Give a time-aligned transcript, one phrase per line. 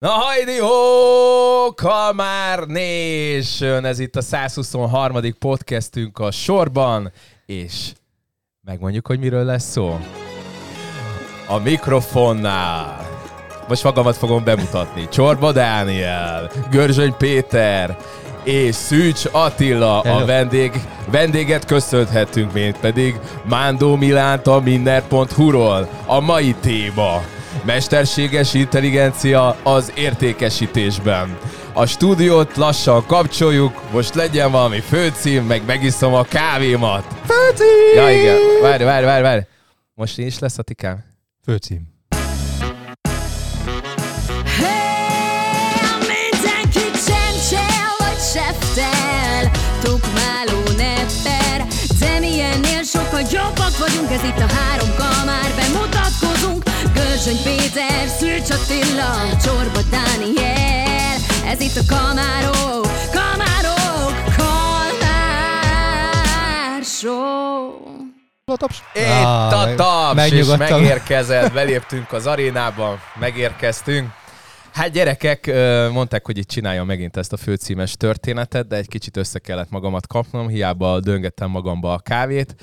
[0.00, 3.84] Na hajdi ho, Kalmár Nation!
[3.84, 5.20] Ez itt a 123.
[5.38, 7.12] podcastünk a sorban,
[7.46, 7.92] és
[8.60, 9.98] megmondjuk, hogy miről lesz szó.
[11.48, 13.06] A mikrofonnál.
[13.68, 15.08] Most magamat fogom bemutatni.
[15.08, 17.96] Csorba Dániel, Görzsöny Péter
[18.44, 20.72] és Szűcs Attila a vendég.
[21.10, 25.88] Vendéget köszönhetünk, mint pedig Mándó Milánt a Minner.hu-ról.
[26.06, 27.22] A mai téma
[27.64, 31.38] mesterséges intelligencia az értékesítésben.
[31.72, 37.04] A stúdiót lassan kapcsoljuk, most legyen valami főcím, meg megiszom a kávémat.
[37.26, 37.94] Főcím!
[37.94, 39.40] Ja igen, várj, várj, várj, várj.
[39.94, 41.04] Most is lesz a tikám?
[41.44, 41.96] Főcím.
[52.92, 56.07] Sokkal jobbak vagyunk Ez itt a három kamár Bemutatkozunk
[57.18, 65.52] Görzsöny Péter, Szűcs Attila Csorba Dániel Ez itt a kamárok Kamárok Kalmár
[66.82, 67.70] Show
[68.44, 68.82] A taps.
[68.94, 74.08] Itt a taps, és megérkezett, beléptünk az arénába, megérkeztünk.
[74.72, 75.46] Hát gyerekek,
[75.92, 80.06] mondták, hogy itt csináljam megint ezt a főcímes történetet, de egy kicsit össze kellett magamat
[80.06, 82.54] kapnom, hiába döngettem magamba a kávét.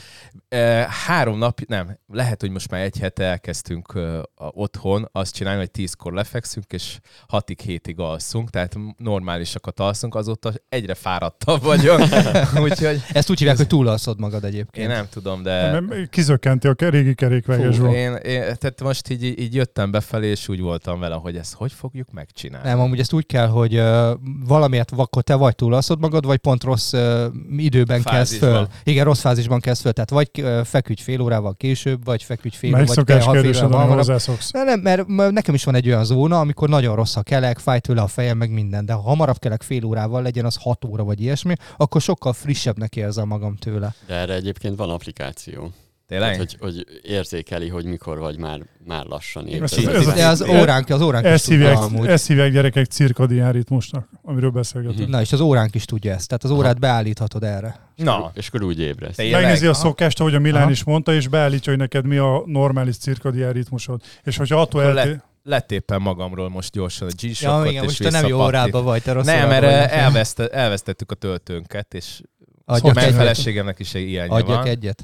[1.05, 3.99] Három nap, nem, lehet, hogy most már egy hete elkezdtünk
[4.35, 10.93] otthon azt csinálni, hogy tízkor lefekszünk, és hatig, hétig alszunk, tehát normálisakat alszunk, azóta egyre
[10.93, 12.01] fáradtabb vagyok,
[12.65, 14.89] úgyhogy Ezt úgy hívják, hogy túlalszod magad egyébként.
[14.89, 15.71] én nem tudom, de...
[15.71, 17.89] Nem, Kizökkenti a régi kerékvegesből.
[17.89, 21.53] Fú, én, én, tehát most így, így jöttem befelé, és úgy voltam vele, hogy ezt
[21.53, 22.67] hogy fogjuk megcsinálni.
[22.67, 24.11] Nem, amúgy ezt úgy kell, hogy uh,
[24.47, 27.25] valamiért akkor te vagy túlalszod magad, vagy pont rossz uh,
[27.57, 28.49] időben kezd Fázisban.
[28.51, 28.67] föl.
[28.83, 29.91] Igen, rossz fázisban kezd föl.
[29.91, 30.31] Tehát vagy
[30.63, 34.05] feküdj fél órával később, vagy feküdj fél Melyik vagy szokás fél kérdés, órával ami hamarabb.
[34.05, 34.51] hozzászoksz?
[34.51, 37.79] Nem, nem, mert nekem is van egy olyan zóna, amikor nagyon rossz a kelek, fáj
[37.79, 41.03] tőle a fejem, meg minden, de ha hamarabb kelek fél órával, legyen az hat óra
[41.03, 43.93] vagy ilyesmi, akkor sokkal frissebbnek érzem magam tőle.
[44.07, 45.71] De erre egyébként van applikáció.
[46.07, 46.31] Tényleg?
[46.31, 49.63] Tehát, hogy, hogy érzékeli, hogy mikor vagy már, már lassan ébred.
[49.95, 52.07] ez a- De az óránk, az óránk is Ezt tudja hívják, amúgy.
[52.07, 54.99] ezt hívják gyerekek cirkadián ritmusnak, amiről beszélgetünk.
[55.01, 55.09] Mhm.
[55.09, 56.27] Na, és az óránk is tudja ezt.
[56.27, 57.79] Tehát az órát beállíthatod erre.
[57.95, 59.15] Na, És akkor úgy ébredsz.
[59.15, 59.41] Tényleg?
[59.41, 59.79] Megnézi a Aha.
[59.79, 60.71] szokást, ahogy a Milán Aha.
[60.71, 64.01] is mondta, és beállítja, hogy neked mi a normális cirkadián ritmusod.
[64.23, 65.17] És hogyha attól elté...
[65.43, 69.11] letéppen magamról most gyorsan a g Ja, igen, most te nem jó órában vagy, te
[69.11, 72.21] rossz Nem, mert elvesztettük a töltőnket, és
[72.65, 72.99] egyet.
[72.99, 74.65] feleségemnek is egy ilyenje Adjak van.
[74.67, 75.03] egyet.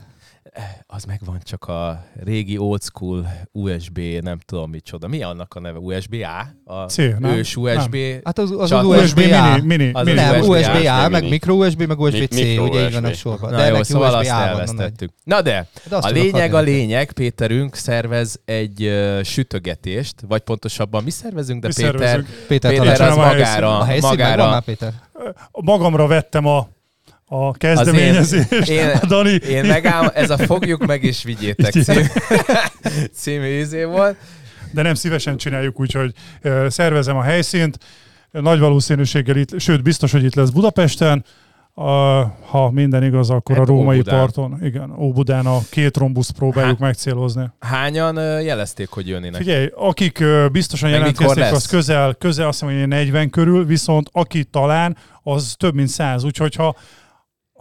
[0.88, 5.08] Az megvan csak a régi old school USB, nem tudom micsoda.
[5.08, 5.78] Mi annak a neve?
[5.78, 6.48] USB-A?
[6.74, 7.24] A C, nem?
[7.24, 7.96] ős USB?
[8.24, 9.56] Hát az, az, az USB USB-A.
[9.56, 10.20] mini, mini, Az mini.
[10.20, 12.94] az Nem, USB-A, meg micro USB, meg USB-C, ugye így USB.
[12.94, 13.52] vannak sorban.
[13.52, 15.12] Na De jó, neki szóval azt USB-A van, na, elvesztettük.
[15.24, 21.04] Na de, de azt a lényeg a lényeg, Péterünk szervez egy uh, sütögetést, vagy pontosabban
[21.04, 22.28] mi szervezünk, de Mi Péter, szervezünk.
[22.48, 24.94] Péter, Péter az magára, a helyszín megvan magára már, Péter?
[25.52, 26.68] Magamra vettem a,
[27.34, 28.70] a kezdeményezést.
[28.70, 32.08] én- Dani, Én megáll, ez a fogjuk meg és vigyétek cím,
[33.22, 34.16] című izé volt.
[34.72, 36.14] de nem szívesen csináljuk, úgyhogy
[36.68, 37.78] szervezem a helyszínt.
[38.32, 41.26] Nagy valószínűséggel itt, sőt, biztos, hogy itt lesz Budapesten.
[41.74, 41.84] A,
[42.46, 44.20] ha minden igaz, akkor Hát a római Óbudán.
[44.20, 44.58] parton.
[44.64, 46.88] Igen, Óbudán a két rombuszt próbáljuk Hát.
[46.88, 47.50] megcélozni.
[47.60, 49.42] Hányan jelezték, hogy jönnének?
[49.42, 54.44] Figyelj, akik biztosan Meg jelentkeztek, az közel, közel azt hiszem, hogy 40 körül, viszont aki
[54.44, 56.24] talán, az több mint 100.
[56.24, 56.76] Úgyhogy ha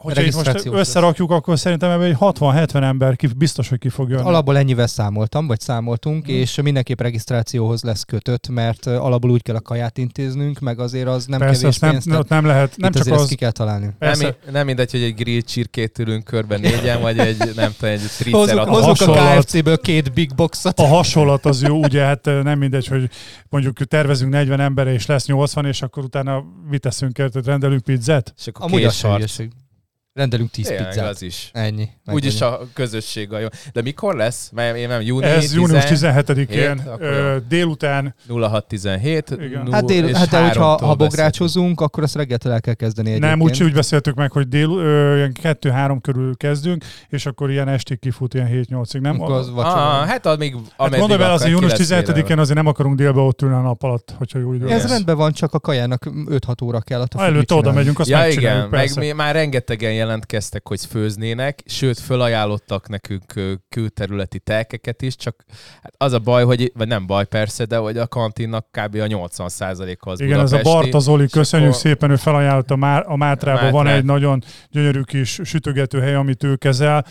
[0.00, 4.10] hogyha itt most összerakjuk, akkor szerintem ebben egy 60-70 ember ki, biztos, hogy ki fog
[4.10, 4.22] jönni.
[4.22, 6.32] Alapból ennyivel számoltam, vagy számoltunk, Mhm.
[6.36, 11.26] és mindenképp regisztrációhoz lesz kötött, mert alapból úgy kell a kaját intéznünk, meg azért az
[11.26, 12.04] nem Persze, kevés nem, pénz.
[12.04, 13.84] nem, tehát nem lehet, nem csak az, ki kell találni.
[13.84, 17.94] Nem, persze, nem mindegy, hogy egy grill csirkét ülünk körben négyen, vagy egy, nem tudom,
[17.94, 18.84] egy Hozzuk, triceratops.
[18.84, 19.44] hozzuk a hasonlat.
[19.44, 20.78] KFC-ből két big boxot.
[20.78, 23.10] a hasonlat az jó, ugye hát nem mindegy, hogy
[23.48, 28.34] mondjuk tervezünk 40 emberre, és lesz 80, és akkor utána mit teszünk rendelünk pizzát?
[28.38, 28.90] És akkor Amúgy.
[30.14, 31.08] Rendelünk 10 Tényleg, pizzát.
[31.08, 31.50] az is.
[31.52, 31.88] Ennyi.
[32.06, 33.46] Úgyis a közösség a jó.
[33.72, 34.50] De mikor lesz?
[34.54, 36.46] Mert én nem június, Ez június 17-én
[36.78, 39.30] Hét, akkor ö, délután 0617.
[39.30, 39.62] Igen.
[39.62, 43.32] null- Hát, dél, hát de hogyha ha bográcsozunk, akkor azt reggeltől el kell kezdeni egyébként.
[43.32, 47.68] Nem, úgy, úgy beszéltük meg, hogy dél, ö, ilyen 2-3 körül kezdünk, és akkor ilyen
[47.68, 49.20] estig kifut, ilyen 7-8-ig, nem?
[49.20, 49.48] Akkor az.
[49.54, 52.40] Ah, hát az még hát akar, azért ki június lesz 17-én vélelve.
[52.40, 55.32] azért nem akarunk délbe ott ülni a nap alatt, hogyha jó idő Ez rendben van,
[55.32, 57.04] csak a kajának 5-6 óra kell.
[57.16, 61.98] előtte mit oda megyünk, azt Ja igen, megcsináljuk, meg már rengetegen jelentkeztek, hogy főznének, sőt,
[61.98, 63.24] fölajánlottak nekünk
[63.68, 65.44] külterületi telkeket is, csak
[65.82, 68.94] hát az a baj, hogy, vagy nem baj persze, de hogy a kantinnak kb.
[68.94, 70.68] a 80%-a az Igen, ez a budapesti.
[70.72, 73.98] Barta Zoli, köszönjük akkor- szépen, ő felajánlotta Má- a Mátrában, van Mátrát.
[73.98, 77.04] egy nagyon gyönyörű kis sütögető hely, amit ő kezel.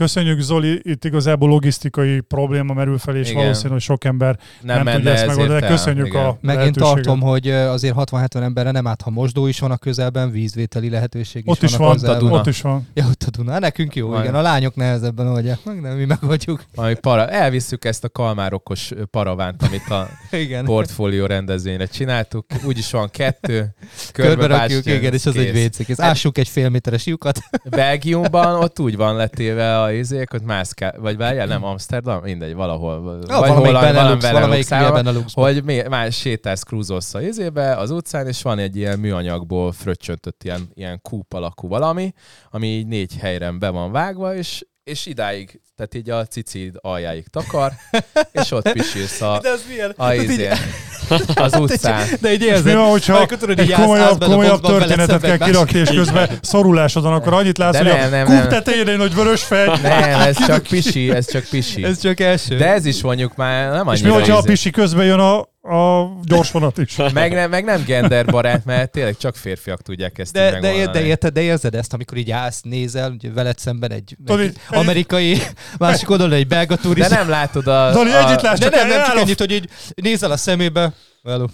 [0.00, 3.42] Köszönjük Zoli, itt igazából logisztikai probléma merül fel, és Igen.
[3.42, 5.60] valószínű, hogy sok ember Nem, nem, tudja ezt megoldani.
[5.60, 5.66] de.
[5.66, 6.24] Köszönjük Igen.
[6.24, 6.94] a Meg én lehetőséget.
[6.94, 11.42] tartom, hogy azért 60-70 emberre nem árt, ha mosdó is van a közelben, vízvételi lehetőség
[11.46, 12.18] is Ott is van, van, a.
[12.18, 12.32] Duna.
[12.32, 12.88] ott is van.
[12.94, 13.58] Ja, ott a Duna.
[13.58, 14.22] Nekünk jó, Van.
[14.22, 14.34] igen.
[14.34, 16.64] A lányok nehezebben oldják meg, de mi megoldjuk.
[16.74, 17.28] Valami para.
[17.28, 20.64] Elvisszük ezt a kalmárokos paravánt, amit a Igen.
[20.64, 22.46] portfólió rendezvényre csináltuk.
[22.64, 23.74] Úgyis van kettő.
[24.12, 25.66] Körbe rakjuk, bástyán, igen, és az egy kész.
[25.66, 25.84] WC.
[25.86, 26.00] kész.
[26.00, 27.38] Ássuk egy fél méteres lyukat.
[27.70, 33.18] Belgiumban ott úgy van letéve a izék, hogy mászká, vagy várjál, nem Amsterdam, mindegy, valahol.
[33.28, 37.90] Ja, vagy valamelyik valami- Benelux, valamelyik Benelux hogy mi, más sétálsz, krúzolsz a izébe, az
[37.90, 42.12] utcán, és van egy ilyen műanyagból fröccsöntött ilyen, ilyen kúp alakú valami,
[42.50, 47.28] ami így négy helyre be van vágva, és, és idáig, tehát így a cicid aljáig
[47.28, 47.72] takar,
[48.42, 49.90] és ott pisilsz a, De az milyen?
[49.96, 50.56] a izén,
[51.34, 52.06] az utcán.
[52.20, 52.74] De így És mi érzed.
[52.74, 57.32] van, hogyha tudod, egy komolyabb, a komolyabb történetet kell kirakni, és közben szorulásod van, akkor
[57.32, 58.48] annyit látsz, De hogy nem, a nem, kúp nem.
[58.48, 59.66] tetején egy nagy vörös fej.
[59.82, 61.84] Nem, ez csak pisi, ez csak pisi.
[61.84, 62.56] Ez csak első.
[62.56, 64.48] De ez is mondjuk már nem És mi, annyira hogyha a izé.
[64.48, 66.96] pisi közben jön a, a gyorsvonat is.
[67.14, 71.06] Meg nem, meg nem genderbarát, mert tényleg csak férfiak tudják ezt De, de, de, megoldani.
[71.06, 74.60] érted, de érzed ezt, amikor így állsz, nézel, ugye veled szemben egy, Tudod, egy így-
[74.70, 75.42] egy- amerikai,
[75.78, 77.14] másik oldalon egy belga De turista.
[77.14, 77.90] nem látod a...
[77.90, 80.92] Dani, a együtt láss de nem, nem, csak ennyit, hogy így nézel a szemébe.
[81.24, 81.46] Hello.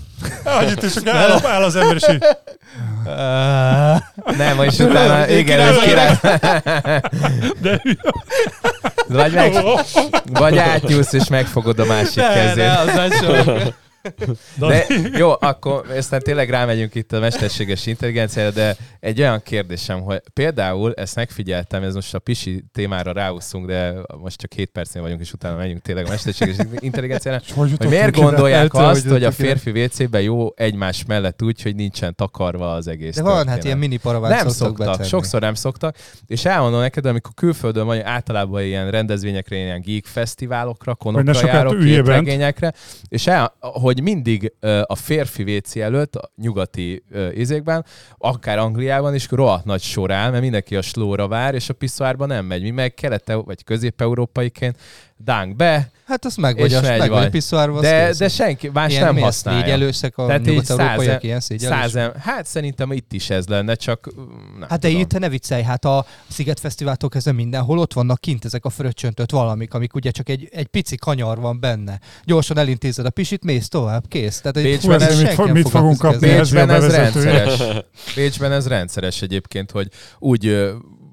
[0.45, 2.23] Annyit, akkor áll, áll az ember, és így,
[4.37, 6.19] Nem, és utána, igen, ez király.
[7.61, 7.83] de
[9.09, 9.55] Vagy, meg,
[10.33, 13.29] vagy átnyúlsz, és megfogod a másik Ne, ne, kezét.
[13.29, 13.73] az.
[14.59, 20.23] De jó, akkor aztán tényleg rámegyünk itt a mesterséges intelligenciára, de egy olyan kérdésem, hogy
[20.33, 25.21] például ezt megfigyeltem, ez most a pisi témára ráúszunk, de most csak 7 percnél vagyunk,
[25.21, 27.41] és utána megyünk tényleg a mesterséges intelligenciára.
[27.55, 31.75] hogy Hogy miért gondolják Eltől, azt, hogy a férfi WC-ben jó egymás mellett úgy, hogy
[31.75, 35.09] nincsen takarva az egész De van, hát ilyen mini paravát nem szoktak betenni.
[35.09, 35.97] sokszor nem szoktak,
[36.27, 42.73] és elmondom neked, amikor külföldön vagy, általában ilyen rendezvényekre, ilyen geek fesztiválokra, konokra járok, képregényekre,
[43.09, 47.05] és el, hogy mindig ö, a férfi WC előtt, a nyugati
[47.35, 47.85] izékben,
[48.19, 52.29] akár Angliában is rohadt nagy sor áll, mert mindenki a slóra vár, és a piszoárban
[52.29, 52.63] nem megy.
[52.63, 54.79] Mi meg kelet vagy közép-európaiként
[55.25, 57.31] dánk be, Hát az meg vagy, meg vagy a vagy.
[57.31, 58.19] piszoárba, az de, kész.
[58.19, 59.23] de senki más Ilyen nem ez?
[59.23, 59.61] használja.
[59.61, 61.41] Szégyelőszek a Tehát így százen- ilyen.
[61.41, 64.11] Százem, hát szerintem itt is ez lenne, csak
[64.59, 65.01] nem Hát de tudom.
[65.03, 69.31] itt ne viccelj, hát a Sziget Fesztiváltól kezdve mindenhol ott vannak kint ezek a fröccsöntött
[69.31, 72.01] valamik, amik ugye csak egy, egy pici kanyar van benne.
[72.25, 74.41] Gyorsan elintézed a pisit, mész tovább, kész.
[74.41, 76.29] Tehát egy Bécsben Hú, ezért mit, senki fog, nem mit fogunk kapni?
[76.29, 77.63] Ez Bécsben ez rendszeres.
[78.15, 80.73] Bécsben ez rendszeres egyébként, hogy úgy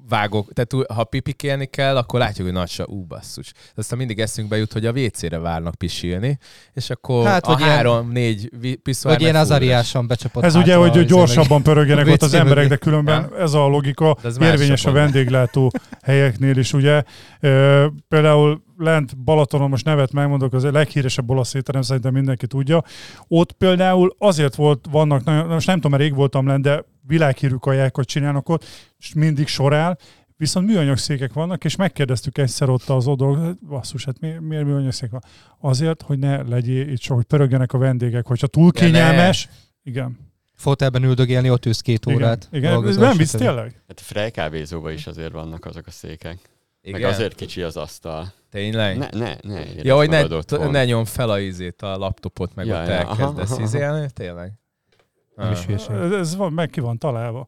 [0.09, 3.51] vágok, tehát ha pipikélni kell, akkor látjuk, hogy nagy ú, basszus.
[3.75, 6.39] Aztán mindig eszünkbe jut, hogy a WC-re várnak pisilni,
[6.73, 8.49] és akkor Hát, a három-négy
[8.83, 12.75] piszoár Vagy ilyen azariásan becsapott Ez ugye, hogy az gyorsabban pörögjenek ott az emberek, de
[12.75, 15.71] különben ez a logika ez érvényes a vendéglátó
[16.01, 17.03] helyeknél is, ugye.
[18.07, 22.83] Például lent Balatonon, most nevet megmondok, az a leghíresebb olasz étterem, szerintem mindenki tudja.
[23.27, 27.55] Ott például azért volt, vannak, nagyon, most nem tudom, mert rég voltam lent, de világhírű
[27.55, 28.65] kajákat csinálnak ott,
[28.97, 29.97] és mindig sorál,
[30.37, 34.91] viszont műanyag székek vannak, és megkérdeztük egyszer ott az oldal, basszus, hát mi, miért műanyag
[34.91, 35.23] szék van?
[35.59, 39.49] Azért, hogy ne legyél itt sok, hogy pörögjenek a vendégek, hogyha túl kényelmes,
[39.83, 40.17] igen.
[40.53, 42.47] Fotelben üldögélni, ott ülsz két órát.
[42.51, 42.99] Igen, igen.
[42.99, 43.81] nem visz tényleg?
[43.87, 46.39] Hát a Frej kávézóban is azért vannak azok a székek.
[46.81, 47.01] Igen?
[47.01, 48.33] Meg azért kicsi az asztal.
[48.49, 48.97] Tényleg?
[48.97, 49.61] Ne, ne, ne.
[49.75, 50.71] ja, hogy ne, otthon.
[50.71, 53.61] ne nyom fel a izét, a laptopot, meg Ja, ott ja, elkezdesz aha.
[53.67, 54.51] izélni, tényleg?
[55.39, 55.95] Nem is hülyeség.
[55.95, 57.47] Ez, ez van, meg ki van találva.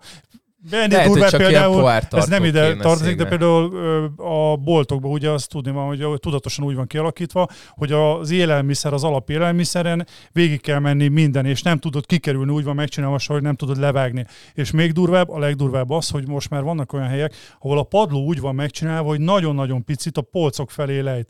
[0.72, 5.86] Ennél Lehet, például, ez nem ide tartozik, de például a boltokban ugye azt tudni van,
[5.86, 11.62] hogy tudatosan úgy van kialakítva, hogy az élelmiszer, az alapélelmiszeren végig kell menni minden, és
[11.62, 14.26] nem tudod kikerülni, úgy van megcsinálva, hogy nem tudod levágni.
[14.54, 18.24] És még durvább, a legdurvább az, hogy most már vannak olyan helyek, ahol a padló
[18.24, 21.28] úgy van megcsinálva, hogy nagyon-nagyon picit a polcok felé lejt.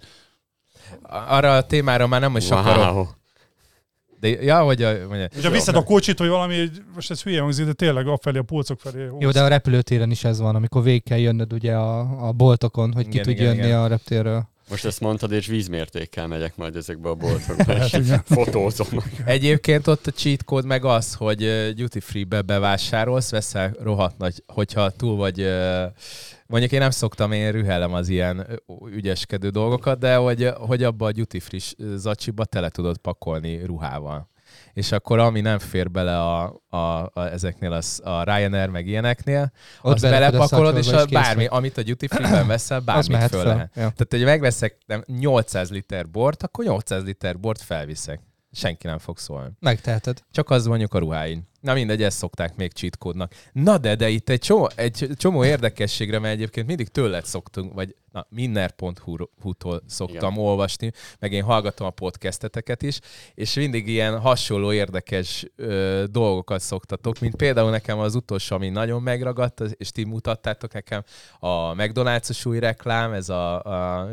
[1.27, 3.19] Arra a témára már nem is akarok.
[4.21, 7.65] De, ja, hogy a, vagy Hogyha viszed a kocsit, vagy valami, most ez hülye hangzik,
[7.65, 9.07] de tényleg afelé a polcok felé.
[9.19, 12.93] Jó, de a repülőtéren is ez van, amikor végig kell jönnöd ugye a, a boltokon,
[12.93, 13.79] hogy ki Igen, tud igen, jönni igen.
[13.79, 14.49] a reptérről.
[14.71, 18.87] Most ezt mondtad, és vízmértékkel megyek majd ezekbe a boltokba, Hát és fotózom.
[19.25, 24.89] Egyébként ott a cheat code meg az, hogy duty free-be bevásárolsz, veszel rohadt nagy, hogyha
[24.89, 25.47] túl vagy,
[26.45, 28.61] mondjuk én nem szoktam, én rühellem az ilyen
[28.91, 34.30] ügyeskedő dolgokat, de hogy, hogy abba a duty free zacsiba tele tudod pakolni ruhával.
[34.73, 36.77] És akkor ami nem fér bele a, a,
[37.13, 39.51] a ezeknél, az, a Ryanair meg ilyeneknél,
[39.81, 43.71] Ott azt belepakolod, és a bármi, amit a duty free-ben veszel, bármit föl lehet.
[43.75, 43.81] Ja.
[43.81, 48.19] Tehát, hogy megveszek nem, 800 liter bort, akkor 800 liter bort felviszek.
[48.51, 49.49] Senki nem fog szólni.
[49.59, 50.23] Megteheted.
[50.31, 51.49] Csak az mondjuk a ruháin.
[51.61, 53.33] Na mindegy, ezt szokták még cheat kódnak.
[53.51, 57.95] Na de, de itt egy csomó, egy csomó érdekességre, mert egyébként mindig tőled szoktunk, vagy
[58.11, 60.45] na, minner.hu-tól szoktam Igen.
[60.45, 62.99] olvasni, meg én hallgatom a podcasteteket is,
[63.33, 69.01] és mindig ilyen hasonló érdekes ö, dolgokat szoktatok, mint például nekem az utolsó, ami nagyon
[69.01, 71.03] megragadt, és ti mutattátok nekem
[71.39, 74.09] a McDonald's-os új reklám, ez a, a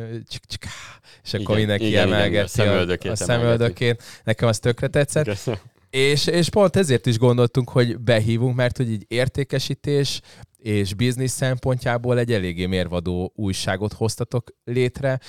[1.22, 4.02] és akkor igen, mindenki igen, emelgeti igen, a, a szemöldökét.
[4.24, 5.24] Nekem az tökre tetszett.
[5.24, 5.60] Köszönöm.
[5.90, 10.20] És, és pont ezért is gondoltunk, hogy behívunk, mert hogy így értékesítés
[10.56, 15.20] és biznisz szempontjából egy eléggé mérvadó újságot hoztatok létre,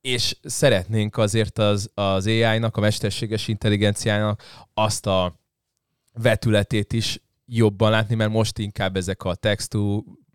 [0.00, 4.42] és szeretnénk azért az, az AI-nak, a mesterséges intelligenciának
[4.74, 5.40] azt a
[6.12, 9.74] vetületét is jobban látni, mert most inkább ezek a text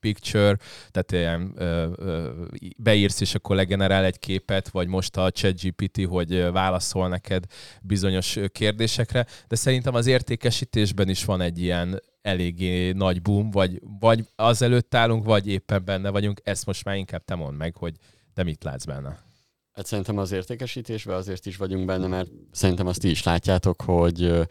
[0.01, 0.57] picture,
[0.91, 2.29] tehát ilyen ö, ö,
[2.77, 7.43] beírsz, és akkor legenerál egy képet, vagy most a ChatGPT, hogy válaszol neked
[7.81, 14.25] bizonyos kérdésekre, de szerintem az értékesítésben is van egy ilyen eléggé nagy boom, vagy, vagy
[14.35, 16.41] azelőtt állunk, vagy éppen benne vagyunk.
[16.43, 17.95] Ezt most már inkább te mondd meg, hogy
[18.33, 19.29] te mit látsz benne.
[19.71, 24.47] Hát szerintem az értékesítésben azért is vagyunk benne, mert szerintem azt ti is látjátok, hogy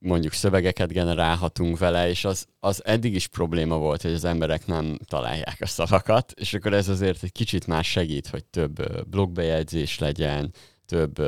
[0.00, 4.98] mondjuk szövegeket generálhatunk vele, és az, az eddig is probléma volt, hogy az emberek nem
[5.04, 10.52] találják a szavakat, és akkor ez azért egy kicsit más segít, hogy több blogbejegyzés legyen,
[10.86, 11.22] több,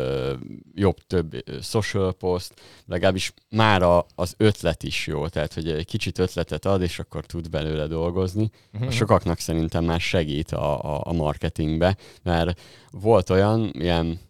[0.74, 2.54] jobb, több social post,
[2.86, 3.82] legalábbis már
[4.14, 8.50] az ötlet is jó, tehát hogy egy kicsit ötletet ad, és akkor tud belőle dolgozni.
[8.72, 8.90] Uh-huh.
[8.90, 12.60] Sokaknak szerintem már segít a, a, a marketingbe, mert
[12.90, 14.20] volt olyan, ilyen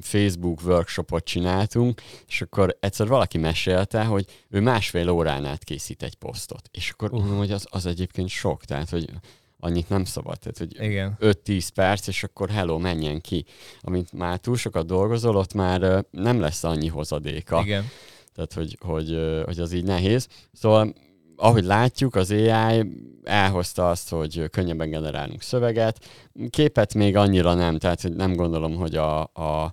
[0.00, 6.14] Facebook workshopot csináltunk, és akkor egyszer valaki mesélte, hogy ő másfél órán át készít egy
[6.14, 6.68] posztot.
[6.72, 7.36] És akkor uh.
[7.36, 9.10] hogy az, az egyébként sok, tehát hogy
[9.58, 11.16] annyit nem szabad, tehát hogy Igen.
[11.20, 13.44] 5-10 perc, és akkor hello, menjen ki.
[13.80, 17.60] Amint már túl sokat dolgozol, ott már nem lesz annyi hozadéka.
[17.60, 17.88] Igen.
[18.34, 20.28] Tehát, hogy, hogy, hogy az így nehéz.
[20.52, 20.94] Szóval
[21.40, 22.92] ahogy látjuk, az AI
[23.24, 26.08] elhozta azt, hogy könnyebben generálunk szöveget.
[26.50, 29.72] Képet még annyira nem, tehát hogy nem gondolom, hogy a, a,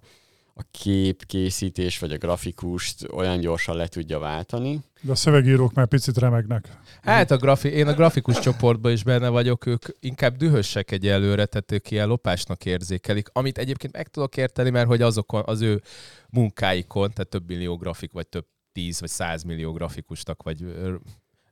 [0.54, 4.80] a képkészítés vagy a grafikust olyan gyorsan le tudja váltani.
[5.02, 6.78] De a szövegírók már picit remegnek.
[7.02, 11.46] Hát a grafi- én a grafikus csoportban is benne vagyok, ők inkább dühösek egy előre,
[11.46, 15.82] tehát ők ilyen lopásnak érzékelik, amit egyébként meg tudok érteni, mert hogy azokon, az ő
[16.30, 20.66] munkáikon, tehát több millió grafik, vagy több tíz vagy százmillió grafikusnak, vagy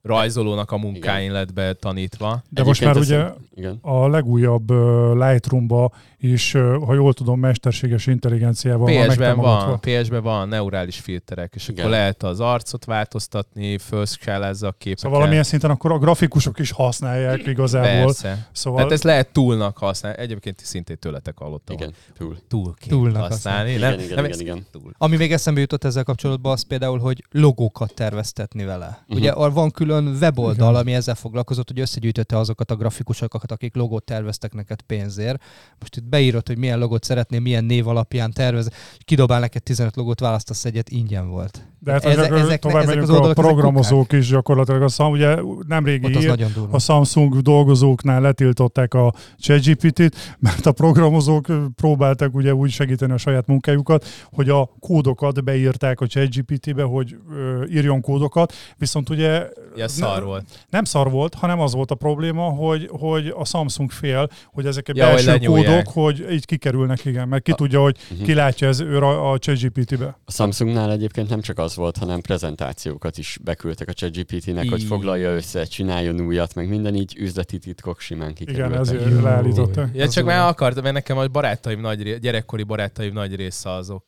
[0.06, 2.44] rajzolónak a munkáin lett be tanítva.
[2.50, 3.78] De most már ugye igen.
[3.82, 4.72] a legújabb
[5.14, 5.92] Lightroom-ba
[6.26, 11.80] is, uh, ha jól tudom, mesterséges intelligenciával PS-ben van, PS-ben van neurális filterek, és igen.
[11.80, 15.00] akkor lehet az arcot változtatni, felszkálázza a képeket.
[15.00, 18.06] Szóval valamilyen szinten akkor a grafikusok is használják igazából.
[18.06, 18.48] Persze.
[18.52, 18.78] Szóval...
[18.78, 20.18] Tehát ezt lehet túlnak használni.
[20.18, 21.76] Egyébként szintén tőletek hallottam.
[21.76, 22.38] Igen, túl.
[22.48, 23.70] Túl túlnak használni.
[23.70, 24.66] Igen, nem, igen, nem, igen, igen.
[24.72, 24.92] Túl.
[24.98, 29.00] Ami még eszembe jutott ezzel kapcsolatban, az például, hogy logókat terveztetni vele.
[29.08, 29.18] Uh-huh.
[29.18, 30.82] Ugye van külön külön weboldal, Igen.
[30.82, 35.44] ami ezzel foglalkozott, hogy összegyűjtötte azokat a grafikusokat, akik logót terveztek neked pénzért.
[35.80, 38.70] Most itt beírod, hogy milyen logót szeretnél, milyen név alapján tervez,
[39.00, 41.66] kidobál neked 15 logót, választasz egyet, ingyen volt.
[41.80, 44.82] De hát ezek, ezek, tovább ezek az oldalak, a programozók is gyakorlatilag.
[44.82, 51.46] A Sam, ugye nemrégi hír, a Samsung dolgozóknál letiltották a ChatGPT-t, mert a programozók
[51.76, 57.64] próbáltak ugye úgy segíteni a saját munkájukat, hogy a kódokat beírták a ChatGPT-be, hogy ö,
[57.66, 60.46] írjon kódokat, viszont ugye Ja, szar volt.
[60.70, 64.88] Nem szar volt, hanem az volt a probléma, hogy, hogy a Samsung fél, hogy ezek
[64.88, 68.26] a ja, belső hogy kódok, hogy így kikerülnek, igen, mert ki a, tudja, hogy uh-huh.
[68.26, 70.18] ki látja ez ő a, a ChatGPT-be.
[70.26, 75.36] A Samsungnál egyébként nem csak az volt, hanem prezentációkat is beküldtek a ChatGPT-nek, hogy foglalja
[75.36, 78.70] össze, csináljon újat, meg minden így üzleti titkok simán kikerültek.
[78.70, 79.96] Igen, ezért leállították.
[79.96, 84.04] Ja, csak már akartam, mert nekem a barátaim nagy, gyerekkori barátaim nagy része azok,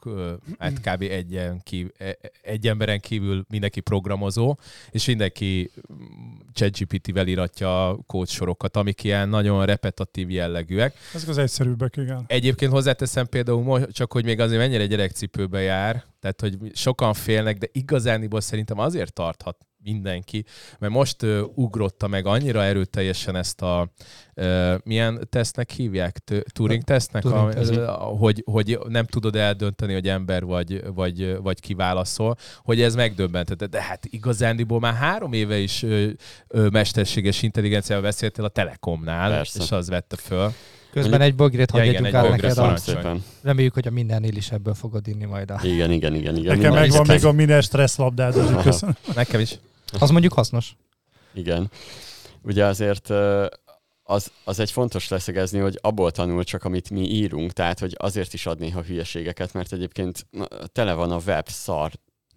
[0.59, 1.01] hát kb.
[1.01, 4.57] Egy, kívül, e- egy emberen kívül mindenki programozó,
[4.91, 5.71] és mindenki
[6.53, 10.95] ChatGPT-vel iratja a kódsorokat, amik ilyen nagyon repetatív jellegűek.
[11.13, 11.37] Ezek az
[11.83, 12.23] egyszerűbbek, igen.
[12.27, 17.67] Egyébként hozzáteszem például, csak hogy még azért mennyire gyerekcipőbe jár, tehát hogy sokan félnek, de
[17.71, 20.45] igazániból szerintem azért tarthat mindenki,
[20.79, 23.91] mert most uh, ugrotta meg annyira erőteljesen ezt a
[24.35, 26.17] uh, milyen tesznek hívják?
[26.53, 27.21] Turing tesznek?
[27.21, 32.95] Turing a, hogy, hogy nem tudod eldönteni, hogy ember vagy, vagy, vagy kiválaszol, hogy ez
[32.95, 33.63] megdöbbentett.
[33.63, 36.09] De hát igazándiból már három éve is uh,
[36.49, 39.63] uh, mesterséges intelligenciával beszéltél a Telekomnál, Persze.
[39.63, 40.53] és az vette föl.
[40.91, 42.57] Közben egy bögrét ja, hagyjuk át neked.
[42.57, 42.77] A...
[42.77, 43.23] Szépen.
[43.41, 45.59] Reméljük, hogy a mindennél is ebből fogod inni majd a...
[45.63, 46.35] Igen, igen, igen.
[46.35, 46.57] igen.
[46.57, 48.35] Nekem megvan még a minden stressz labdád.
[49.15, 49.59] Nekem is.
[49.99, 50.75] Az mondjuk hasznos.
[51.33, 51.71] Igen.
[52.41, 53.09] Ugye azért
[54.03, 58.33] az, az egy fontos leszegezni, hogy abból tanul csak, amit mi írunk, tehát hogy azért
[58.33, 60.27] is ad néha hülyeségeket, mert egyébként
[60.71, 61.91] tele van a web szar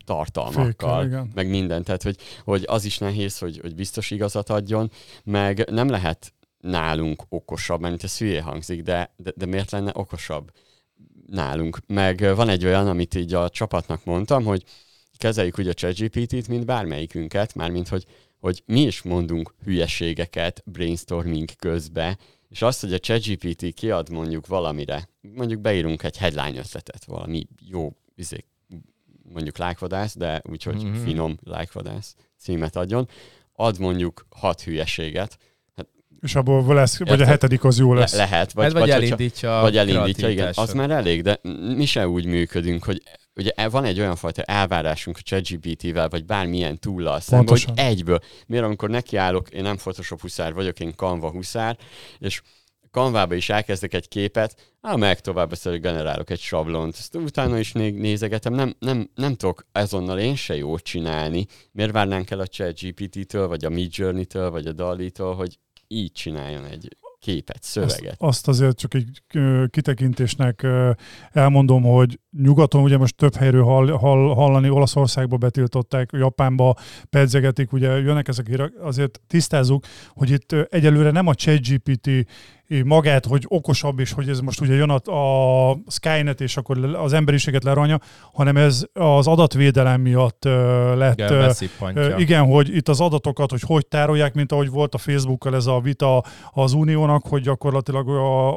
[0.04, 1.30] tartalmakkal, igen.
[1.34, 1.82] meg minden.
[1.82, 4.90] Tehát, hogy, hogy az is nehéz, hogy, hogy biztos igazat adjon,
[5.24, 10.50] meg nem lehet nálunk okosabb, mert ez hülye hangzik, de, de, de miért lenne okosabb
[11.26, 11.78] nálunk?
[11.86, 14.64] Meg van egy olyan, amit így a csapatnak mondtam, hogy
[15.16, 18.04] kezeljük úgy a ChatGPT-t, mint bármelyikünket, mármint hogy,
[18.38, 25.08] hogy mi is mondunk hülyeségeket brainstorming közbe, és azt, hogy a ChatGPT kiad mondjuk valamire,
[25.20, 28.44] mondjuk beírunk egy headline ötletet, valami jó, izé,
[29.32, 30.94] mondjuk lájkvadász, de úgyhogy Mhm.
[30.94, 33.08] finom lájkvadász címet adjon,
[33.52, 35.38] ad mondjuk hat hülyeséget,
[36.22, 37.28] És abból lesz, vagy a Érted?
[37.28, 38.14] hetedik az jó le- lesz.
[38.16, 41.40] lehet, Vagy, vagy, vagy, vagy elindítja a vagy elindítja, igen, az már elég, de
[41.76, 43.02] mi se úgy működünk, hogy
[43.34, 48.18] ugye e- van egy olyan fajta elvárásunk a ChatGPT-vel, vagy bármilyen túllal szemben, hogy egyből.
[48.46, 51.76] Miért amikor nekiállok, én nem Photoshop huszár vagyok, én Canva huszár,
[52.18, 52.40] és
[52.90, 57.72] Canvába is elkezdek egy képet, á, meg tovább hogy generálok egy sablont, ezt utána is
[57.72, 61.46] még nézegetem, nem, nem, nem tudok azonnal én se jót csinálni.
[61.72, 65.58] Miért várnánk el a ChatGPT-től, vagy a Midjourney-től, vagy a DALI-tól, hogy
[65.92, 68.10] így csináljon egy képet, szöveget.
[68.10, 69.22] Azt, azt azért csak egy
[69.70, 70.66] kitekintésnek
[71.32, 76.76] elmondom, hogy nyugaton ugye most több helyről hall, hall, hallani, Olaszországba betiltották, Japánba
[77.10, 82.10] pedzegetik, ugye jönnek ezek, hírek, azért tisztázzuk, hogy itt egyelőre nem a ChatGPT
[82.84, 85.12] magát, hogy okosabb, és hogy ez most ugye jön a,
[85.70, 87.98] a Skynet, és akkor az emberiséget leranya,
[88.32, 91.32] hanem ez az adatvédelem miatt ö, lett Igen,
[91.94, 95.66] ö, Igen, hogy itt az adatokat, hogy hogy tárolják, mint ahogy volt a Facebookkal ez
[95.66, 98.08] a vita az Uniónak, hogy gyakorlatilag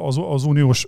[0.06, 0.86] az, az uniós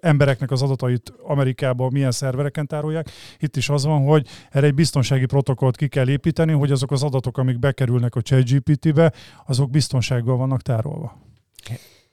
[0.00, 3.10] embereknek az adatait Amerikában milyen szervereken tárolják.
[3.38, 7.02] Itt is az van, hogy erre egy biztonsági protokollt ki kell építeni, hogy azok az
[7.02, 9.12] adatok, amik bekerülnek a ChatGPT-be,
[9.46, 11.18] azok biztonsággal vannak tárolva.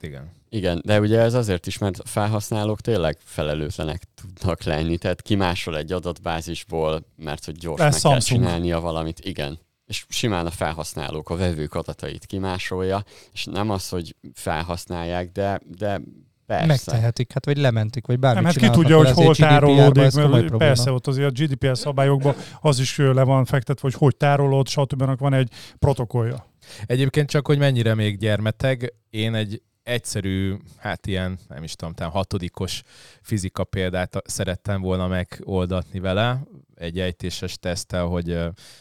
[0.00, 0.36] Igen.
[0.48, 5.76] Igen, de ugye ez azért is, mert a felhasználók tényleg felelőtlenek tudnak lenni, tehát kimásol
[5.76, 8.22] egy adatbázisból, mert hogy gyorsan kell Samsung.
[8.22, 9.58] csinálnia valamit, igen.
[9.86, 16.00] És simán a felhasználók, a vevők adatait kimásolja, és nem az, hogy felhasználják, de, de
[16.46, 16.66] persze.
[16.66, 20.92] Megtehetik, hát vagy lementik, vagy bármit Nem, hát ki tudja, hogy hol tárolódik, mert persze
[20.92, 25.18] ott azért a GDPR szabályokban az is le van fektetve, hogy hogy tárolod, stb.
[25.18, 26.46] van egy protokollja.
[26.86, 32.12] Egyébként csak, hogy mennyire még gyermeteg, én egy egyszerű, hát ilyen, nem is tudom, talán
[32.12, 32.82] hatodikos
[33.22, 36.42] fizika példát szerettem volna megoldatni vele,
[36.74, 38.26] egy ejtéses teszttel, hogy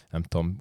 [0.10, 0.58] nem tudom,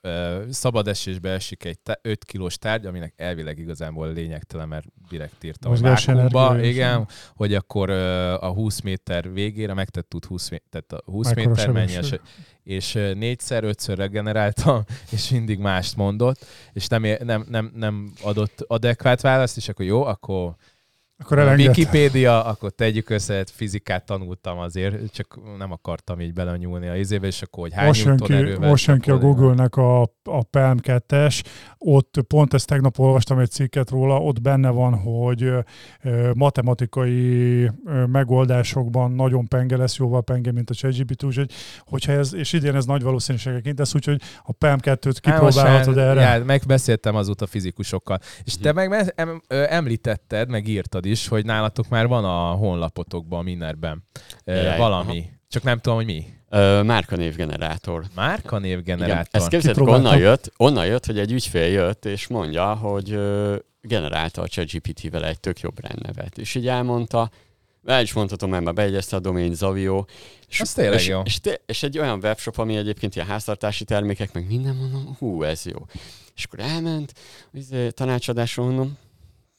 [0.00, 5.72] ö, szabad esésbe esik egy 5 kilós tárgy, aminek elvileg igazából lényegtelen, mert direkt írtam
[5.72, 10.92] a vákumba, igen, hogy akkor ö, a 20 méter végére megtett tud 20, mé- tehát
[10.92, 12.20] a 20 Mekkora méter menjen, sebesség?
[12.62, 14.82] és négyszer, ötször regeneráltam,
[15.12, 20.04] és mindig mást mondott, és nem, nem, nem, nem adott adekvát választ, és akkor jó,
[20.04, 20.54] akkor
[21.22, 21.66] Akkor elenged.
[21.66, 27.26] Wikipédia, akkor tegyük össze, hát fizikát tanultam azért, csak nem akartam így belenyúlni a izébe,
[27.26, 29.18] és akkor, hogy hány Most jön, ki, erővel most jön ki a.
[29.18, 31.42] Google-nek a, a Palm 2-es,
[31.78, 35.52] ott pont ezt tegnap olvastam egy cikket róla, ott benne van, hogy
[36.34, 37.70] matematikai
[38.06, 41.52] megoldásokban nagyon penge lesz, jóval penge, mint a ChatGPT, úgyhogy
[41.84, 46.20] hogyha ez, és idén ez nagy valószínűségeként lesz, úgyhogy a Palm 2-t kipróbálhatod erre.
[46.20, 48.18] Já, megbeszéltem azóta fizikusokkal.
[48.44, 49.14] És te meg
[49.48, 54.04] említetted, meg írtad is, hogy nálatok már van a honlapotokban mindenben
[54.44, 55.24] Jaj, valami.
[55.48, 56.26] Csak nem tudom, hogy mi.
[56.48, 58.04] Ö, márkanévgenerátor.
[58.14, 63.12] Márka Igen, ezt képzeld, onnan jött, onnan jött, hogy egy ügyfél jött, és mondja, hogy
[63.12, 66.38] ö, generálta a ChatGPT-vel egy tök jobb rendnevet.
[66.38, 67.30] És így elmondta,
[67.84, 70.04] el is mondhatom, mert már beegyezte a domain Zavio.
[70.48, 71.20] És, Az tényleg és, jó.
[71.24, 75.42] És, te, és, egy olyan webshop, ami egyébként ilyen háztartási termékek, meg minden mondom, hú,
[75.42, 75.86] ez jó.
[76.36, 77.12] És akkor elment,
[77.52, 78.98] izé, tanácsadásról mondom,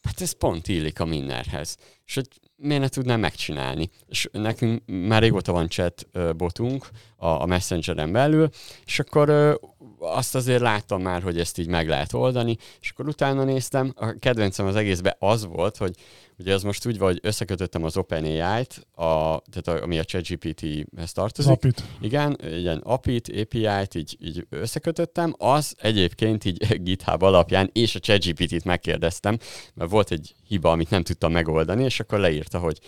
[0.04, 1.78] hát ez pont illik a mindenhez.
[2.06, 3.90] És hogy miért ne tudnám megcsinálni?
[4.08, 8.50] És nekünk már régóta van chat botunk a, a Messengeren belül,
[8.86, 9.60] és akkor
[10.04, 14.16] azt azért láttam már, hogy ezt így meg lehet oldani, és akkor utána néztem, a
[14.20, 15.96] kedvencem az egészben az volt, hogy
[16.38, 21.12] ugye az most úgy van, hogy összekötöttem az OpenAI-t, a, tehát a, ami a ChatGPT-hez
[21.12, 21.84] tartozik, apit.
[22.02, 28.64] igen, ilyen API-t, API-t így, így összekötöttem, az egyébként így GitHub alapján és a ChatGPT-t
[28.64, 29.38] megkérdeztem,
[29.74, 32.80] mert volt egy hiba, amit nem tudtam megoldani, és akkor leírta, hogy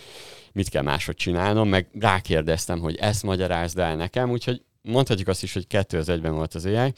[0.52, 5.52] mit kell máshogy csinálnom, meg rákérdeztem, hogy ezt magyarázd el nekem, úgyhogy mondhatjuk azt is,
[5.52, 6.94] hogy 2001-ben volt az AI,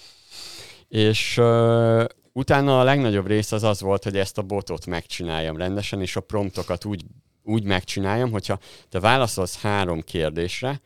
[0.89, 6.01] és uh, utána a legnagyobb rész az az volt, hogy ezt a botot megcsináljam rendesen,
[6.01, 7.05] és a promptokat úgy,
[7.43, 10.81] úgy megcsináljam, hogyha te válaszolsz három kérdésre,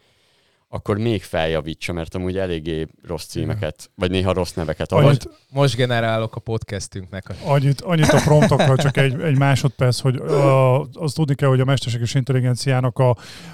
[0.72, 5.08] akkor még feljavítsa, mert amúgy eléggé rossz címeket, vagy néha rossz neveket olvas.
[5.08, 7.28] Annyit, Most generálok a podcastünknek.
[7.28, 7.34] A...
[7.44, 11.64] annyit, annyit a promptokkal, csak egy, egy másodperc, hogy a, azt tudni kell, hogy a
[11.64, 13.10] mesterséges intelligenciának a,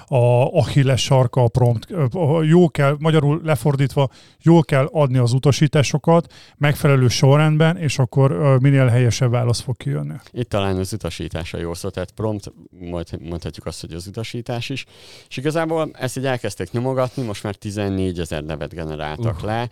[0.07, 1.91] a Achilles sarka a prompt.
[1.91, 4.09] A- Jó kell, magyarul lefordítva,
[4.41, 10.13] jól kell adni az utasításokat, megfelelő sorrendben, és akkor minél helyesebb válasz fog kijönni.
[10.31, 14.85] Itt talán az utasítása jó szó, tehát prompt, majd mondhatjuk azt, hogy az utasítás is.
[15.29, 19.43] És igazából ezt így elkezdték nyomogatni, most már 14 ezer nevet generáltak Uh.
[19.43, 19.69] le.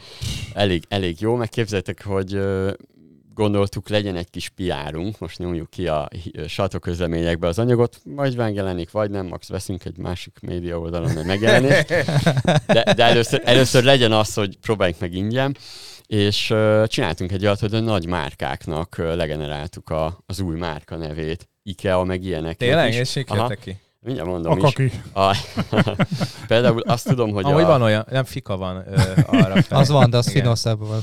[0.54, 2.40] Elég, elég jó, meg képzeljétek, hogy
[3.36, 6.10] gondoltuk, legyen egy kis piárunk, most nyomjuk ki a
[6.48, 11.88] sajtóközleményekbe az anyagot, vagy megjelenik, vagy nem, max veszünk egy másik média oldalon, hogy megjelenik.
[12.68, 15.58] De, de először, először legyen az, hogy próbáljuk meg ingyen,
[16.08, 20.96] és uh, csináltunk egy olyat, hogy a nagy márkáknak uh, legeneráltuk a, az új márka
[20.96, 22.58] nevét, IKEA, meg ilyenek.
[22.58, 22.94] Tényleg?
[22.94, 23.78] És kérte ki?
[24.06, 24.64] Mindjárt A mondom is.
[24.64, 24.92] kaki.
[25.14, 25.36] A,
[26.48, 29.78] például azt tudom, hogy Amúgy a, van olyan, nem fika van ö, arra fel.
[29.80, 30.42] Az van, de az Igen.
[30.42, 31.02] finoszebb van.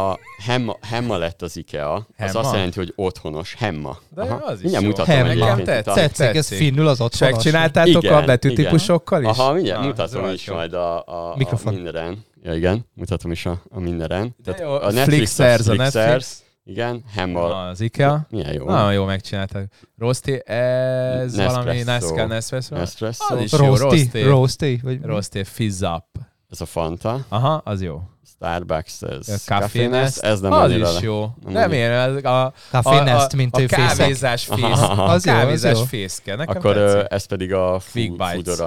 [0.00, 2.38] A Hemma, Hemma lett az IKEA, az Hemma?
[2.38, 3.98] azt jelenti, hogy otthonos, Hemma.
[4.14, 4.88] De az is Mindjárt jó.
[4.90, 5.28] mutatom Hemma.
[5.28, 5.68] Nekem egyébként.
[5.68, 5.94] a- tetszik.
[6.02, 6.56] Tetszik, ez tetszik.
[6.66, 7.34] finnül az otthonos.
[7.34, 9.28] megcsináltátok Igen, a betűtípusokkal is?
[9.28, 10.54] Aha, mindjárt Ah, mutatom is jó.
[10.54, 11.74] majd a, a, a Mikrofon.
[11.74, 12.24] mindenen.
[12.44, 14.34] Ja, igen, mutatom is a, a mindenen.
[14.44, 16.41] De jó, a a Netflix, Flixers, a Netflix.
[16.64, 17.66] Igen, Hemma.
[17.68, 18.26] Az IKEA.
[18.30, 18.64] Milyen jó.
[18.64, 19.64] Nagyon jó megcsináltak.
[19.98, 21.50] Rosti, ez Nespresso.
[21.62, 22.74] valami Nesca Nespresso.
[22.74, 23.34] Espresso.
[23.34, 24.22] Az is jó, Roasty, roasty.
[24.22, 26.04] roasty, vagy Rosti Fizz Up.
[26.50, 27.24] Ez a Fanta.
[27.28, 28.02] Aha, az jó.
[28.26, 31.20] Starbucks, ez A Café Café Nest, Nest, ez nem az is le- jó.
[31.44, 33.96] nem Nem én, ez a, Café a, Nest, a, mint a ő fészek.
[33.96, 34.62] kávézás fész.
[34.62, 35.02] Aha.
[35.14, 35.84] Az jó, az kávézás jó.
[35.84, 36.34] fészke.
[36.36, 37.12] Nekem Akkor tetszik.
[37.12, 38.58] ez pedig a Big fu- Bites.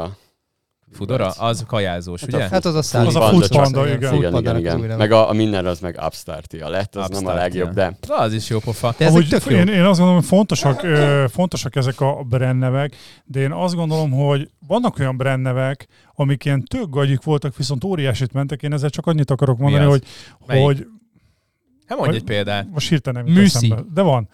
[0.95, 1.27] Fudora.
[1.27, 2.43] Az kajázós, Hát a ugye?
[2.45, 3.15] fu- Hát az a Az szállítás.
[3.15, 3.97] a Food csak- Panda, igen.
[4.13, 4.79] Igen, Food igen, az új igen.
[4.79, 4.95] neve.
[4.95, 8.13] Meg a, a minden az meg Upstartia lett, az nem a Upstart, legjobb, de De
[8.15, 8.95] az is jó pofa.
[8.97, 9.57] De Amúgy tök jó.
[9.57, 14.11] én, én azt gondolom, hogy fontosak, ö, fontosak ezek a brandnevek, de én azt gondolom,
[14.11, 18.63] hogy vannak olyan brandnevek, amik ilyen tök gagyik voltak, viszont óriásit mentek.
[18.63, 19.89] Én ezzel csak annyit akarok mondani, az?
[19.89, 20.03] hogy,
[20.61, 20.87] hogy
[21.87, 22.67] Hát mondj egy példát.
[22.71, 23.65] most hirtelen nem jut Műszi.
[23.65, 24.29] eszembe, de van.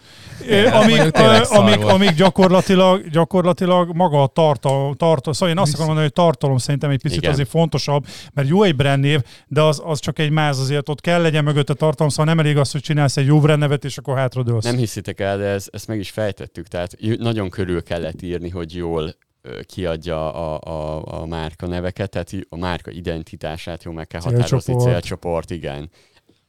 [0.49, 1.81] É, amíg, volt.
[1.81, 5.81] amíg gyakorlatilag, gyakorlatilag maga a tartalom, tartal, szóval én azt Műszi.
[5.81, 7.31] akarom mondani, hogy tartalom szerintem egy picit Igen.
[7.31, 11.21] azért fontosabb, mert jó egy brandnév, de az, az csak egy máz, azért ott kell
[11.21, 14.63] legyen mögötte tartalom, szóval nem elég az, hogy csinálsz egy jó brandnevet, és akkor hátradőlsz.
[14.63, 18.75] nem hiszitek el, de ez, ezt meg is fejtettük, tehát nagyon körül kellett írni, hogy
[18.75, 19.15] jól
[19.65, 24.91] kiadja a, a, a márka neveket, tehát a márka identitását jól meg kell határozni, Célcsoport.
[24.91, 25.89] célcsoport, igen.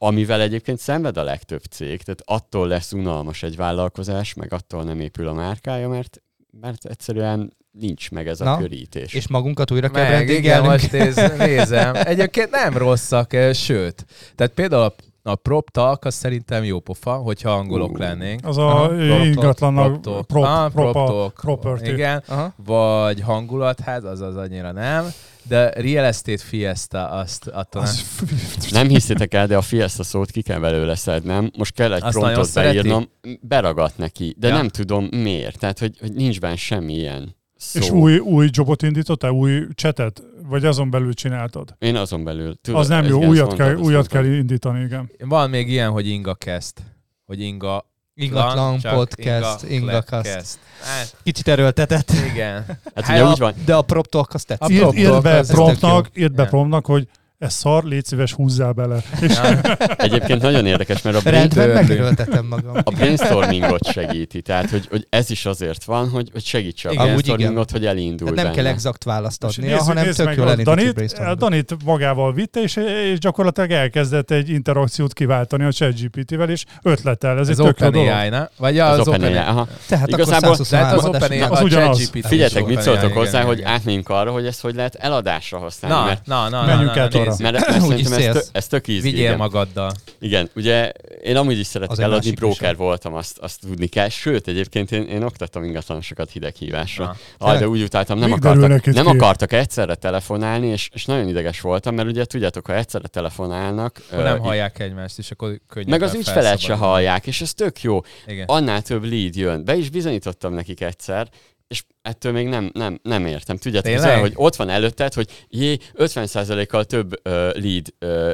[0.07, 4.99] Amivel egyébként szenved a legtöbb cég, tehát attól lesz unalmas egy vállalkozás, meg attól nem
[4.99, 6.21] épül a márkája, mert,
[6.61, 9.13] mert egyszerűen nincs meg ez a Na, körítés.
[9.13, 11.95] És magunkat újra kell Meg, igen, most néz, nézem.
[11.95, 14.05] Egyébként nem rosszak, eh, sőt.
[14.35, 14.93] Tehát például a,
[15.29, 17.97] a PropTalk az szerintem jó pofa, hogyha angolok Ú.
[17.97, 18.45] lennénk.
[18.45, 18.87] Az a Aha,
[19.33, 20.27] Prop Talk.
[20.27, 21.33] prop, Ah, prop, Prop Talk.
[21.33, 21.87] property.
[21.91, 22.23] Igen.
[22.27, 22.53] Aha.
[22.65, 25.05] Vagy hangulatház, az az annyira nem.
[25.47, 27.91] De Real Estate Fiesta, azt attól nem.
[27.91, 31.51] Az, Nem hiszitek el, de a Fiesta szót ki kell belőle szednem.
[31.57, 32.75] Most kell egy Azt promptot szereti?
[32.77, 33.09] beírnom,
[33.41, 34.53] beragadt neki, de Ja.
[34.55, 35.59] nem tudom miért.
[35.59, 37.79] Tehát, hogy, hogy nincs benne semmilyen szó.
[37.79, 40.23] és új, új jobot indítottál, új csetet?
[40.47, 41.75] Vagy azon belül csináltad?
[41.79, 42.55] Én azon belül.
[42.61, 44.39] Tudod, Az nem jó, újat ezt kell, mondtad, újat kell mondtad.
[44.41, 45.11] indítani, igen.
[45.19, 46.77] Van még ilyen, hogy Inga Kezd.
[47.25, 50.59] Hogy Inga Ingatlan csak podcast, Inga Ingakast.
[50.81, 52.11] Hát, Kicsit erőltetett.
[52.31, 52.65] igen.
[52.67, 54.75] Hát Hát ugye a- úgy van, De a prop talk azt tetszik.
[54.75, 57.07] Írd, írd be promptnak, írd be promptnak, hogy
[57.39, 58.97] ez szar, légy szíves, húzzál bele.
[59.21, 59.61] És Ja.
[59.97, 61.87] egyébként nagyon érdekes, mert a, brain, Rendben törlünk.
[61.87, 62.75] megerőltetem magam.
[62.83, 64.41] a brainstormingot segíti.
[64.41, 68.43] Tehát, hogy, hogy ez is azért van, hogy, hogy segítse a brainstormingot, hogy elindulj Tehát
[68.45, 68.75] nem kell benne.
[68.75, 71.35] exakt választ és adnia, hanem tök meg jól Danit.
[71.37, 72.75] Danit magával vitte, és,
[73.11, 77.39] és gyakorlatilag elkezdett egy interakciót kiváltani a ChatGPT-vel, és ötletel.
[77.39, 78.47] Ez, Ez egy tök jó ne?
[78.57, 79.35] Vagy Az az, OpenAI.
[79.35, 79.67] Aha.
[79.87, 81.97] Tehát Igazából- akkor Tehát 123 az OpenAI, a ugyanaz.
[81.97, 82.27] ChatGPT.
[82.27, 83.71] Figyeljetek, mit szóltok hozzá, hogy igen.
[83.71, 86.17] átmenjünk arra, hogy ezt hogy lehet eladásra használni.
[86.25, 87.01] Na, na, na, Menjünk na,
[87.39, 89.37] mert, mert szerintem ez, tök, ez tök easy, Vigyél igen.
[89.37, 89.91] magaddal.
[90.19, 90.91] Igen, ugye
[91.23, 92.85] én amúgy is szeretek Az egy eladni, broker műsor.
[92.85, 94.09] voltam, azt, azt tudni kell.
[94.09, 97.15] Sőt, egyébként én, én oktattam ingatlanosokat hideghívásra.
[97.37, 101.95] Ah, de úgy utáltam, nem, akartak, nem akartak egyszerre telefonálni, és, és nagyon ideges voltam,
[101.95, 105.89] mert ugye tudjátok, ha egyszerre telefonálnak, Akkor nem hallják egymást, és akkor könnyebb.
[105.89, 108.01] meg az ügyfelet se hallják, és ez tök jó.
[108.27, 108.45] Igen.
[108.47, 109.65] Annál több lead jön.
[109.65, 111.27] Be is bizonyítottam nekik egyszer,
[111.67, 113.57] és ettől még nem, nem, nem értem.
[113.57, 114.17] Tudjátok, ez Tényleg?
[114.17, 118.33] olyan, hogy ott van előtted, hogy jé, 50%-kal több uh, lead uh,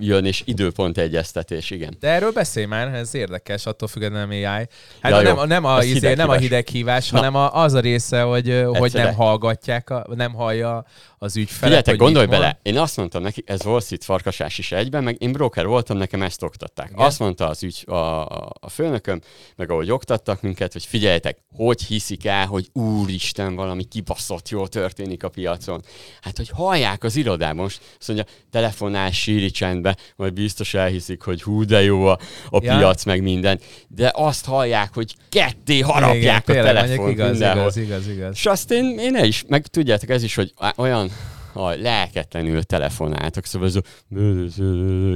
[0.00, 1.96] jön, és időpont egyeztetés, igen.
[2.00, 4.42] De erről beszélj már, ez érdekes, attól függetlenül AI.
[4.44, 4.68] Hát
[5.00, 7.10] Ja, nem, nem, a, Az izé, nem a hideghívás.
[7.10, 7.18] Na.
[7.18, 9.04] hanem a, az a része, hogy, ö, hogy Egyszerre.
[9.04, 10.84] nem hallgatják, a, nem hallja
[11.18, 11.62] az ügyfelet.
[11.62, 15.32] Figyeljetek, gondolj bele, én azt mondtam neki, ez Wall Street farkasás is egyben, meg én
[15.32, 16.90] broker voltam, nekem ezt oktatták.
[16.92, 17.06] Igen.
[17.06, 19.20] Azt mondta az ügy, a, a, főnököm,
[19.56, 22.68] meg ahogy oktattak minket, hogy figyeljetek, hogy hiszik el, hogy
[23.10, 25.82] úristen, valami kibaszott jól történik a piacon.
[26.20, 31.42] Hát, hogy hallják az irodában, most azt mondja, telefonál síri csendbe, majd biztos elhiszik, hogy
[31.42, 32.18] hú, de jó a,
[32.50, 32.76] a Ja.
[32.76, 33.60] piac, meg minden.
[33.88, 37.60] De azt hallják, hogy ketté harapják Igen, a telefont igaz, mindenhol.
[37.62, 38.34] igaz, igaz, igaz.
[38.34, 41.10] És azt én, én el is, meg tudjátok, ez is, hogy olyan
[41.52, 43.82] ha lelketlenül telefonáltak, szóval ez a,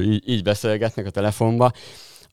[0.01, 1.73] így, így beszélgetnek a telefonba,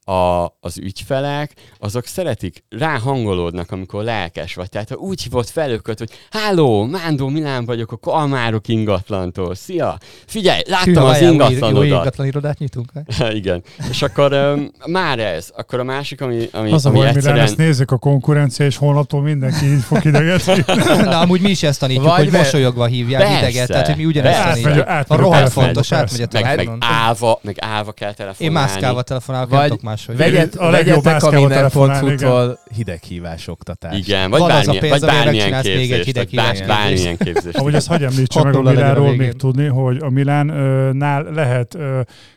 [0.04, 4.68] a, az ügyfelek, azok szeretik, ráhangolódnak, amikor lelkes vagy.
[4.68, 9.54] Tehát ha úgy hívott fel őket, hogy Háló, Mándó Milán vagyok a Kalmárok ingatlantól.
[9.54, 9.98] Szia!
[10.26, 11.84] Figyelj, láttam Hű, az várjál, új- Új ingatlanodat.
[11.86, 12.92] ingatlan irodát nyitunk?
[13.32, 13.62] Igen.
[13.90, 15.50] És akkor um, már ez.
[15.56, 17.44] Akkor a másik, ami, ami, Az a ami baj, Milán, egyszerűen...
[17.44, 20.64] ezt nézzük a konkurencia, és holnaptól mindenki így fog idegetni.
[21.04, 23.38] Na, amúgy mi is ezt tanítjuk, Vagy hogy be- mosolyogva hívják Persze.
[23.38, 24.60] ideget, tehát hogy mi ugyanezt Persze.
[24.62, 24.86] tanítjuk.
[24.88, 28.14] Átmegy- A átmegy a rohadt fontos, átmegy a meg, meg, állva, meg állva kell Én
[28.14, 28.58] telefonálni.
[28.58, 30.16] mászkával telefonálok, Vagy nem máshogy.
[30.16, 33.98] Vegyet, A legjobb vegyetek a miner.hu-tól hideghívás oktatás.
[33.98, 36.66] Igen, vagy, Van bármilyen, pénz, vagy bármilyen megcsinálsz még egy képzést, hideg vagy bár, hívás
[36.66, 37.56] bármilyen képzést.
[37.56, 41.76] Ahogy ezt hagyj említse meg a Milánról még tudni, hogy a Milánnál lehet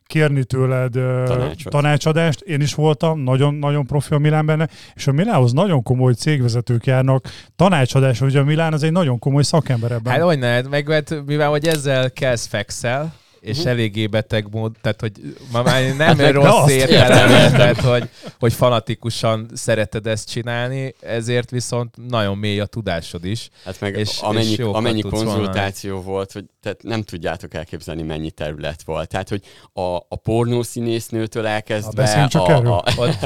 [0.06, 0.92] kérni tőled
[1.26, 1.72] Tanácsot.
[1.72, 2.42] tanácsadást.
[2.42, 6.86] Én is voltam, nagyon, nagyon profi a Milán benne, és a Milánhoz nagyon komoly cégvezetők
[6.86, 10.14] járnak tanácsadás, hogy a Milán az egy nagyon komoly szakember ebben.
[10.14, 13.14] Hát hogy ne, meg hát, mivel hogy ezzel kezd fekszel,
[13.46, 13.68] és Mhm.
[13.68, 15.12] eléggé beteg mód, tehát hogy
[15.52, 21.96] ma már nem Hát rossz értelemben, tehát hogy, hogy fanatikusan szereted ezt csinálni, ezért viszont
[22.08, 23.50] nagyon mély a tudásod is.
[23.66, 28.84] Hát meg és- amennyi, és amennyi konzultáció volt, hogy tehát nem tudjátok elképzelni, mennyi terület
[28.86, 29.10] volt.
[29.10, 29.42] Tehát, hogy
[29.74, 33.26] a, a pornószínésznőtől elkezdve beszéljünk csak a, a, Ott,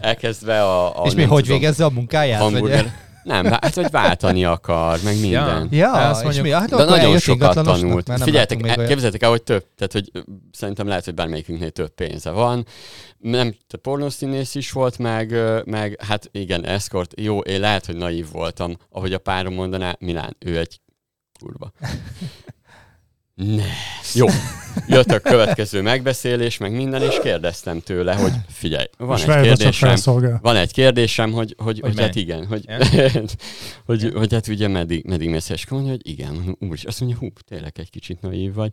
[0.00, 2.50] elkezdve a, a És mi, hogy tudom, végezze a munkáját?
[2.50, 2.84] Vagy...
[3.22, 5.68] Nem, hát hogy váltani akar, meg minden.
[5.70, 6.50] Ja, Azt és mondjuk- mi?
[6.52, 8.10] Hát De nagyon sokat tanult.
[8.22, 8.76] Figyeljetek, olyat.
[8.86, 10.10] képzeljétek el, hogy több, tehát hogy
[10.52, 12.66] szerintem lehet, hogy bármelyikünknél több pénze van.
[13.18, 17.20] Nem, te pornószínész is volt, meg, meg hát igen, eszkort.
[17.20, 20.80] Jó, én lehet, hogy naív voltam, ahogy a párom mondaná, Milán, ő egy
[21.40, 21.72] kurva.
[23.40, 23.64] Ne.
[24.14, 24.26] Jó,
[24.86, 29.94] jött a következő megbeszélés, meg minden, és kérdeztem tőle, hogy figyelj, van és egy kérdésem,
[30.42, 32.64] van egy kérdésem, hogy, hogy, hogy, Hogy hát igen, hogy,
[33.86, 37.00] hogy, hogy hát ugye meddig, meddig mész, és mondja, hogy igen, mondom, úr, és azt
[37.00, 38.70] mondja, hú, tényleg egy kicsit naív vagy.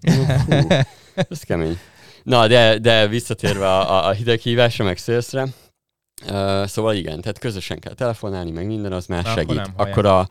[0.00, 0.66] Mondom, hú,
[1.30, 1.78] ez kemény.
[2.22, 7.94] Na, de, de visszatérve a, a, hideghívásra, meg szélszre, uh, szóval igen, tehát közösen kell
[7.94, 9.72] telefonálni, meg minden, az már Na, akkor segít.
[9.76, 10.28] Akkor a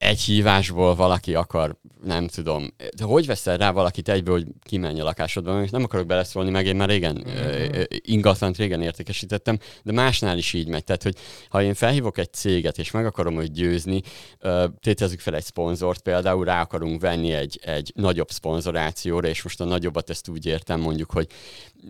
[0.00, 5.04] egy hívásból valaki akar, nem tudom, de hogy veszel rá valakit egyből, hogy kimenj a
[5.04, 10.38] lakásodba, és nem akarok beleszólni, meg én már régen uh, ingatlant régen értékesítettem, de másnál
[10.38, 10.84] is így megy.
[10.84, 11.16] Tehát, hogy
[11.48, 14.02] ha én felhívok egy céget, és meg akarom őt győzni,
[14.38, 19.60] ö, tételezzük fel egy szponzort, például rá akarunk venni egy, egy nagyobb szponzorációra, és most
[19.60, 21.26] a nagyobbat ezt úgy értem mondjuk, hogy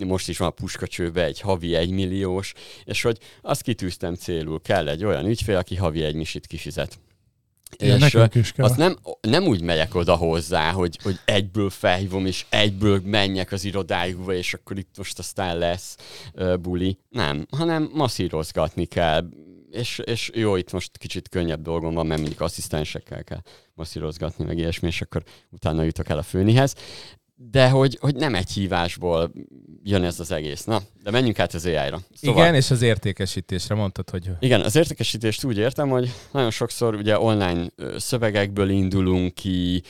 [0.06, 2.52] most is van a puskacsőbe egy havi egymilliós,
[2.84, 6.98] és hogy azt kitűztem célul, kell egy olyan ügyfél, aki havi egy misit kifizet.
[7.76, 8.64] Igen, és is kell.
[8.64, 13.64] azt nem, nem úgy megyek oda hozzá, hogy, hogy egyből felhívom, és egyből menjek az
[13.64, 15.96] irodájukba, és akkor itt most aztán lesz
[16.34, 16.98] uh, buli.
[17.08, 19.28] Nem, hanem masszírozgatni kell.
[19.70, 23.40] És, és jó, itt most kicsit könnyebb dolgom van, mert mindig asszisztensekkel kell
[23.74, 26.74] masszírozgatni, meg ilyesmi, és akkor utána jutok el a főnihez.
[27.42, 29.32] De hogy, hogy nem egy hívásból
[29.82, 30.64] jön ez az egész.
[30.64, 32.00] Na, de menjünk át az AI-ra.
[32.14, 32.42] Szóval...
[32.42, 37.18] Igen, és az értékesítésre mondtad, hogy Igen, az értékesítést úgy értem, hogy nagyon sokszor ugye
[37.18, 39.82] online szövegekből indulunk ki,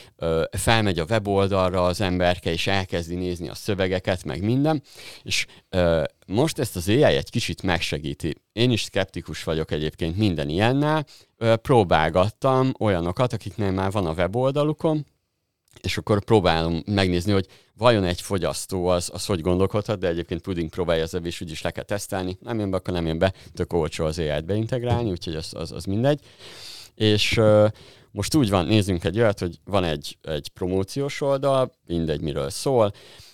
[0.51, 4.81] felmegy a weboldalra az emberke, és elkezdi nézni a szövegeket, meg minden,
[5.23, 5.45] és
[6.27, 8.35] most ezt az AI egy kicsit megsegíti.
[8.53, 11.05] Én is szkeptikus vagyok egyébként minden ilyennel,
[11.61, 15.05] próbálgattam olyanokat, akiknél már van a weboldalukon,
[15.81, 20.69] és akkor próbálom megnézni, hogy vajon egy fogyasztó az, az hogy gondolkodhat, de egyébként Pudding
[20.69, 22.37] próbálja az és úgyis le kell tesztelni.
[22.41, 25.71] Nem jön be, akkor nem jön be, tök olcsó az AI-t beintegrálni, úgyhogy az, az,
[25.71, 26.19] az mindegy.
[26.95, 27.67] És uh,
[28.11, 32.93] most úgy van, nézzünk egy olyat, hogy van egy, egy promóciós oldal, mindegy miről szól,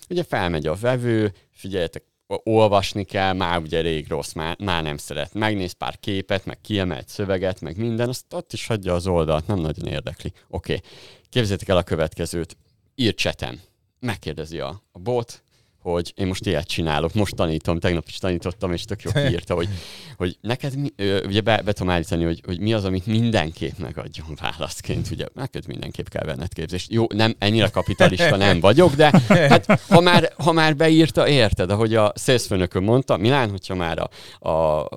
[0.09, 5.33] ugye felmegy a vevő, figyeljetek, olvasni kell, már ugye rég rossz, már, már nem szeret.
[5.33, 9.59] Megnéz pár képet, meg kiemelt szöveget, meg minden, azt ott is hagyja az oldalt, nem
[9.59, 10.31] nagyon érdekli.
[10.49, 10.89] Oké, okay.
[11.29, 12.57] Képzeljétek el a következőt.
[12.95, 13.61] Ír csetem.
[13.99, 15.43] Megkérdezi a, a bot,
[15.91, 19.69] hogy én most ilyet csinálok, most tanítom, tegnap is tanítottam, és tök jó kiírta, hogy,
[20.17, 20.89] hogy neked mi,
[21.25, 25.67] ugye be, be tudom állítani, hogy, hogy mi az, amit mindenképp megadjon válaszként, ugye neked
[25.67, 26.91] mindenképp kell venned képzést.
[26.91, 31.95] Jó, nem, ennyire kapitalista nem vagyok, de hát ha már, ha már beírta, érted, ahogy
[31.95, 33.99] a szélszfőnökön mondta, Milán, hogyha már
[34.39, 34.87] a, a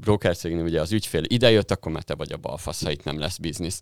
[0.00, 3.18] broker cégnél ugye az ügyfél idejött, akkor már te vagy a balfasz, ha itt nem
[3.18, 3.80] lesz biznisz.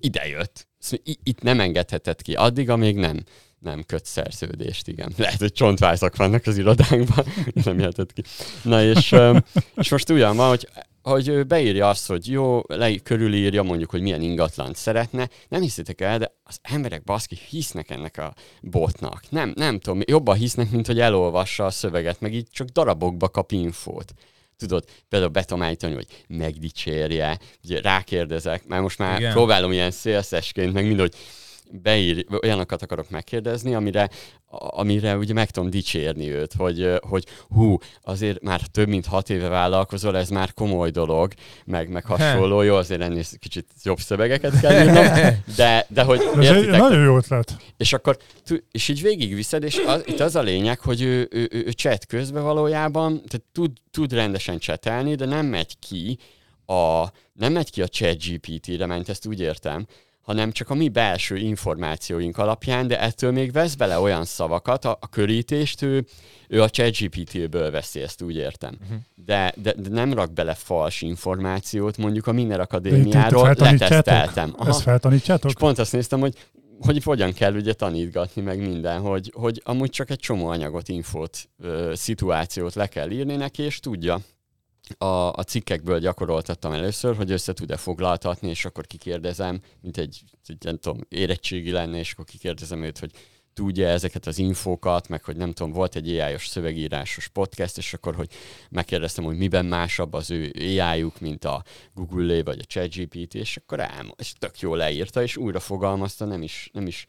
[0.00, 0.66] Idejött.
[0.78, 3.24] Szóval itt nem engedheted ki, addig, amíg nem
[3.64, 5.12] nem köt szerződést, igen.
[5.16, 7.24] Lehet, hogy csontvázak vannak az irodánkban,
[7.64, 8.22] nem jöhetett ki.
[8.62, 9.14] Na és,
[9.76, 10.68] és most ugyan van, hogy
[11.02, 16.18] hogy beírja azt, hogy jó, le, körülírja mondjuk, hogy milyen ingatlant szeretne, nem hiszitek el,
[16.18, 19.22] de az emberek baszki hisznek ennek a botnak.
[19.28, 23.52] Nem, nem tudom, jobban hisznek, mint hogy elolvassa a szöveget, meg így csak darabokba kap
[23.52, 24.14] infót
[24.56, 29.32] tudod, például be tudom állítani, hogy megdicsérje, ugye rákérdezek, mert most már Igen.
[29.32, 31.14] próbálom ilyen szélszesként, meg mind, hogy
[31.70, 34.10] beír, olyanokat akarok megkérdezni, amire,
[34.56, 39.48] amire ugye meg tudom dicsérni őt, hogy, hogy hú, azért már több mint hat éve
[39.48, 41.32] vállalkozol, ez már komoly dolog,
[41.64, 45.06] meg, meg hasonló, jó, azért ennél kicsit jobb szövegeket kell írnom,
[45.56, 47.56] de, de hogy Ez egy nagyon jó ötlet.
[47.76, 48.16] És akkor,
[48.70, 52.06] és így végigviszed, és az, itt az a lényeg, hogy ő, ő, ő, ő chat
[52.06, 56.18] közben valójában, tehát tud, tud rendesen csetelni, de nem megy ki
[56.66, 59.86] a, nem megy ki a chat GPT-re, mert ezt úgy értem,
[60.24, 64.98] hanem csak a mi belső információink alapján, de ettől még vesz bele olyan szavakat, a,
[65.00, 66.04] a körítést ő,
[66.48, 68.76] ő a ChatGPT-ből veszi, ezt úgy értem.
[68.82, 68.98] Uh-huh.
[69.14, 74.54] De, de, de nem rak bele fals információt, mondjuk a Miner Akadémiáról leteszteltem.
[74.56, 74.68] Aha.
[74.68, 75.50] Ezt feltanítjátok?
[75.50, 76.34] És pont azt néztem, hogy
[76.80, 81.48] hogy hogyan kell ugye tanítgatni, meg minden, hogy, hogy amúgy csak egy csomó anyagot, infót,
[81.58, 84.20] ö, szituációt le kell írni neki, és tudja
[84.98, 90.56] a, a cikkekből gyakoroltattam először, hogy össze tud-e foglaltatni, és akkor kikérdezem, mint egy, egy
[90.60, 93.10] nem tudom, érettségi lenne, és akkor kikérdezem őt, hogy
[93.54, 98.14] tudja ezeket az infókat, meg hogy nem tudom, volt egy AI-os szövegírásos podcast, és akkor,
[98.14, 98.30] hogy
[98.70, 103.80] megkérdeztem, hogy miben másabb az ő ai mint a Google-é, vagy a ChatGPT, és akkor
[103.80, 107.06] ám, és tök jól leírta, és újra fogalmazta, nem is, nem is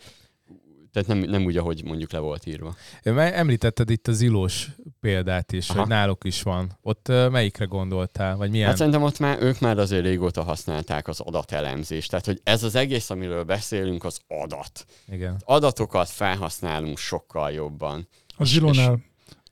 [0.96, 2.76] tehát nem, nem úgy, ahogy mondjuk le volt írva.
[3.16, 5.80] Említetted itt az ilós példát is, Aha.
[5.80, 6.78] hogy náluk is van.
[6.82, 8.36] Ott melyikre gondoltál?
[8.36, 8.68] Vagy milyen?
[8.68, 12.10] Hát szerintem ott már, ők már azért régóta használták az adatelemzést.
[12.10, 14.86] Tehát, hogy ez az egész, amiről beszélünk, az adat.
[15.12, 15.42] Igen.
[15.46, 18.08] Adatokat felhasználunk sokkal jobban.
[18.38, 18.46] A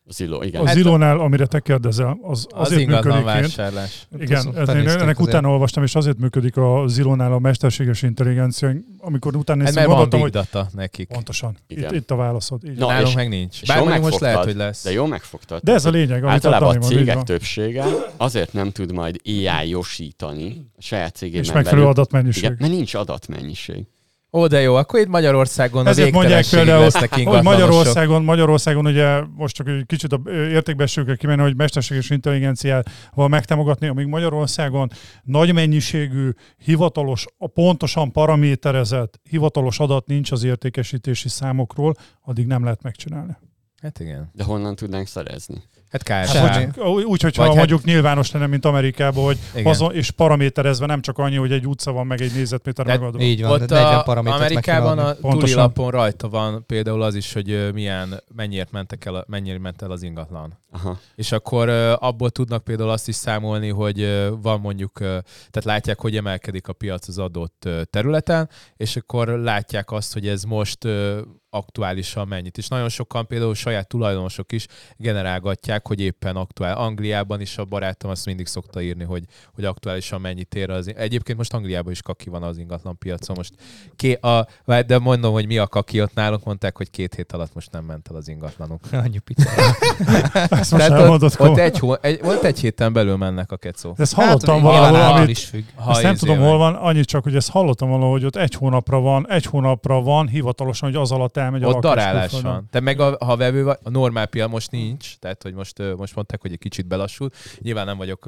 [0.10, 0.62] Zilonál Ziló, igen.
[0.62, 3.24] A Zilónál, amire te kérdezel, az, az azért működik.
[3.24, 4.08] vásárlás.
[4.20, 9.36] Igen, ez én ennek utána olvastam, és azért működik a Zilónál a mesterséges intelligencia, amikor
[9.36, 10.32] utána néztem, gondoltam, hogy...
[10.32, 11.08] data nekik.
[11.08, 11.58] Pontosan.
[11.68, 12.63] Itt, itt, a válaszod.
[12.63, 12.78] Így.
[12.78, 13.66] No, Nálunk meg nincs.
[13.66, 14.84] Bár most lehet, hogy lesz.
[14.84, 15.62] De jó megfogtad.
[15.63, 16.24] De ez a lényeg.
[16.24, 17.86] Általában a cégek többsége
[18.18, 22.44] azért nem tud majd AI-osítani a saját cégében És megfelelő adatmennyiség.
[22.44, 23.86] Igen, mert nincs adatmennyiség.
[24.34, 26.89] Ó, de jó, akkor itt Magyarországon Ezért a mondják például,
[27.24, 33.88] hogy Magyarországon, Magyarországon ugye most csak egy kicsit a értékbesőkre kimenni, hogy mesterséges intelligenciával megtámogatni,
[33.88, 34.89] amíg Magyarországon
[35.24, 42.82] nagy mennyiségű, hivatalos, a pontosan paraméterezett hivatalos adat nincs az értékesítési számokról, addig nem lehet
[42.82, 43.38] megcsinálni.
[43.82, 44.30] Hát igen.
[44.34, 45.63] De honnan tudnánk szerezni?
[45.93, 46.38] Hát KSH.
[46.38, 47.88] Hát, úgy, hogyha Vagy mondjuk hát...
[47.88, 52.08] nyilvános lenne, mint Amerikában, hogy azon, és paraméterezve nem csak annyi, hogy egy utca van,
[52.08, 53.21] meg egy négyzetméter megadva.
[53.21, 58.67] Így van, Ott a Amerikában a túlilapon rajta van például az is, hogy milyen, mennyire
[58.71, 60.60] mentek el, mennyire ment el az ingatlan.
[60.71, 60.99] Aha.
[61.15, 66.67] És akkor abból tudnak például azt is számolni, hogy van mondjuk, tehát látják, hogy emelkedik
[66.67, 70.88] a piac az adott területen, és akkor látják azt, hogy ez most
[71.54, 72.58] aktuálisan mennyit.
[72.58, 76.78] És nagyon sokan például saját tulajdonosok is generálgatják, hogy éppen aktuál.
[76.78, 79.24] Angliában is a barátom azt mindig szokta írni, hogy,
[79.56, 80.96] hogy aktuálisan mennyit ér az.
[80.96, 83.36] Egyébként most Angliában is kaki van az ingatlan piacon.
[83.36, 83.54] Most
[83.96, 84.48] ké, a,
[84.86, 87.84] de mondom, hogy mi a kaki ott nálunk, mondták, hogy két hét alatt most nem
[87.84, 88.82] ment el az ingatlanuk.
[89.06, 89.50] Annyi pica.
[91.10, 93.96] ott, ott egy, hó, egy, volt egy héten belül mennek a kecó.
[93.98, 95.63] Ezt hallottam hát, valahol, amit, is függ.
[95.88, 99.00] Ezt nem tudom, hol van, annyit csak, hogy ezt hallottam valahol, hogy ott egy hónapra
[99.00, 102.67] van, egy hónapra van hivatalosan, hogy az alatt elmegy Ott darálás van.
[102.69, 106.15] Te meg a, ha vevő vagy, a normál pia most nincs, tehát hogy most, most
[106.15, 107.36] mondták, hogy egy kicsit belassult.
[107.60, 108.25] Nyilván nem vagyok,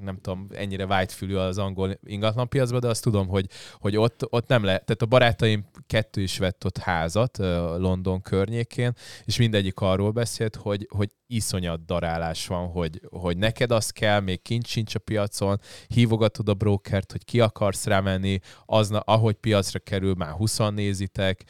[0.00, 3.46] nem tudom, ennyire vágyfülű az angol ingatlan piacban, de azt tudom, hogy,
[3.78, 4.84] hogy ott, ott nem lehet.
[4.84, 7.38] Tehát a barátaim kettő is vett ott házat
[7.78, 8.92] London környékén,
[9.24, 14.42] és mindegyik arról beszélt, hogy, hogy iszonyat darálás van, hogy, hogy neked az kell, még
[14.42, 20.14] kincs sincs a piacon, hívogatod a brokert, hogy ki akarsz rámenni, az, ahogy piacra kerül,
[20.14, 21.44] már 20 nézitek,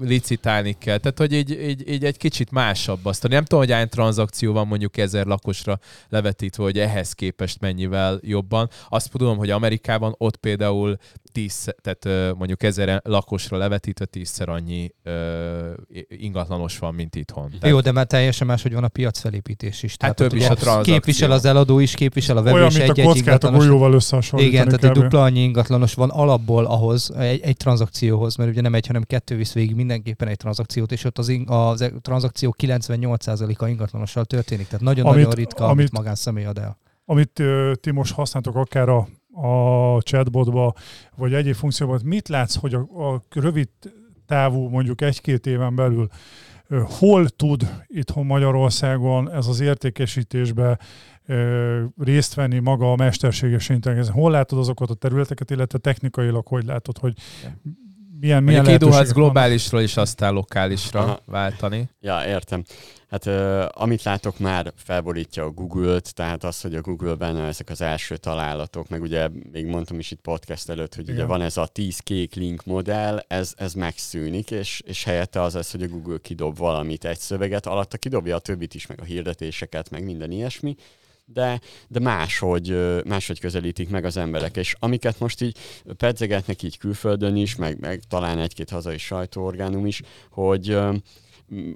[0.00, 0.98] licitálni kell.
[0.98, 3.28] Tehát, hogy így, így, így egy kicsit másabb azt.
[3.28, 5.78] Nem tudom, hogy hány tranzakció van mondjuk ezer lakosra
[6.08, 8.70] levetítve, hogy ehhez képest mennyivel jobban.
[8.88, 10.98] Azt tudom, hogy Amerikában ott például
[11.32, 15.72] tíz, tehát mondjuk ezer lakosra levetítve tízszer annyi ö,
[16.08, 17.48] ingatlanos van, mint itthon.
[17.48, 17.66] Tehát...
[17.66, 19.90] Jó, de már teljesen más, hogy van a piacfelépítés is.
[19.90, 20.92] Hát Tehát több is a tranzakció.
[20.92, 22.78] Képvisel az eladó is, képvisel a vevő Olyan, is.
[22.78, 24.56] mint egy, a kockát a golyóval összehasonlítani.
[24.56, 28.74] Igen, tehát egy dupla annyi ingatlanos van alapból ahhoz, egy, egy tranzakcióhoz, mert ugye nem
[28.74, 32.54] egy, hanem kettő visz végig mindenképpen egy tranzakciót, és ott az, in, az e- tranzakció
[32.58, 34.66] 98%-a ingatlanossal történik.
[34.66, 36.78] Tehát nagyon-nagyon ritka, amit, amit magánszemély ad el.
[37.04, 39.08] Amit uh, ti most használtok akár a
[39.42, 40.74] a chatbotba,
[41.16, 43.68] vagy egyéb funkcióban, mit látsz, hogy a, a rövid
[44.26, 46.08] távú, mondjuk egy-két éven belül
[46.78, 50.78] hol tud itthon Magyarországon ez az értékesítésbe
[51.98, 54.14] részt venni maga a mesterséges intelligencia?
[54.14, 57.12] Hol látod azokat a területeket, illetve technikailag hogy látod, hogy
[58.20, 61.20] milyen, milyen lehetőségek globálisról is aztán lokálisra Aha.
[61.26, 61.90] váltani.
[62.00, 62.64] Ja, értem.
[63.10, 63.26] Hát
[63.76, 68.88] amit látok már felborítja a Google-t, tehát az, hogy a Google-ben ezek az első találatok,
[68.88, 71.26] meg ugye még mondtam is itt podcast előtt, hogy ugye Igen.
[71.26, 75.70] van ez a 10 kék link modell, ez, ez megszűnik, és, és helyette az lesz,
[75.70, 79.90] hogy a Google kidob valamit, egy szöveget, alatta kidobja a többit is, meg a hirdetéseket,
[79.90, 80.76] meg minden ilyesmi,
[81.24, 85.56] de, de máshogy, máshogy közelítik meg az emberek, és amiket most így
[85.96, 90.78] pedzegetnek így külföldön is, meg, meg talán egy-két hazai sajtóorgánum is, hogy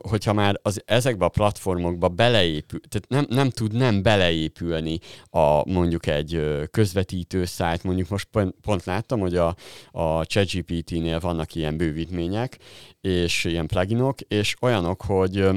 [0.09, 4.99] hogyha már az, ezekbe a platformokba beleépül, tehát nem, nem tud nem beleépülni
[5.31, 9.57] a mondjuk egy közvetítő szájt, mondjuk most pont, pont láttam, hogy a,
[9.91, 12.59] a ChatGPT-nél vannak ilyen bővítmények,
[13.01, 15.49] és ilyen pluginok, és olyanok, hogy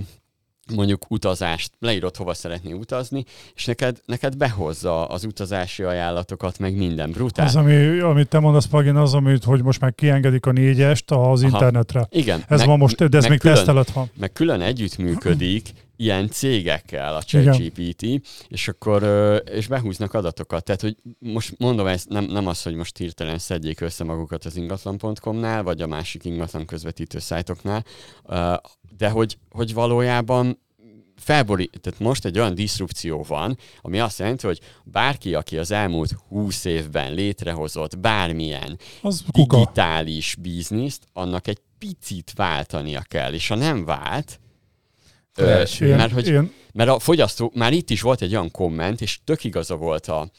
[0.76, 3.24] mondjuk utazást, leírod, hova szeretnél utazni,
[3.56, 7.46] és neked, neked behozza az utazási ajánlatokat, meg minden brutál.
[7.46, 11.18] Az, ami, amit te mondasz, Pagin, az, amit, hogy most már kiengedik a négyest az
[11.18, 11.54] Aha.
[11.54, 12.08] internetre.
[12.10, 12.44] Igen.
[12.48, 14.10] Ez meg- van most, de ez még külön- teszt alatt van.
[14.20, 17.22] meg külön együttműködik ilyen cégekkel a.
[17.24, 18.06] ChatGPT,
[18.48, 19.04] és akkor
[19.54, 20.64] és behúznak adatokat.
[20.64, 24.56] Tehát, hogy most mondom ezt, nem, nem az, hogy most hirtelen szedjék össze magukat az
[24.56, 27.84] ingatlan.com-nál, vagy a másik ingatlan közvetítő szájtoknál,
[28.98, 30.60] de hogy, hogy valójában
[31.16, 36.12] felborít, tehát most egy olyan diszrupció van, ami azt jelenti, hogy bárki, aki az elmúlt
[36.28, 39.58] 20 évben létrehozott bármilyen Az kuka.
[39.58, 44.40] digitális bizniszt, annak egy picit váltania kell, és ha nem vált,
[45.36, 45.88] ö, Első.
[45.88, 46.40] Én, mert, hogy,
[46.74, 50.32] mert a fogyasztó, már itt is volt egy olyan komment, és tök igaza volt a,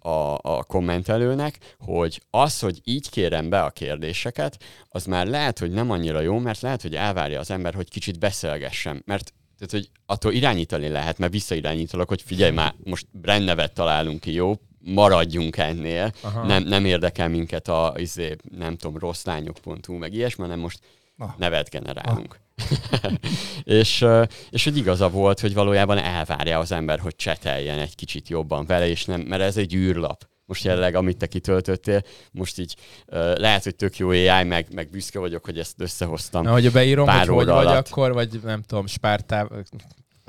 [0.00, 5.70] a, a kommentelőnek, hogy az, hogy így kérem be a kérdéseket, az már lehet, hogy
[5.70, 9.90] nem annyira jó, mert lehet, hogy elvárja az ember, hogy kicsit beszélgessem, mert tehát, hogy
[10.06, 14.54] attól irányítani lehet, mert visszairányítalak, hogy figyelj már, most brandnevet találunk ki, jó?
[14.78, 16.46] Maradjunk ennél, Aha.
[16.46, 20.78] nem, nem érdekel minket a, izé, nem tudom, rosszlányok.hu, meg ilyesmi, hanem most
[21.20, 21.30] Ah.
[21.38, 22.40] nevet generálunk.
[23.64, 24.06] és,
[24.50, 28.88] és hogy igaza volt, hogy valójában elvárja az ember, hogy cseteljen egy kicsit jobban vele,
[28.88, 30.28] és nem, mert ez egy űrlap.
[30.46, 32.02] Most jelenleg, amit te kitöltöttél,
[32.32, 36.42] most így ö, lehet, hogy tök jó AI, meg, meg büszke vagyok, hogy ezt összehoztam.
[36.42, 37.88] Na, hogyha beírom, Pár hogy hogy vagy alatt.
[37.88, 39.48] akkor, vagy nem tudom, Spártá,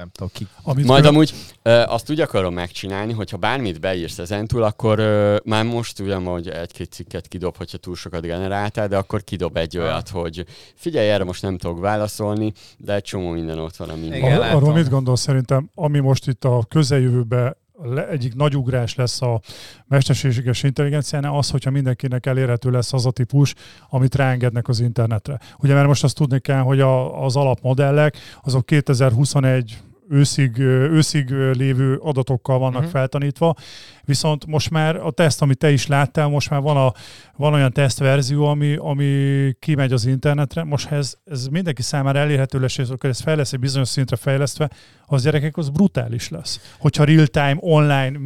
[0.02, 0.48] nem tudom ki.
[0.64, 5.38] amit Majd követ- amúgy ö, azt úgy akarom megcsinálni, hogyha bármit beírsz ezentúl, akkor ö,
[5.44, 9.78] már most ugyan, hogy egy-két cikket kidob, hogyha túl sokat generáltál, de akkor kidob egy
[9.78, 9.84] Ah.
[9.84, 10.46] olyat, hogy
[10.76, 14.54] figyelj, erre most nem tudok válaszolni, de egy csomó minden ott van, ami Igen, Ar-
[14.54, 19.42] arról mit gondolsz szerintem, ami most itt a közeljövőben le- egyik nagy ugrás lesz a
[19.88, 23.54] mesterséges intelligenciánál az, hogyha mindenkinek elérhető lesz az a típus,
[23.90, 25.40] amit ráengednek az internetre.
[25.60, 29.78] Ugye mert most azt tudni kell, hogy a, az alapmodellek azok 2021
[30.12, 32.92] őszig, őszig lévő adatokkal vannak uh-huh.
[32.92, 33.56] feltanítva,
[34.04, 36.94] viszont most már a teszt, amit te is láttál, most már van, a,
[37.36, 42.78] van olyan tesztverzió, ami, ami kimegy az internetre, most ez, ez mindenki számára elérhető lesz,
[42.78, 44.70] és akkor ez fel lesz egy bizonyos szintre fejlesztve,
[45.06, 46.76] az gyerekek az brutális lesz.
[46.80, 48.20] Hogyha real-time, online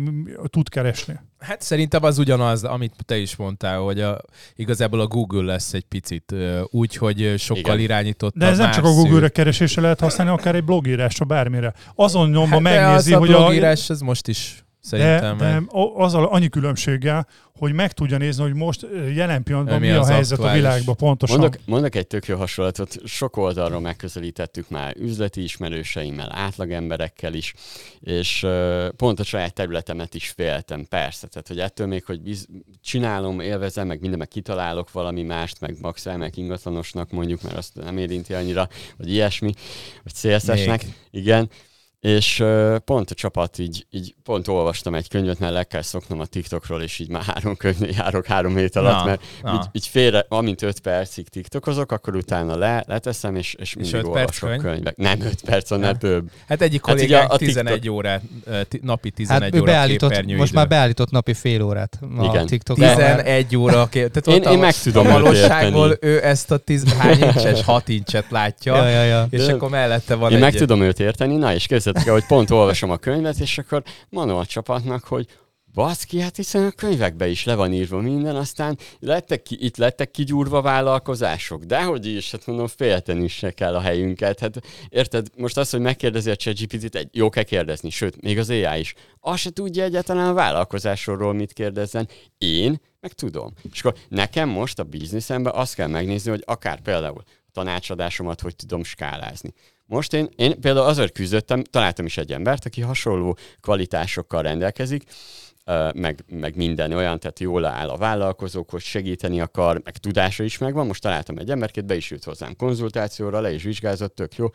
[0.50, 1.20] tud keresni.
[1.40, 4.22] Hát szerintem az ugyanaz, amit te is mondtál, hogy a,
[4.56, 7.80] igazából a Google lesz egy picit úgy, hogy sokkal Igen.
[7.80, 8.36] irányított.
[8.36, 11.74] De ez nem csak a Google-re keresésre lehet használni, akár egy blogírásra, bármire.
[11.96, 15.38] Azon nyomba hát, megnézi, de az hogy a a, blogírás, ez most is szerintem.
[15.38, 15.64] de meg.
[15.72, 17.28] a- azzal annyi különbséggel,
[17.58, 20.62] hogy meg tudja nézni, hogy most jelen pillanatban Mi mi a helyzet a aktuális.
[20.62, 21.40] világban pontosan.
[21.40, 27.54] Mondok, mondok egy tök jó hasonlatot, sok oldalról megközelítettük már üzleti ismerőseimmel, átlagemberekkel is,
[28.00, 32.48] és uh, pont a saját területemet is féltem, persze, tehát hogy ettől még, hogy biz-
[32.84, 37.76] csinálom, élvezem, meg minden, meg kitalálok valami mást, meg max elmek ingatlanosnak mondjuk, mert azt
[37.76, 38.68] nem érinti annyira,
[38.98, 39.52] vagy ilyesmi,
[40.04, 41.50] vagy CSS-nek, igen,
[42.06, 42.43] és
[42.86, 46.82] pont a csapat így, így pont olvastam egy könyvet, mert le kell szoknom a TikTokról,
[46.82, 49.53] és így már három könyvnél járok három hét alatt, Na, mert na.
[49.53, 54.01] így, így félre, amint öt percig tiktokozok, akkor utána le, leteszem, és, és mindig öt
[54.01, 54.62] perc olvasok könyv?
[54.62, 54.95] könyvek.
[54.97, 55.97] Nem öt perc, annál Ja.
[55.97, 56.30] több.
[56.47, 60.26] Hát egyik Hát kollégánk ugye a 11 órát, ö, ti- napi 11 Hát óra beállított,
[60.38, 62.45] most már beállított napi fél órát a Igen.
[62.45, 62.78] TikTok.
[62.78, 63.88] 11 óra.
[63.89, 66.12] ké- Tehát Én- ott én a, meg tudom a valóságból érteni.
[66.14, 69.28] ő ezt a 10, hány incses, 6 incset látja, Ja, ja, ja.
[69.30, 70.41] és De- akkor mellette van Én egy...
[70.43, 73.84] meg tudom őt érteni, na és kezdetek el, hogy pont olvasom a könyvet, és akkor
[74.10, 75.28] mondom a csapatnak, hogy
[75.74, 80.12] baszki, hát hiszen a könyvekbe is le van írva minden, aztán lettek ki, itt lettek
[80.12, 84.39] kigyúrva vállalkozások, dehogy is, hát mondom, félteni se kell a helyünket.
[84.39, 88.50] Hát érted, most az, hogy megkérdezi a ChatGPT-t, egy, jó kell kérdezni, sőt, még az
[88.50, 92.08] AI is, azt se tudja egyáltalán a vállalkozásról mit kérdezzen.
[92.38, 93.54] Én meg tudom.
[93.72, 98.84] És akkor nekem most a bizniszemben azt kell megnézni, hogy akár például tanácsadásomat hogy tudom
[98.84, 99.54] skálázni.
[99.86, 105.04] Most én, én például azért küzdöttem, találtam is egy embert, aki hasonló kvalitásokkal rendelkezik,
[105.94, 110.88] meg, meg minden olyan, tehát jól áll a vállalkozókhoz, segíteni akar, meg tudása is megvan.
[110.88, 114.48] Most találtam egy emberkét, be is jött hozzám konzultációra, le is vizsgázott, tök jó,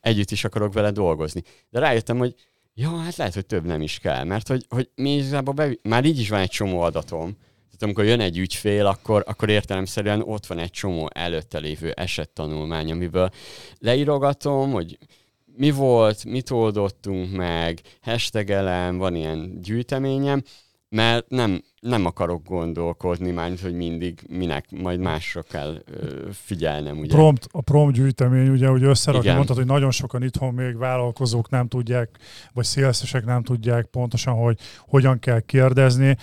[0.00, 1.42] együtt is akarok vele dolgozni.
[1.70, 2.34] De rájöttem, hogy
[2.74, 5.78] jó, hát lehet, hogy több nem is kell, mert hogy, hogy mi igazából bevi...
[5.82, 7.36] már így is van egy csomó adatom,
[7.84, 13.30] amikor jön egy ügyfél, akkor, akkor értelemszerűen ott van egy csomó előtte lévő esettanulmány, amiből
[13.78, 14.98] leírogatom, hogy
[15.56, 20.42] mi volt, mit oldottunk meg, hashtagelem, van ilyen gyűjteményem,
[20.94, 26.98] mert nem, nem akarok gondolkodni már, hogy mindig minek, majd másra kell ö, figyelnem.
[26.98, 27.14] Ugye?
[27.14, 31.68] Prompt, a prompt gyűjtemény, ugye, hogy összerakni, mondtad, hogy nagyon sokan itthon még vállalkozók nem
[31.68, 32.08] tudják,
[32.52, 36.16] vagy szélszesek nem tudják pontosan, hogy hogyan kell kérdezni.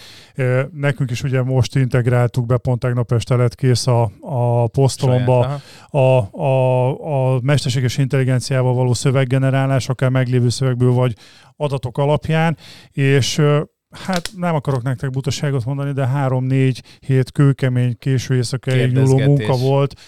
[0.74, 5.98] Nekünk is ugye most integráltuk be, pont tegnap este lett kész a, a posztolomba a,
[6.42, 11.16] a, a mesterséges intelligenciával való szöveggenerálás, akár meglévő szövegből, vagy
[11.56, 12.58] adatok alapján,
[12.92, 13.42] és
[13.92, 20.00] hát nem akarok nektek butaságot mondani, de három-négy hét kőkemény, késő éjszakáig nyúló munka volt,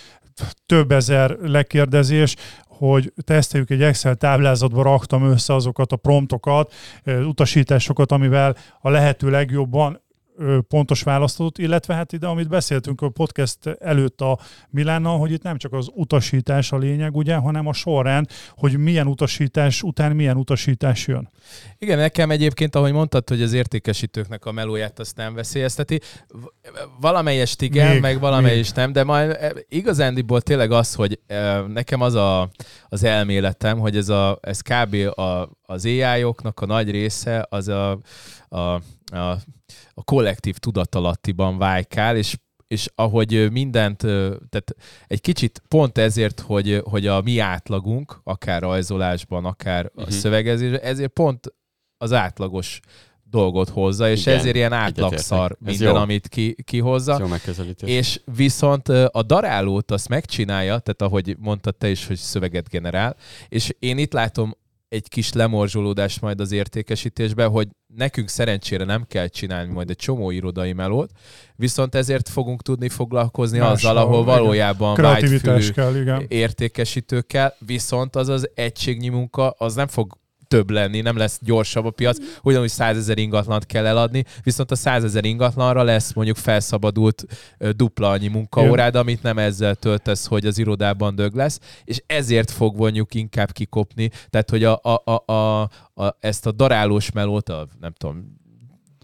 [0.66, 2.36] több ezer lekérdezés,
[2.68, 6.74] hogy teszteljük egy Excel táblázatba, raktam össze azokat a promptokat,
[7.06, 10.03] utasításokat, amivel a lehető legjobban
[10.68, 15.58] pontos választott, illetve hát ide, amit beszéltünk a podcast előtt a Milánnal, hogy itt nem
[15.58, 21.08] csak az utasítás a lényeg, ugye, hanem a sorrend, hogy milyen utasítás után milyen utasítás
[21.08, 21.30] jön.
[21.78, 26.00] Igen, nekem egyébként, ahogy mondtad, hogy az értékesítőknek a melóját azt nem veszélyezteti.
[27.00, 28.84] Valamelyest igen, még, meg valamelyest még.
[28.86, 32.50] nem, de majd e, igazándiból tényleg az, hogy e, nekem az a,
[32.90, 35.20] az elméletem, hogy ez, a, ez kb.
[35.20, 38.00] A, az AI-oknak a nagy része az a,
[38.50, 38.58] a,
[39.18, 39.38] a
[39.94, 42.38] a kollektív tudatalattiban vájkál, és
[42.68, 43.98] és ahogy mindent,
[44.50, 44.76] tehát
[45.08, 50.02] egy kicsit pont ezért, hogy, hogy a mi átlagunk, akár rajzolásban, akár uh-huh.
[50.02, 50.16] a mhm.
[50.16, 51.54] szövegezésben, ezért pont
[51.98, 52.80] az átlagos
[53.34, 57.18] dolgot hozza, és Igen, ezért ilyen átlagszar minden, amit ki, kihozza.
[57.20, 57.28] Jó
[57.86, 63.16] és viszont a darálót azt megcsinálja, tehát ahogy mondtad te is, hogy szöveget generál,
[63.50, 64.56] és én itt látom
[64.94, 70.32] egy kis lemorzsolódás majd az értékesítésbe, hogy nekünk szerencsére nem kell csinálni majd egy csomó
[70.32, 71.12] irodai melót,
[71.56, 76.26] viszont ezért fogunk tudni foglalkozni Mással, azzal, ahol valójában vágyfülű kell, igen.
[76.28, 80.18] értékesítőkkel, viszont az az egységnyi munka, az nem fog
[80.48, 85.26] több lenni, nem lesz gyorsabb a piac, ugyanúgy százezer ingatlant kell eladni, viszont a százezer
[85.26, 87.26] ingatlanra lesz mondjuk felszabadult
[87.76, 92.78] dupla annyi munkaórád, amit nem ezzel töltesz, hogy az irodában dög lesz, és ezért fog
[92.78, 95.62] vonjuk inkább kikopni, tehát hogy a, a, a, a,
[95.94, 98.42] a, ezt a darálós melót, a, nem tudom,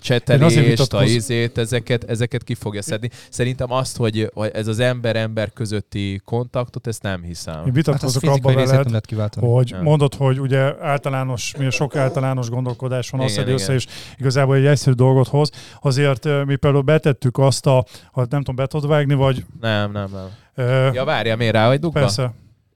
[0.02, 3.10] csetelést, a izét, ezeket, ezeket ki fogja szedni.
[3.30, 7.66] Szerintem azt, hogy ez az ember-ember közötti kontaktot, ezt nem hiszem.
[7.66, 9.84] Én vitatkozok hát abban veled, hogy nem.
[9.84, 13.86] mondod, hogy ugye általános, mi sok általános gondolkodás van, azt igen, össze, és
[14.18, 15.50] igazából egy egyszerű dolgot hoz.
[15.82, 19.45] Azért mi például betettük azt a, ha nem tudom, be tudod vágni, vagy...
[19.62, 20.28] Nem, nem, nem.
[20.68, 22.00] Uh, ja, várja, miért rá, hogy dugva?
[22.00, 22.34] Persze.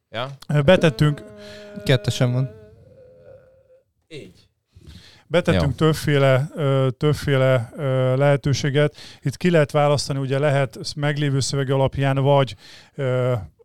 [0.10, 0.30] Ja?
[0.66, 1.24] Betettünk...
[1.84, 2.50] Kettesen van.
[4.08, 4.43] Így.
[5.34, 5.88] Betettünk Jó.
[5.88, 6.48] többféle,
[6.98, 7.72] többféle
[8.16, 8.96] lehetőséget.
[9.22, 12.56] Itt ki lehet választani, ugye lehet meglévő szöveg alapján, vagy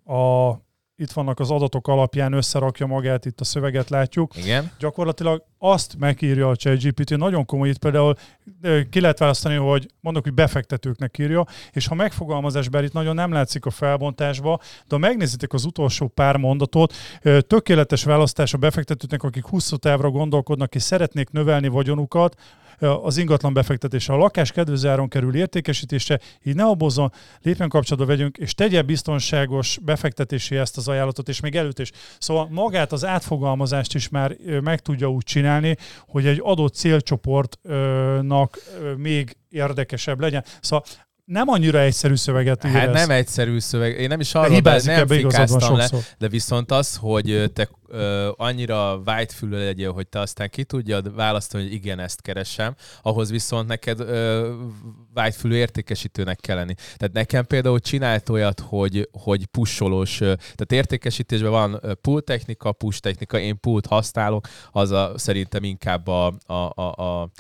[0.04, 0.52] a
[1.00, 4.36] itt vannak az adatok alapján, összerakja magát, itt a szöveget látjuk.
[4.36, 4.70] Igen.
[4.78, 8.14] Gyakorlatilag azt megírja a ChatGPT, nagyon komoly, itt például
[8.90, 13.66] ki lehet választani, hogy mondok, hogy befektetőknek írja, és ha megfogalmazásban itt nagyon nem látszik
[13.66, 16.94] a felbontásba, de ha megnézitek az utolsó pár mondatot,
[17.46, 22.34] tökéletes választás a befektetőknek, akik 20 távra gondolkodnak és szeretnék növelni vagyonukat,
[22.78, 24.12] az ingatlan befektetése.
[24.12, 27.12] A lakás kedvező kerül értékesítése, így ne obozzon,
[27.42, 31.90] lépjen kapcsolatba vegyünk, és tegye biztonságos befektetési ezt az ajánlatot, és még előtt is.
[32.18, 35.76] Szóval magát az átfogalmazást is már meg tudja úgy csinálni,
[36.06, 38.58] hogy egy adott célcsoportnak
[38.96, 40.44] még érdekesebb legyen.
[40.60, 40.86] Szóval
[41.28, 44.00] nem annyira egyszerű szöveget ír Hát nem egyszerű szöveg.
[44.00, 49.02] Én nem is arról be, nem fikáztam le, de viszont az, hogy te ö, annyira
[49.02, 54.00] vágyfülő legyél, hogy te aztán ki tudjad választani, hogy igen, ezt keresem, ahhoz viszont neked
[54.00, 54.52] ö,
[55.14, 56.74] vágyfülő értékesítőnek kell lenni.
[56.74, 63.38] Tehát nekem például csinált olyat, hogy, hogy pusolós, tehát értékesítésben van pull technika, push technika,
[63.38, 67.30] én pult használok, az a, szerintem inkább a, a, a, a, a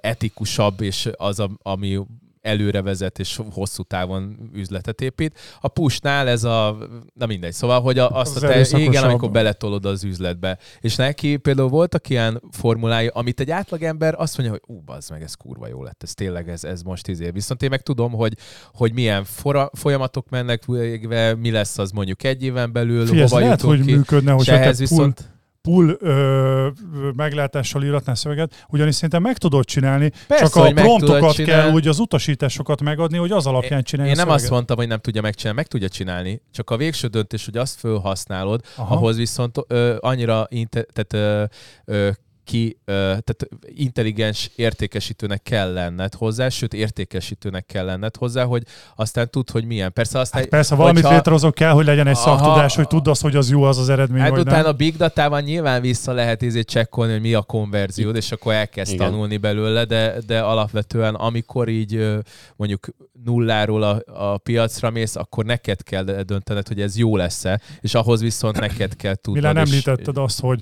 [0.00, 2.00] etikusabb, és az, a, ami
[2.40, 5.38] előre vezet és hosszú távon üzletet épít.
[5.60, 6.76] A pushnál ez a,
[7.14, 10.58] na mindegy, szóval, hogy a, azt Az a te, igen, amikor beletolod az üzletbe.
[10.80, 15.22] És neki például voltak ilyen formulái, amit egy átlagember azt mondja, hogy ú, bazd meg,
[15.22, 17.30] ez kurva jó lett, ez tényleg, ez, ez most izé.
[17.30, 18.36] Viszont én meg tudom, hogy,
[18.72, 23.38] hogy milyen fora, folyamatok mennek végbe, mi lesz az mondjuk egy éven belül, ez hova
[23.38, 23.94] lehet, hogy ki.
[23.94, 26.68] működne, te ehhez viszont pull ö,
[27.16, 31.98] meglátással íratnál szöveget, ugyanis szerintem meg tudod csinálni, Persze, csak a promptokat kell úgy az
[31.98, 35.68] utasításokat megadni, hogy az alapján csinálja Én nem azt mondtam, hogy nem tudja megcsinálni, meg
[35.68, 38.94] tudja csinálni, csak a végső döntés, hogy azt felhasználod, Aha.
[38.94, 41.50] ahhoz viszont ö, annyira inte, tehát,
[41.84, 42.10] ö, ö,
[42.50, 48.62] ki, tehát intelligens értékesítőnek kell lenned hozzá, sőt értékesítőnek kell lenned hozzá, hogy
[48.96, 49.92] aztán tud, hogy milyen.
[49.92, 52.36] Persze aztán, Hát persze, valamit hogyha- létrehozok kell, hogy legyen egy Aha.
[52.36, 54.66] szaktudás, hogy tudd azt, hogy az jó az az eredmény, Hát vagy utána nem.
[54.66, 58.92] a big datában nyilván vissza lehet izé csekkolni, hogy mi a konverziód, és akkor elkezd
[58.92, 59.10] Igen.
[59.10, 62.18] tanulni belőle, de, de alapvetően amikor így
[62.56, 62.86] mondjuk
[63.24, 68.20] nulláról a, a piacra mész, akkor neked kell döntened, hogy ez jó lesz-e, és ahhoz
[68.20, 69.42] viszont neked kell tudnod.
[69.42, 70.60] Milán és- említetted azt, hogy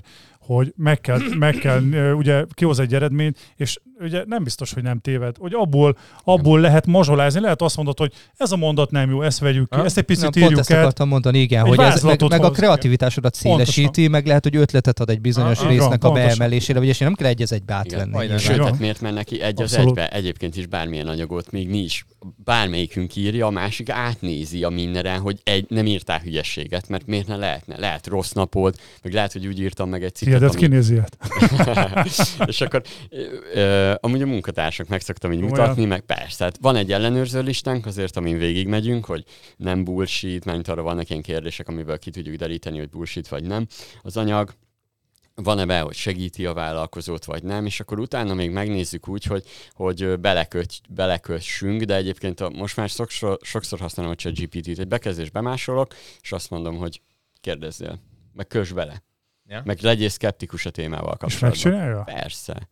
[0.55, 1.81] hogy meg kell, meg kell
[2.13, 6.85] ugye kihoz egy eredményt, és ugye nem biztos, hogy nem téved, hogy abból, abból lehet
[6.85, 9.85] mazsolázni, lehet azt mondod, hogy ez a mondat nem jó, ezt vegyük ki, Ha?
[9.85, 10.79] ezt egy picit Na, pont írjuk ezt el.
[10.79, 14.11] akartam mondani, igen, Egy hogy ez, meg, meg a kreativitásodat szélesíti, Pontosan.
[14.11, 17.13] meg lehet, hogy ötletet ad egy bizonyos Ah, így van, résznek a beemelésére, vagyis nem
[17.13, 17.99] kell egy az egybe Igen.
[18.15, 18.55] átvenni.
[18.57, 18.63] Jó.
[18.63, 20.07] hát miért menne neki egy az egybe?
[20.09, 22.05] Egyébként is bármilyen anyagot, még mi is.
[22.43, 27.35] Bármelyikünk írja, a másik átnézi a mindenen, hogy egy, nem írtál hülyességet, mert miért ne
[27.35, 27.79] lehetne?
[27.79, 30.65] Lehet rossz napod, meg lehet, hogy úgy írtam meg egy cikket, Tiédet ami...
[30.65, 31.01] kinézi
[32.45, 33.19] és akkor ö,
[33.53, 35.61] ö, amúgy a munkatársak meg szoktam így Komolyan?
[35.61, 36.37] mutatni, meg persze.
[36.37, 39.23] Tehát van egy ellenőrző listánk azért, amin végigmegyünk, hogy
[39.57, 43.67] nem bullshit, mert arra vannak ilyen kérdések, amiből ki tudjuk deríteni, hogy bullshit vagy nem.
[44.01, 44.53] Az anyag,
[45.43, 49.43] van-e be, hogy segíti a vállalkozót, vagy nem, és akkor utána még megnézzük úgy, hogy,
[49.71, 55.29] hogy beleköt, belekössünk, de egyébként a, most már sokszor, sokszor használom a ChatGPT-t, egy bekezdés
[55.29, 57.01] bemásolok, és azt mondom, hogy
[57.41, 57.99] kérdezzél,
[58.33, 59.03] meg kös bele.
[59.47, 59.61] Ja.
[59.65, 61.49] Meg legyél szkeptikus a témával És kapcsolatban.
[61.49, 62.03] megcsinálja?
[62.03, 62.69] Persze.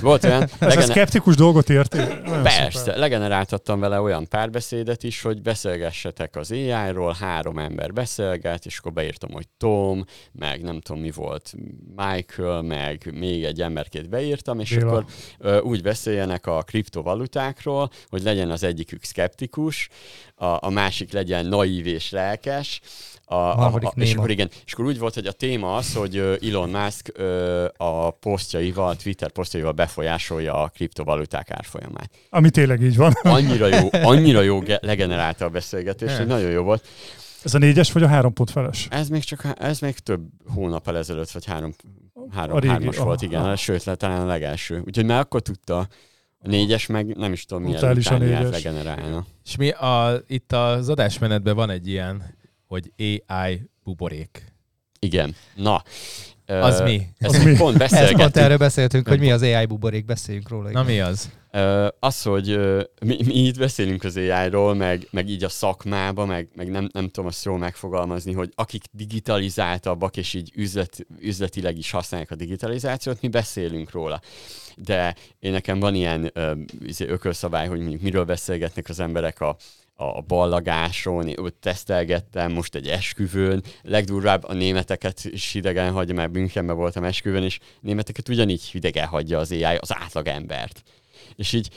[0.00, 1.98] Volt olyan, Ez a szkeptikus dolgot érti?
[2.42, 2.96] Persze, szuper.
[2.96, 9.32] legeneráltattam vele olyan párbeszédet is, hogy beszélgessetek az AI-ról, három ember beszélget, és akkor beírtam,
[9.32, 11.54] hogy Tom, meg nem tudom mi volt,
[11.96, 14.90] Michael, meg még egy emberkét beírtam, és Béla.
[14.90, 15.04] akkor
[15.38, 19.88] ö, úgy beszéljenek a kriptovalutákról, hogy legyen az egyikük szkeptikus,
[20.34, 22.80] a, a másik legyen naív és lelkes,
[23.30, 25.94] a, a, harmadik a, és akkor igen, és akkor úgy volt, hogy a téma az,
[25.94, 32.10] hogy Elon Musk ö, a posztjaival, Twitter posztjaival befolyásolja a kriptovaluták árfolyamát.
[32.30, 33.12] Ami tényleg így van.
[33.22, 36.86] Annyira jó, annyira jó ge- legenerálta a beszélgetést, hogy nagyon jó volt.
[37.44, 38.86] Ez a négyes vagy a három pont feles?
[38.90, 40.20] Ez még csak ez még több
[40.54, 41.74] hónap ezelőtt, vagy három,
[42.30, 43.56] három A régi, hármas aha, volt, igen, aha.
[43.56, 44.82] sőt, le, talán a legelső.
[44.86, 45.78] Úgyhogy már akkor tudta,
[46.42, 48.50] a négyes meg nem is tudom, milyen a négyes.
[48.50, 49.26] legenerálna.
[49.44, 52.38] És mi a, itt az adásmenetben van egy ilyen,
[52.70, 52.92] hogy
[53.26, 54.52] AI buborék.
[54.98, 55.34] Igen.
[55.54, 55.82] Na.
[56.46, 57.06] Az mi?
[57.18, 57.44] Ezt Az mi?
[57.44, 58.36] pont Ez pont beszélgettünk.
[58.36, 60.70] erről beszéltünk, hogy mi az AI buborék, beszéljünk róla.
[60.70, 60.84] Na igen.
[60.84, 61.30] mi az?
[62.00, 62.46] Az, hogy
[63.04, 67.08] mi, mi itt beszélünk az AI-ról, meg, meg így a szakmába, meg, meg nem, nem
[67.08, 73.20] tudom azt jól megfogalmazni, hogy akik digitalizáltabbak, és így üzlet, üzletileg is használják a digitalizációt,
[73.20, 74.20] mi beszélünk róla.
[74.76, 76.32] De én nekem van ilyen
[76.84, 79.56] izé, ökölszabály, hogy mondjuk miről beszélgetnek az emberek a,
[80.00, 86.76] a ballagáson, ott tesztelgettem, most egy esküvőn, legdurvább a németeket is hidegen hagyja, mert Münchenben
[86.76, 90.82] voltam esküvőn, és németeket ugyanígy hidegen hagyja az AI, az átlagembert.
[91.40, 91.70] És így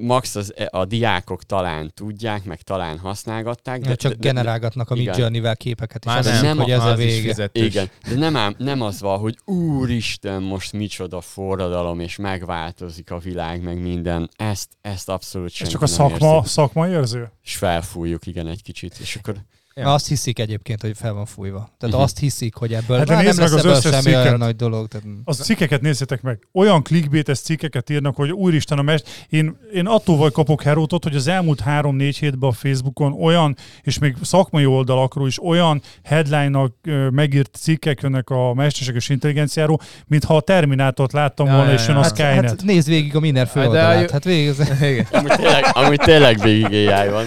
[0.00, 4.90] max az, a diákok talán tudják, meg talán használgatták, de, Ja, csak de, de, generálgatnak
[4.90, 4.94] a.
[4.94, 7.48] Midjourney-vel képeket, és Már nem, nem, hogy ez a vége.
[7.52, 13.18] igen, de nem, ám, nem az van, hogy úristen, most micsoda forradalom, és megváltozik a
[13.18, 14.30] világ, meg minden.
[14.36, 16.48] Ezt, ezt abszolút Ez senki csak a nem szakma, érzi.
[16.48, 17.32] szakma érző?
[17.42, 18.96] És felfújjuk, igen, egy kicsit.
[19.00, 19.34] És akkor
[19.74, 19.92] Ja.
[19.92, 21.70] Azt hiszik egyébként, hogy fel van fújva.
[21.78, 22.04] Tehát Mhm.
[22.04, 24.38] azt hiszik, hogy ebből Hát de nem nézd meg lesz az ebből összes semmi olyan
[24.38, 24.88] nagy dolog.
[24.88, 25.06] Tehát...
[25.24, 26.38] Az cikkeket nézzétek meg.
[26.52, 29.26] Olyan clickbaites cikkeket írnak, hogy úristen a mest.
[29.28, 33.98] Én, én attól vagy kapok herótot, hogy az elmúlt három-négy hétben a Facebookon olyan, és
[33.98, 36.74] még szakmai oldalakról is olyan headline-nak
[37.10, 41.94] megírt cikkek jönnek a mesterséges intelligenciáról, mintha a Terminátort láttam Ja, volna, ja, és jön
[41.94, 42.00] ja.
[42.00, 42.44] a Hát, Skynet.
[42.48, 44.10] hát nézd végig a minden Hát főoldalát.
[44.10, 45.06] Hát végig, Igen.
[45.10, 47.24] amúgy tényleg, amúgy tényleg végig AI van.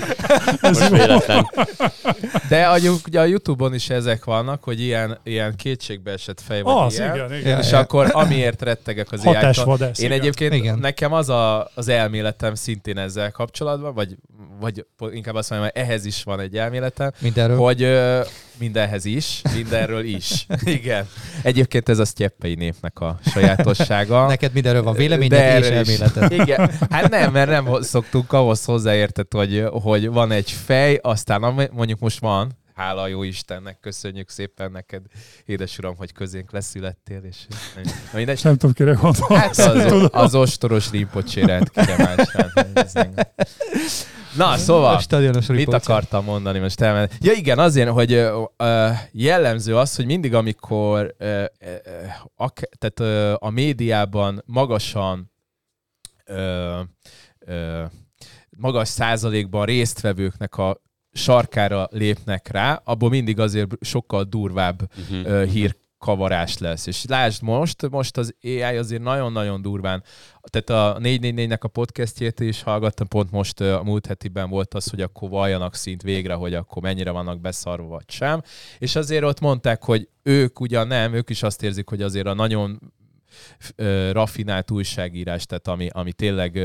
[0.61, 1.47] Most véletlen.
[2.49, 6.97] De a, ugye a Youtube-on is ezek vannak, hogy ilyen, ilyen kétségbeesett fej vagy az,
[6.97, 7.15] ilyen.
[7.15, 7.59] igen, igen.
[7.59, 7.79] És ja.
[7.79, 9.33] akkor amiért rettegek az ai.
[9.79, 10.11] Én igen.
[10.11, 10.79] egyébként Igen.
[10.79, 14.15] nekem az a, az elméletem szintén ezzel kapcsolatban, vagy
[14.59, 17.57] vagy inkább azt mondom, hogy ehhez is van egy elméletem, Mindenről.
[17.57, 17.81] hogy
[18.57, 20.45] mindenhez is, mindenről is.
[20.63, 21.07] Igen.
[21.41, 24.27] Egyébként ez a sztyeppei népnek a sajátossága.
[24.27, 26.31] Neked mindenről van véleményed és elméleted.
[26.31, 26.71] Igen.
[26.89, 32.19] Hát nem, mert nem szoktunk ahhoz hozzáértett, hogy, hogy van egy fej, aztán mondjuk most
[32.19, 35.03] van, hála a jó Istennek, köszönjük szépen neked,
[35.45, 37.45] édes uram, hogy közénk leszülettél, és
[38.13, 38.19] na.
[38.19, 39.27] És nem tudom, kire gondolsz.
[39.41, 42.15] Hát az, az ostoros rimpocsérát kire.
[44.35, 47.09] Na, A szóval, stadionos mit akartam mondani most elmen?
[47.19, 51.75] Ja igen, azért, hogy ö, ö, jellemző az, hogy mindig, amikor ö, ö,
[52.35, 55.31] ak- tehát, ö, a médiában magasan
[56.25, 56.79] ö,
[57.39, 57.83] ö,
[58.57, 60.81] magas százalékban résztvevőknek a
[61.17, 65.25] sarkára lépnek rá, abból mindig azért sokkal durvább Uh-huh.
[65.31, 66.87] ö, hírkavarás lesz.
[66.87, 70.03] És lásd most, most az AI azért nagyon-nagyon durván,
[70.41, 75.01] tehát a 444-nek a podcastjét is hallgattam, pont most a múlt hetiben volt az, hogy
[75.01, 78.41] akkor valljanak szint végre, hogy akkor mennyire vannak beszarva vagy sem.
[78.79, 82.33] És azért ott mondták, hogy ők ugyan nem, ők is azt érzik, hogy azért a
[82.33, 82.93] nagyon
[84.11, 86.59] raffinált újságírás, tehát ami, ami tényleg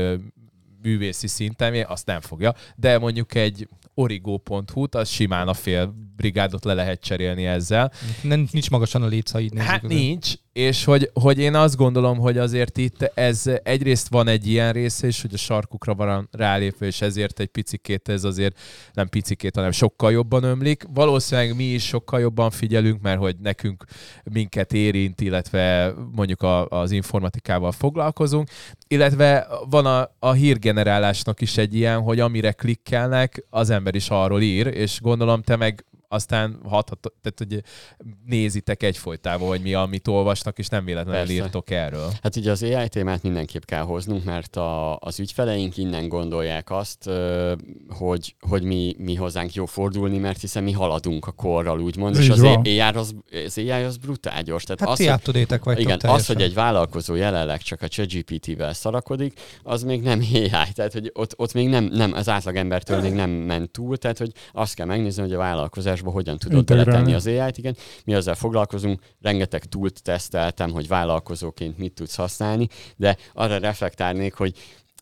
[0.81, 6.73] művészi szinten, azt nem fogja, de mondjuk egy origo.hu-t, az simán a fél brigádot le
[6.73, 7.91] lehet cserélni ezzel.
[8.21, 9.07] Nem, nincs magasan a
[9.49, 9.69] nézzük.
[9.69, 14.47] Hát nincs, és hogy, hogy én azt gondolom, hogy azért itt ez egyrészt van egy
[14.47, 18.59] ilyen része is, hogy a sarkukra van rálépve, és ezért egy picikét ez azért
[18.93, 20.83] nem picikét, hanem sokkal jobban ömlik.
[20.93, 23.83] Valószínűleg mi is sokkal jobban figyelünk, mert hogy nekünk
[24.23, 28.49] minket érint, illetve mondjuk a, az informatikával foglalkozunk,
[28.87, 34.41] illetve van a, a hírgenerálásnak is egy ilyen, hogy amire klikkelnek, az ember is arról
[34.41, 37.63] ír, és gondolom te meg aztán hathat, tehát hogy
[38.25, 41.33] nézitek egyfolytában, hogy mi, amit olvasnak, és nem véletlenül Persze.
[41.33, 42.09] írtok erről.
[42.23, 47.09] Hát ugye az AI témát mindenképp kell hoznunk, mert a, az ügyfeleink innen gondolják azt,
[47.89, 52.21] hogy, hogy mi, mi hozzánk jó fordulni, mert hiszen mi haladunk a korral, úgymond, Ez
[52.21, 52.41] és így az.
[52.41, 53.13] AI az,
[53.45, 54.63] az, AI az brutális.
[54.63, 57.87] Tehát Hát az, ti hogy- up-to-date-ek vagytok igen, az, hogy egy vállalkozó jelenleg csak a
[57.87, 63.01] ChatGPT-vel szarakodik, az még nem AI, tehát hogy ott, ott még nem, nem, az átlagembertől
[63.01, 65.37] még nem ment túl, tehát hogy azt kell megnézni, hogy a
[66.01, 66.91] vállalkozásban hogyan tudod Integrálni.
[66.91, 67.75] beletenni az AI-t, igen.
[68.05, 74.53] Mi ezzel foglalkozunk, rengeteg túlt teszteltem, hogy vállalkozóként mit tudsz használni, de arra reflektálnék, hogy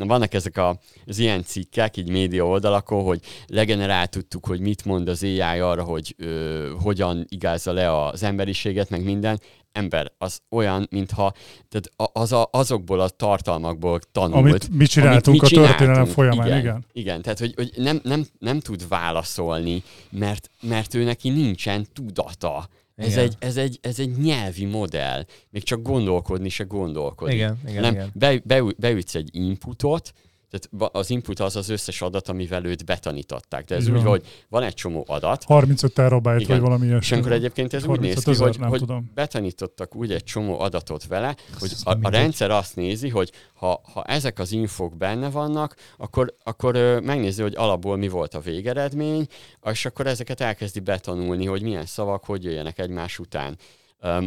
[0.08, 5.08] vannak ezek a, az ilyen cikkek, így média oldalakon, hogy legenerál tudtuk, hogy mit mond
[5.08, 9.39] az AI arra, hogy ö, hogyan igázza le az emberiséget, meg minden.
[9.72, 11.34] Ember, az olyan, mintha
[11.70, 14.36] tehát az a, azokból a tartalmakból tanult.
[14.36, 16.60] Amit mi csináltunk amit a történelem folyamán, igen.
[16.60, 16.86] igen.
[16.91, 22.68] Igen, tehát hogy, hogy nem, nem, nem tud válaszolni, mert, mert ő neki nincsen tudata.
[23.00, 23.24] Ez Igen.
[23.24, 25.26] egy, ez, egy, ez egy nyelvi modell.
[25.50, 27.36] Még csak gondolkodni se gondolkodik.
[27.36, 28.10] Igen, igen, nem, igen.
[28.14, 30.14] Be, be, beütsz egy inputot,
[30.50, 33.66] tehát az input az az összes adat, amivel őt betanították.
[33.66, 36.47] De ez Így úgy, hogy van egy csomó adat, 35 terabyte, Igen.
[36.47, 37.18] vagy valami és ilyesmi.
[37.18, 39.12] akkor egyébként ez úgy néz 35 ki, hogy, hogy tudom.
[39.14, 44.04] betanítottak úgy egy csomó adatot vele, hogy a, a rendszer azt nézi, hogy ha, ha
[44.04, 49.28] ezek az infók benne vannak, akkor, akkor ö, megnézi, hogy alapból mi volt a végeredmény,
[49.72, 53.58] és akkor ezeket elkezdi betanulni, hogy milyen szavak hogy jöjjenek egymás után.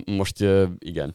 [0.05, 0.45] Most
[0.79, 1.15] igen,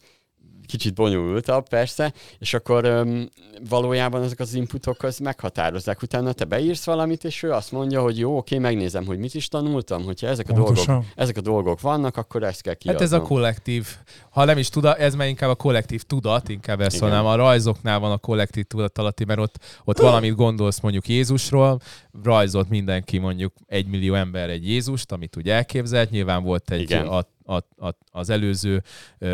[0.67, 3.29] kicsit bonyolultabb persze, és akkor öm,
[3.69, 6.01] valójában ezek az inputok az meghatározzák.
[6.01, 9.47] Utána te beírsz valamit, és ő azt mondja, hogy jó, oké, megnézem, hogy mit is
[9.47, 10.85] tanultam, hogyha ezek a, Pontosan.
[10.85, 13.03] dolgok, ezek a dolgok vannak, akkor ezt kell Hát kiadnom.
[13.03, 13.87] ez a kollektív,
[14.29, 17.25] ha nem is tudat, ez már inkább a kollektív tudat, inkább ezt mondanám.
[17.25, 19.55] A rajzoknál van a kollektív tudat alatti, mert ott,
[19.85, 21.79] ott valamit gondolsz mondjuk Jézusról,
[22.23, 27.07] rajzolt mindenki mondjuk egy millió ember egy Jézust, amit úgy elképzelt, nyilván volt egy Igen.
[27.07, 27.55] a, a,
[27.87, 28.83] a, az előző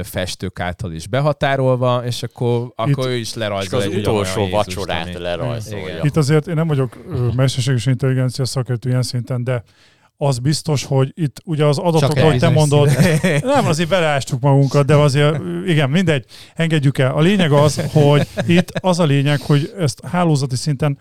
[0.03, 4.49] festők által is behatárolva, és akkor, akkor Itt- ő is És lerajzol az egy utolsó
[4.49, 5.87] vacsorát ami- lerajzolja.
[5.87, 6.05] Igen.
[6.05, 9.63] Itt azért én nem vagyok ö, mesterséges intelligencia szakértő ilyen szinten, de
[10.17, 12.89] az biztos, hogy itt ugye az adatok, ahogy te mondod,
[13.41, 17.11] nem, azért beleástuk magunkat, de azért igen, mindegy, engedjük el.
[17.13, 20.97] A lényeg az, hogy itt az a lényeg, hogy ezt hálózati szinten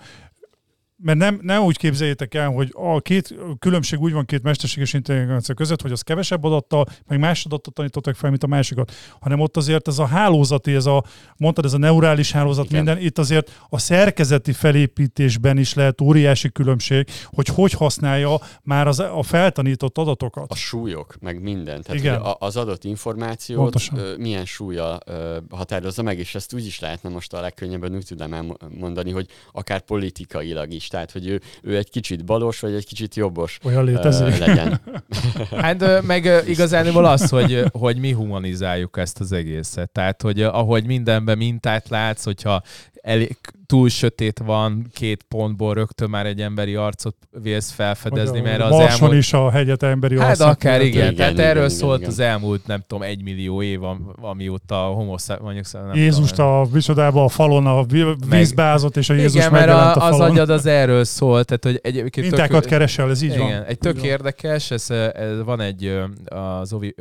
[1.02, 4.92] mert nem, nem úgy képzeljétek el, hogy a két a különbség úgy van két mesterséges
[4.92, 9.40] intelligencia között, hogy az kevesebb adattal, meg más adattal tanítottak fel, mint a másikat, hanem
[9.40, 11.04] ott azért ez a hálózati, ez a,
[11.36, 12.76] mondtad, ez a neurális hálózat, Igen.
[12.84, 18.98] minden, itt azért a szerkezeti felépítésben is lehet óriási különbség, hogy hogy használja már az,
[18.98, 20.50] a feltanított adatokat.
[20.50, 21.82] a súlyok, meg minden.
[21.82, 22.20] Tehát Igen.
[22.20, 23.98] a- az adott információt Pontosan.
[23.98, 28.04] ö, milyen súlya ö, határozza meg, és ezt úgy is lehetne most a legkönnyebben úgy
[28.06, 30.88] tudnám elmondani, hogy akár politikailag is.
[30.92, 34.38] Tehát, hogy ő, ő egy kicsit balos, vagy egy kicsit jobbos Olyan létezik.
[34.38, 34.80] legyen.
[35.50, 39.90] Hát meg ö, igazából az, hogy, hogy mi humanizáljuk ezt az egészet.
[39.90, 42.62] Tehát, hogy ahogy mindenben mintát látsz, hogyha
[43.02, 43.36] elég,
[43.66, 48.62] túl sötét van, két pontból rögtön már egy emberi arcot vélsz felfedezni, Vagy a mert
[48.62, 49.18] az Marson elmúlt...
[49.18, 52.10] is a hegyet emberi Hát akár igen, Igen, tehát igen, erről igen, szólt igen.
[52.10, 56.50] az elmúlt, nem tudom, egy millió év, am- amióta a homo mondjuk nem Jézust tudom,
[56.50, 57.84] a micsodába a falon a
[58.28, 61.64] vízbe ázott, és a Jézus igen, mert a, a az agyad az erről szól, tehát
[61.64, 63.62] hogy egyébként Mintákat keresel, ez így igen, van.
[63.62, 66.94] egy tök érdekes, ez, ez, van egy az Ovi,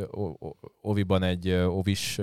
[0.82, 2.20] Oviban egy Ovis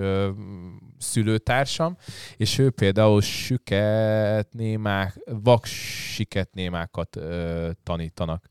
[0.98, 1.96] szülőtársam,
[2.36, 8.46] és ő például süketnémák, vaksiketnémákat ö, tanítanak.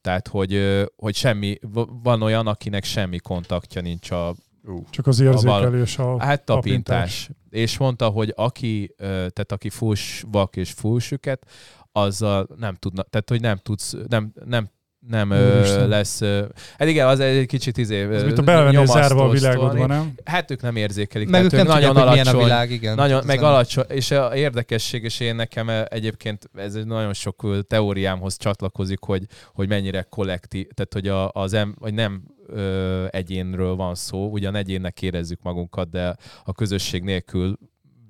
[0.00, 1.58] Tehát, hogy, ö, hogy semmi,
[2.02, 4.34] van olyan, akinek semmi kontaktja nincs a
[4.90, 5.98] Csak az érzékelés.
[5.98, 7.26] A, Hát tapintás.
[7.26, 7.30] tapintás.
[7.50, 11.46] És mondta, hogy aki, tehát aki fuss vak és fussüket,
[11.92, 14.70] azzal nem tudna, tehát hogy nem tudsz, nem, nem
[15.08, 15.88] nem ö, Úristen.
[15.88, 16.20] lesz...
[16.20, 16.44] Ö,
[16.78, 18.14] hát igen, az egy kicsit izé...
[18.14, 19.38] Ez mint a belevenni zárva a sztori.
[19.38, 20.12] világodba, nem?
[20.24, 21.28] Hát ők nem érzékelik.
[21.28, 22.94] Meg ők nem tudják, nagyon hogy milyen a alacsony, világ, igen.
[22.94, 27.66] nagyon, meg nem- alacsony, és a érdekesség, és én nekem egyébként ez egy nagyon sok
[27.66, 29.24] teóriámhoz csatlakozik, hogy,
[29.54, 34.54] hogy mennyire kollektív, tehát hogy, a, az em, hogy nem ö, egyénről van szó, ugyan
[34.54, 37.58] egyénnek érezzük magunkat, de a közösség nélkül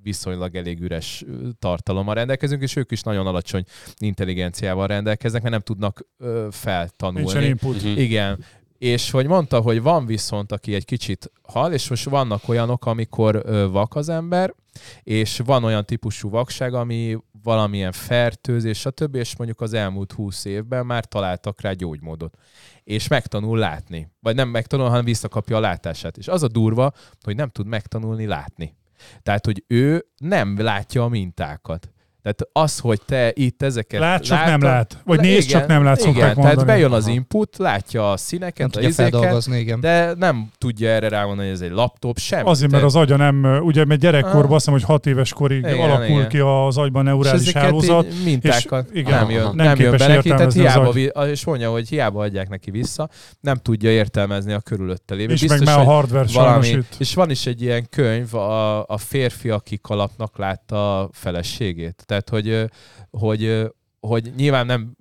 [0.03, 1.24] viszonylag elég üres
[1.59, 3.64] tartalommal rendelkezünk, és ők is nagyon alacsony
[3.98, 7.44] intelligenciával rendelkeznek, mert nem tudnak ö, Nincsen feltanulni.
[7.44, 7.82] input.
[7.82, 7.98] Mhm.
[7.98, 8.44] Igen.
[8.78, 13.42] És hogy mondta, hogy van viszont, aki egy kicsit hal, és most vannak olyanok, amikor
[13.44, 14.55] ö, vak az ember,
[15.03, 20.86] és van olyan típusú vakság, ami valamilyen fertőzés, stb., és mondjuk az elmúlt húsz évben
[20.86, 22.36] már találtak rá gyógymódot.
[22.84, 24.11] És megtanul látni.
[24.20, 26.16] Vagy nem megtanul, hanem visszakapja a látását.
[26.16, 26.92] És az a durva,
[27.22, 28.74] hogy nem tud megtanulni látni.
[29.22, 31.92] Tehát, hogy ő nem látja a mintákat.
[32.23, 34.97] Tehát az, hogy te itt ezeket Lát, csak nem látod- lát.
[35.05, 36.64] Vagy nézd, csak nem lát, Igen, tehát mondani.
[36.66, 39.81] bejön az input, látja a színeket, Nem a tudja izéket, feldolgozni, igen.
[39.81, 42.49] de nem tudja erre rámondani, hogy ez egy laptop, semmi.
[42.49, 44.51] Azért, mert az agya nem, ugye mert gyerekkorban Ah.
[44.53, 46.29] azt hiszem, hogy hat éves korig Igen, alakul igen.
[46.29, 48.07] ki az agyban neurális hálózat.
[48.07, 50.95] így mintákat és igen, nem, jön, nem nem, jön be neki, tehát hiába, agy.
[50.95, 53.09] vi- és mondja, hogy hiába adják neki vissza,
[53.41, 55.33] nem tudja értelmezni a körülötte lévő.
[55.33, 59.51] És meg már a hardware valami, és van is egy ilyen könyv, a, a férfi,
[59.51, 62.03] aki kalapnak látta a feleségét.
[62.11, 62.71] Tehát, hogy,
[63.11, 63.67] hogy,
[64.01, 64.97] hogy nyilván nem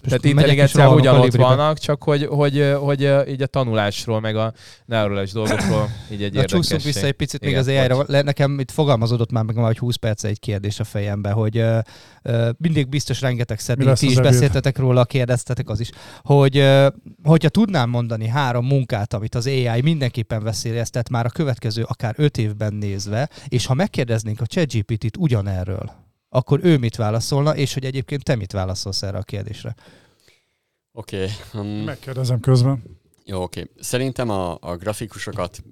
[0.00, 4.52] tehát a ugyanott vannak, csak hogy, hogy, hogy, hogy így a tanulásról, meg a
[4.86, 7.96] neurális dolgokról így egy Na, csúszunk vissza egy picit még Igen, az AI-ra.
[7.96, 8.06] bocs.
[8.08, 11.56] Le- Nekem itt fogalmazódott már meg már, hogy 20 perc egy kérdés a fejembe, hogy
[12.22, 15.90] ö, mindig biztos rengeteg szedni, ti az is beszéltetek róla, kérdeztetek az is,
[16.22, 16.88] hogy ö,
[17.24, 22.38] hogyha tudnám mondani három munkát, amit az AI mindenképpen veszélyeztet már a következő akár öt
[22.38, 26.01] évben nézve, és ha megkérdeznénk a ChatGPT-t ugyanerről,
[26.34, 29.74] akkor ő mit válaszolna, és hogy egyébként te mit válaszolsz erre a kérdésre?
[30.92, 31.16] Oké.
[31.16, 31.60] Okay.
[31.60, 32.82] Um, Megkérdezem közben.
[33.24, 33.70] Jó, oké.
[33.80, 35.62] Szerintem a, a grafikusokat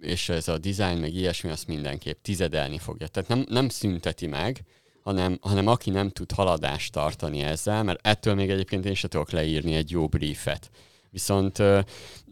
[0.00, 3.06] és ez a design, meg ilyesmi, azt mindenképp tizedelni fogja.
[3.06, 4.64] Tehát nem, nem szünteti meg,
[5.02, 9.30] hanem, hanem aki nem tud haladást tartani ezzel, mert ettől még egyébként én sem tudok
[9.30, 10.70] leírni egy jó briefet.
[11.16, 11.62] Viszont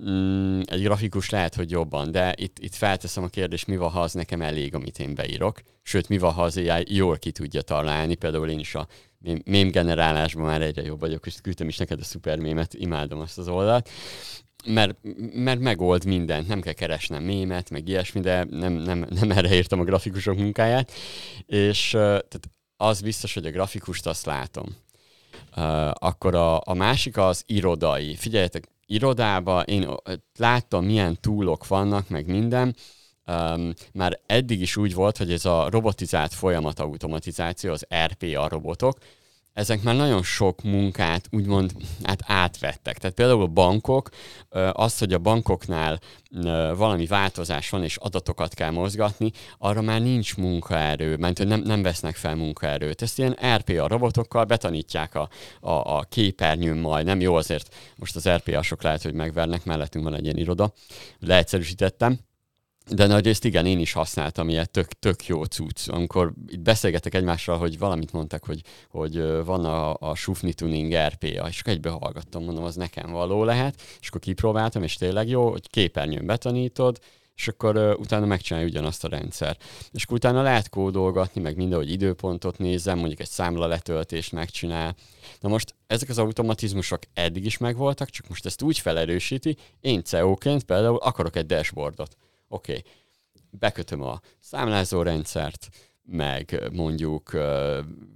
[0.02, 4.00] mm, egy grafikus lehet, hogy jobban, de itt, itt felteszem a kérdést, mi van, ha
[4.00, 5.60] az nekem elég, amit én beírok.
[5.82, 8.14] Sőt, mi van, ha az AI jól ki tudja találni.
[8.14, 8.86] Például én is a
[9.44, 13.38] mém, generálásban már egyre jobb vagyok, és küldtem is neked a szuper mémet, imádom azt
[13.38, 13.90] az oldalt.
[14.66, 14.96] Mert,
[15.34, 19.80] mert megold mindent, nem kell keresnem mémet, meg ilyesmi, de nem, nem, nem erre írtam
[19.80, 20.92] a grafikusok munkáját.
[21.46, 24.66] És tehát az biztos, hogy a grafikust azt látom.
[25.56, 28.14] Uh, akkor a, a másik az irodai.
[28.14, 29.88] Figyeljetek, irodába én
[30.38, 32.74] láttam, milyen túlok vannak, meg minden.
[33.26, 38.98] Um, már eddig is úgy volt, hogy ez a robotizált folyamat automatizáció, az RPA robotok,
[39.54, 42.98] ezek már nagyon sok munkát úgymond hát átvettek.
[42.98, 44.08] Tehát például a bankok,
[44.72, 46.00] az, hogy a bankoknál
[46.76, 52.16] valami változás van, és adatokat kell mozgatni, arra már nincs munkaerő, mert nem, nem vesznek
[52.16, 53.02] fel munkaerőt.
[53.02, 55.28] Ezt ilyen RPA robotokkal betanítják a,
[55.60, 57.06] a, a képernyőn majd.
[57.06, 60.72] Nem jó azért, most az RPA-sok lehet, hogy megvernek, mellettünk van egy ilyen iroda,
[61.18, 62.18] leegyszerűsítettem.
[62.90, 65.88] De nagyrészt igen, én is használtam ilyet, tök, tök jó cucc.
[65.88, 68.60] Amikor itt beszélgetek egymással, hogy valamit mondtak, hogy,
[68.90, 73.44] hogy van a, a Sufni Tuning RPA, és akkor egybe hallgattam, mondom, az nekem való
[73.44, 76.98] lehet, és akkor kipróbáltam, és tényleg jó, hogy képernyőn betanítod,
[77.36, 79.56] és akkor uh, utána megcsinálja ugyanazt a rendszer.
[79.92, 84.94] És akkor utána lehet kódolgatni, meg minden, hogy időpontot nézem, mondjuk egy számla letöltést megcsinál.
[85.40, 90.64] Na most ezek az automatizmusok eddig is megvoltak, csak most ezt úgy felerősíti, én CEO-ként
[90.64, 92.16] például akarok egy dashboardot.
[92.54, 92.84] Oké, okay.
[93.50, 95.68] bekötöm a számlázó rendszert,
[96.06, 97.36] meg mondjuk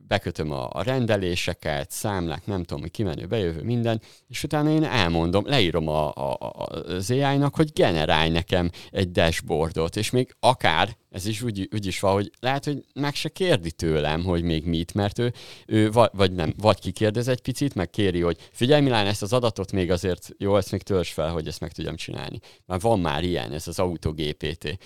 [0.08, 5.88] bekötöm a, rendeléseket, számlák, nem tudom, hogy kimenő, bejövő, minden, és utána én elmondom, leírom
[5.88, 6.38] a, a,
[6.86, 12.00] az AI-nak, hogy generálj nekem egy dashboardot, és még akár, ez is úgy, úgy is
[12.00, 15.32] van, hogy lehet, hogy meg se kérdi tőlem, hogy még mit, mert ő,
[15.66, 19.32] ő vagy, vagy nem, vagy kikérdez egy picit, meg kéri, hogy figyelj Milán, ezt az
[19.32, 22.38] adatot még azért, jó, ezt még törzs fel, hogy ezt meg tudjam csinálni.
[22.66, 24.78] Már van már ilyen, ez az AutoGPT,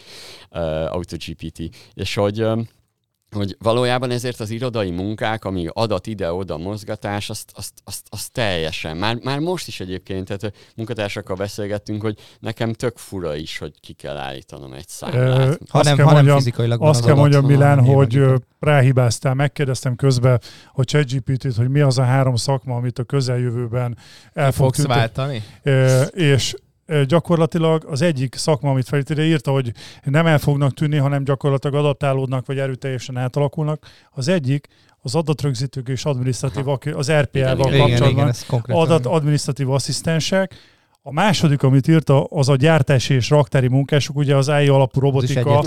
[0.50, 1.61] uh, AutoGPT,
[1.94, 2.68] és hogy um,
[3.33, 8.97] hogy valójában ezért az irodai munkák, ami adat ide-oda mozgatás, azt, azt, azt, azt teljesen.
[8.97, 13.93] Már, már most is egyébként, tehát munkatársakkal beszélgettünk, hogy nekem tök fura is, hogy ki
[13.93, 15.49] kell állítanom egy számlát.
[15.49, 17.59] Ö, Ha azt nem, kell ha nem mondjam, fizikailag van Azt az kell adat, mondjam,
[17.59, 20.41] Milán, hogy ö, ráhibáztál, megkérdeztem közben,
[20.72, 23.97] hogy ChatGPT-t, hogy mi az a három szakma, amit a közeljövőben
[24.33, 24.95] el fog fogsz tűnni.
[24.95, 25.43] váltani?
[25.62, 26.55] Ö, és
[27.07, 29.72] gyakorlatilag az egyik szakma, amit felírt, ide írta, hogy
[30.05, 33.87] nem el fognak tűnni, hanem gyakorlatilag adaptálódnak, vagy erőteljesen átalakulnak.
[34.11, 34.68] Az egyik
[35.03, 38.33] az adatrögzítők és adminisztratív, az igen, Igen, kapcsolatban
[38.68, 40.55] adat adminisztratív asszisztensek.
[41.05, 45.64] A második, amit írta, az a gyártási és raktári munkások, ugye az AI alapú robotika.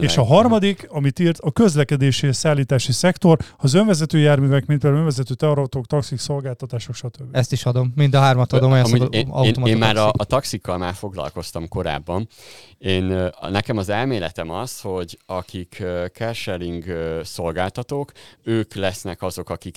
[0.00, 5.00] És a harmadik, amit írt, a közlekedési és szállítási szektor, az önvezető járművek, mint például
[5.00, 7.36] önvezető teherautók, taxik, szolgáltatások, stb.
[7.36, 7.92] Ezt is adom.
[7.94, 8.72] Mind a hármat adom.
[8.72, 10.18] Olyan Amúgy én, én, én már a, taxi.
[10.18, 12.28] a taxikkal már foglalkoztam korábban.
[12.78, 16.84] Én, nekem az elméletem az, hogy akik carsharing
[17.22, 18.12] szolgáltatók,
[18.42, 19.76] ők lesznek azok, akik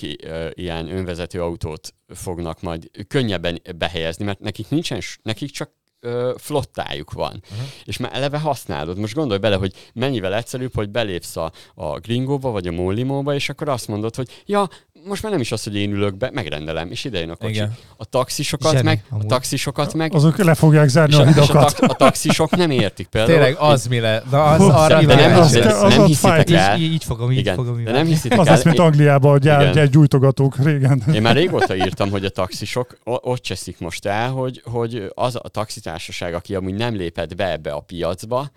[0.54, 7.44] ilyen önvezető autót fognak majd könnyebben behelyezni, mert nekik nincsen, nekik csak ö, flottájuk van,
[7.52, 7.68] uh-huh.
[7.86, 8.98] és már eleve használod.
[8.98, 13.50] Most gondolj bele, hogy mennyivel egyszerűbb, hogy belépsz a, a Gringóba vagy a Mollimóba, és
[13.50, 14.70] akkor azt mondod, hogy ja,
[15.08, 17.54] most már nem is az, hogy én ülök be, megrendelem, és idejön a kocsi.
[17.54, 17.76] Igen.
[17.98, 19.26] A taxisokat Zseni, meg, a amúgy.
[19.28, 21.76] taxisokat meg, Azok le fogják zárni a a, a, hidakat.
[21.78, 23.34] tax, a taxisok nem értik például.
[23.38, 24.24] Tényleg, az mi le?
[24.30, 26.78] De az arra de nem, az- de az nem hiszitek el.
[26.80, 27.84] Így, így fogom, így Igen, fogom.
[27.84, 28.54] de nem hiszitek Az el.
[28.54, 29.74] lesz, mint Angliában a gyár, Igen.
[29.74, 31.04] gyárgyújtogatók régen.
[31.14, 35.50] én már régóta írtam, hogy a taxisok ott cseszik most el, hogy, hogy az a
[35.50, 38.50] taxitársaság, aki amúgy nem lépett be ebbe a piacba,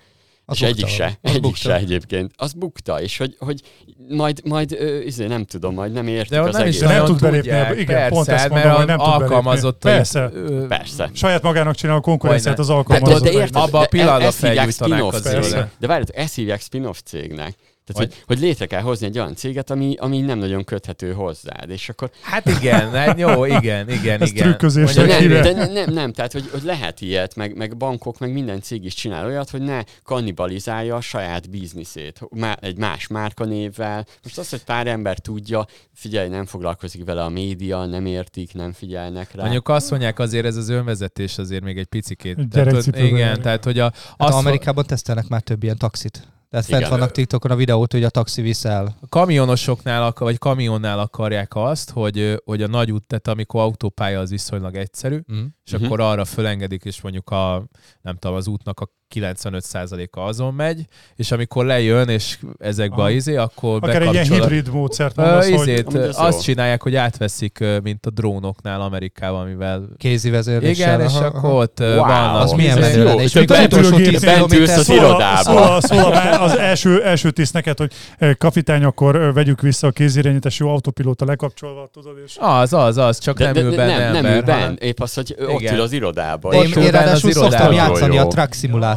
[0.50, 0.94] Az és egyik bukta.
[0.94, 1.58] se, Az egyik bukta.
[1.58, 2.32] se egyébként.
[2.36, 3.60] Az bukta, és hogy, hogy
[4.08, 6.88] majd, majd ö, izé, nem tudom, majd nem értik De az nem is egész.
[6.88, 7.72] De nem tud belépni tudják.
[7.74, 9.24] Igen, persze, pont ezt mert mondom, hogy nem tud belépni.
[9.24, 10.30] alkalmazottai- Persze.
[10.34, 11.10] ö, Persze.
[11.14, 13.22] Saját magának csinál a konkurenciát az De, de, alkalmazott.
[13.22, 15.70] de érted, Abba a de pillanatban ezt hívják spin-off cégnek.
[15.78, 17.54] De várjátok, ezt hívják spin-off cégnek.
[17.92, 21.70] Tehát, hogy, hogy létre kell hozni egy olyan céget, ami, ami nem nagyon köthető hozzád,
[21.70, 24.56] és akkor Hát igen, hát jó, igen, igen, Ez igen.
[24.60, 28.60] Mondjuk, nem, de nem, nem, tehát hogy, hogy lehet ilyet, meg, meg bankok, meg minden
[28.60, 34.06] cég is csinál olyat, hogy ne kannibalizálja a saját bizniszét má- egy más márkanévvel.
[34.22, 38.72] Most az, hogy pár ember tudja, figyelj, nem foglalkozik vele a média, nem értik, nem
[38.72, 39.42] figyelnek rá.
[39.42, 42.48] Mondjuk azt mondják, azért ez az önvezetés azért még egy picikét.
[42.50, 46.28] Tehát, hogy, igen, tehát hogy a, Hát azt, Amerikában tesztelnek már több ilyen taxit.
[46.50, 46.90] Tehát fent Igen.
[46.90, 48.96] vannak TikTokon a videót, hogy a taxi visz el.
[49.00, 54.30] a kamionosoknál, vagy kamionnál akarják azt, hogy, hogy a nagy út, tehát amikor autópálya az
[54.30, 55.44] viszonylag egyszerű, Mm.
[55.64, 55.84] és Mhm.
[55.84, 57.64] akkor arra fölengedik, és mondjuk a,
[58.02, 60.84] nem tudom, az útnak a 95%-a azon megy,
[61.16, 63.04] és amikor lejön, és ezekbe Aha.
[63.04, 66.94] a izé, akkor Akár egy ilyen hibrid módszert mondasz, hogy izét, ez azt csinálják, hogy
[66.96, 70.94] átveszik, mint a drónoknál Amerikában, amivel Kézi vezérléssel.
[70.94, 71.96] igen, és aha, akkor ott Wow.
[71.96, 72.42] vannak.
[72.42, 73.12] Az milyen menő.
[73.14, 75.42] És még az bentül utolsó gép- 10 bentülsz kilométer az szól a- irodába.
[75.42, 77.92] Szól, szól a, má- az első, első tiszt neked, hogy
[78.38, 83.38] kapitány, akkor vegyük vissza a kézirányítás, jó autopilóta lekapcsolva, tudod, és Az, az, az, csak
[83.38, 86.52] nem ül benne nem, nem ül benn, hanem- épp az, hogy ott ül az irodában.
[86.54, 87.74] Én, benne ráadásul az szoktam irodában.
[87.74, 88.52] játszani a truck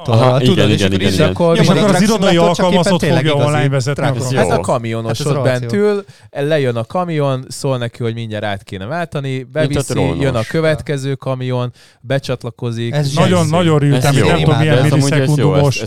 [0.06, 0.30] szimulátorral.
[0.30, 1.30] Aha, tudod, igen, és igen, akkor igen, igen.
[1.30, 4.04] akkor- Ja, akkor az irodai alkalmazott fogja online vezetni.
[4.36, 8.64] Hát a kamionos Hát ott bent ül, lejön a kamion, szól neki, hogy mindjárt át
[8.64, 11.72] kéne váltani, beviszi, jön a következő kamion,
[12.02, 12.94] becsatlakozik.
[12.94, 13.98] Ez Nagyon, nagyon jó.
[13.98, 15.84] nem tudom, milyen millisekundumos,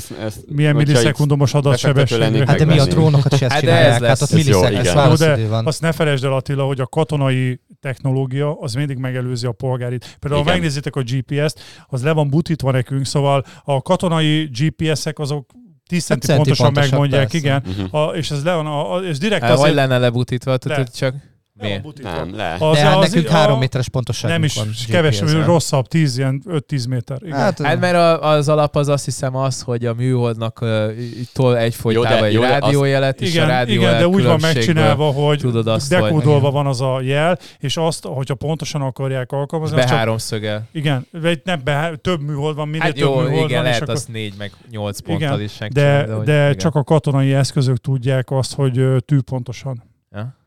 [0.48, 2.44] milyen millisekundumos adatsebesség.
[2.46, 4.04] Hát de mi a drónokat is ezt csinálják?
[4.04, 5.66] Hát ott válaszidő van.
[5.66, 10.16] Azt ne felejtsd el Attila, hogy a katonai technológia az mindig megelőzi a polgárit.
[10.20, 14.02] Például, ha megnézitek a GPS-t, az le van butítva nekünk, szóval a katonai
[14.50, 15.50] GPS-ek azok
[15.86, 17.36] 10 centi centi pontosan megmondják, persze.
[17.36, 17.62] igen.
[17.66, 17.96] Mhm.
[17.96, 20.90] A, és ez le van, a, a, és direkt Hát, vagy azért lenne lebutítva, tudod,
[20.90, 21.14] csak
[21.62, 22.02] miért?
[22.02, 22.56] Nem, le.
[22.58, 26.18] Az, De hát az- nekünk a- három méteres pontosságunk Nem is, van kevesebb, rosszabb, 10,
[26.18, 27.18] ilyen 5-10 méter.
[27.22, 27.38] Igen.
[27.38, 30.90] Hát, Hát mert a- az alap az azt hiszem az, hogy a műholdnak uh,
[31.32, 35.66] tol egyfolytában egy rádiójelet, és a igen, rádiójel igen, de úgy van megcsinálva, hogy tudod
[35.66, 40.68] azt, dekódolva hogy van az a jel, és azt, hogyha pontosan akarják alkalmazni, beháromszögel.
[40.72, 43.76] igen, vagy nem be, több műhold van, minél Hát több jó, műhold igen, van, lehet
[43.76, 48.30] és akkor, az négy meg nyolc ponttal is de, de csak a katonai eszközök tudják
[48.30, 49.82] azt, hogy tűpontosan.
[50.12, 50.42] Ja?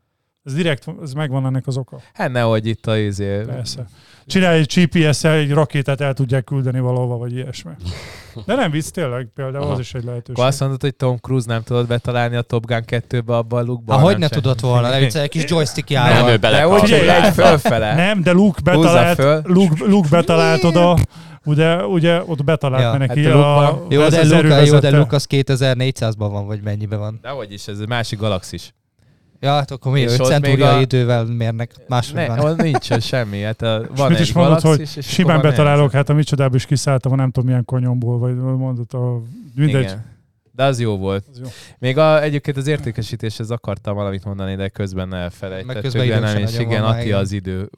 [0.48, 2.00] Ez direkt, ez megvan ennek az oka.
[2.14, 3.41] Hát nehogy itt a izé...
[3.45, 3.86] Persze.
[4.26, 7.72] Csinálj egy GPS-szel, egy rakétát el tudják küldeni valahova, vagy ilyesmi.
[8.45, 9.74] De nem vicc, tényleg, például Aha.
[9.74, 10.36] az is egy lehetőség.
[10.36, 13.62] Akkor azt mondod, hogy Tom Cruise nem tudod betalálni a Top Gun 2-be abba a
[13.62, 13.93] lukba?
[13.93, 16.28] Hát hogy ne tudott volna, ne egy kis joystick Nem, járva.
[16.28, 17.95] ő De bele úgy, egy fölfele.
[17.95, 19.48] Nem, de Luke betalált.
[19.48, 20.98] Luke, Luke betalált oda,
[21.45, 22.98] ugye, ugye ott betalált Ja.
[22.98, 24.98] neki Hát a a, Jó, de, az Luke, jó, de.
[24.98, 27.20] Luke az 2400-ban van, vagy mennyiben van.
[27.22, 28.74] Dehogy is, ez egy másik galaxis.
[29.40, 30.00] Ja, hát akkor mi?
[30.00, 31.72] És 5 ott még centúria a- idővel mérnek.
[31.88, 32.56] Máshogy Ne, van.
[32.58, 33.42] nincs semmi.
[33.42, 36.14] Hát a, És van mit egy is mondod, hogy galaxis, és simán betalálok, hát a
[36.14, 39.22] micsodába is kiszálltam, nem tudom milyen konyomból, vagy mondott a...
[39.56, 39.82] Mindegy.
[39.82, 40.16] Igen.
[40.52, 41.24] De az jó volt.
[41.32, 41.48] Az jó.
[41.80, 45.74] Még a, egyébként az értékesítéshez akartam valamit mondani, de közben elfelejtettük.
[45.74, 46.52] Meg közben nem is.
[46.52, 47.70] nagyon Igen, Atti az idő.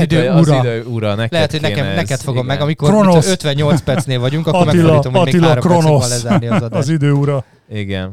[0.00, 0.58] idő hogy ura.
[0.58, 1.14] Az idő ura.
[1.14, 2.46] Neked Lehet, hogy nekem, ez, neked fogom igen.
[2.56, 3.14] meg, amikor Kronosz.
[3.24, 6.10] mit, 58 percnél vagyunk, akkor Attila, megfordítom, hogy még Attila három percig van Kronosz.
[6.10, 6.88] lezárni az Az adást.
[6.88, 7.44] idő ura.
[7.68, 8.12] Igen.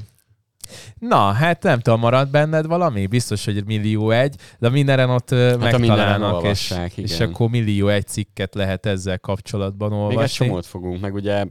[0.99, 3.05] Na, hát nem tudom, maradt benned valami?
[3.05, 8.55] Biztos, hogy millió egy, de mindenen ott hát megtalálnak, és, és akkor millió egy cikket
[8.55, 10.45] lehet ezzel kapcsolatban Még egy olvasni.
[10.45, 11.45] csomót fogunk, meg ugye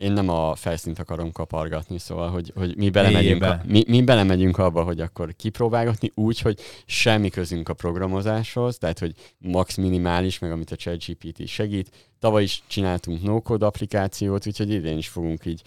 [0.00, 4.58] én nem a felszínt akarom kapargatni, szóval, hogy, hogy mi, belemegyünk a, mi, mi belemegyünk
[4.58, 10.52] abba, hogy akkor kipróbálgatni úgy, hogy semmi közünk a programozáshoz, tehát, hogy max minimális, meg
[10.52, 11.90] amit a ChatGPT segít.
[12.18, 15.62] Tavaly is csináltunk no-code applikációt, úgyhogy idén is fogunk így,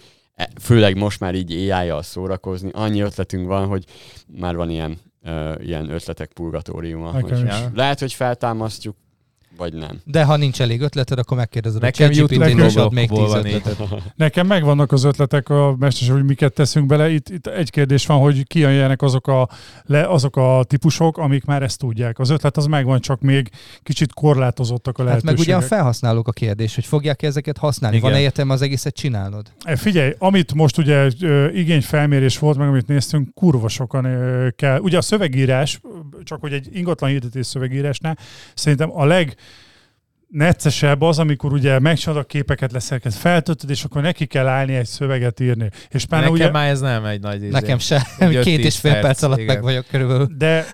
[0.60, 2.70] főleg most már így AI-jal szórakozni.
[2.72, 3.84] Annyi ötletünk van, hogy
[4.26, 7.10] már van ilyen, uh, ilyen ötletek purgatóriuma.
[7.10, 8.96] Hogy lehet, hogy feltámasztjuk,
[9.56, 10.00] vagy nem.
[10.04, 13.54] De ha nincs elég ötleted, akkor megkérdezed Nekem a ad még 10 blogokból van így.
[13.54, 14.12] ötletet.
[14.16, 17.10] Nekem megvannak az ötletek a mesterség, hogy miket teszünk bele.
[17.10, 19.48] Itt, itt egy kérdés van, hogy kijönjenek azok a,
[19.84, 22.18] le, azok a típusok, amik már ezt tudják.
[22.18, 23.48] Az ötlet az megvan, csak még
[23.82, 25.56] kicsit korlátozottak a Hát meg lehetőségek.
[25.58, 27.96] ugye a felhasználók a kérdés, hogy fogják ezeket használni.
[27.96, 28.10] Igen.
[28.10, 29.46] Van-e értelme az egészet csinálnod?
[29.62, 31.10] E, Figyelj, amit most ugye
[31.54, 34.06] igényfelmérés volt, meg amit néztünk, kurva sokan
[34.56, 34.78] kell.
[34.78, 35.80] Ugye a szövegírás,
[36.24, 38.18] csak hogy egy ingatlan hirdetés szövegírásnál,
[38.54, 39.36] szerintem a leg
[40.34, 44.86] neccesebb az, amikor ugye megcsinálod a képeket leszerked, feltöltöd, és akkor neki kell állni egy
[44.86, 45.70] szöveget írni.
[45.88, 47.48] És pláne Nekem ugye, már ez nem egy nagy izé.
[47.48, 48.06] Nekem se.
[48.18, 49.54] Egy öt-tíz Két és fél perc, perc, alatt igen.
[49.54, 50.28] meg vagyok körülbelül.
[50.36, 50.66] de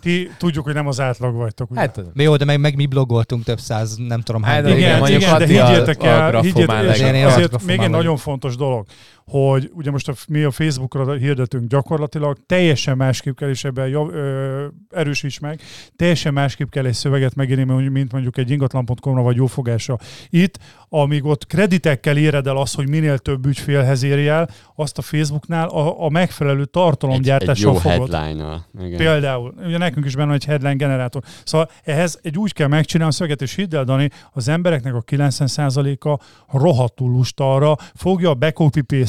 [0.00, 1.70] ti tudjuk, hogy nem az átlag vagytok.
[1.70, 1.80] Ugye?
[1.80, 4.54] Hát, Mi jó, de meg, meg mi blogoltunk több száz, nem tudom hány.
[4.54, 8.56] Hát igen, igen, mondjuk igen, de higgyétek el, higgyétek, és azért még egy nagyon fontos
[8.56, 8.86] dolog,
[9.28, 14.14] hogy ugye most a, mi a Facebookra hirdetünk gyakorlatilag, teljesen másképp kell, és ebben jav,
[14.14, 15.60] ö, erősíts meg,
[15.96, 19.98] teljesen másképp kell egy szöveget megírni, mint- mondjuk egy ingatlan.com-ra vagy jófogásra.
[20.30, 20.58] Itt,
[20.88, 25.68] amíg ott kreditekkel éred el azt, hogy minél több ügyfélhez érj el, azt a Facebooknál
[25.68, 28.14] a, a megfelelő Egy, egy tartalomgyártással jó fogod.
[28.14, 28.66] headline-nal.
[28.80, 28.96] Igen.
[28.96, 31.22] Például, ugye nekünk is benne egy headline generátor.
[31.44, 35.02] Szóval ehhez egy úgy kell megcsinálni a szöveget, és hidd el, Dani, az embereknek a
[35.02, 36.18] 90%-a
[36.58, 38.34] rohadtul lusta arra, fogja,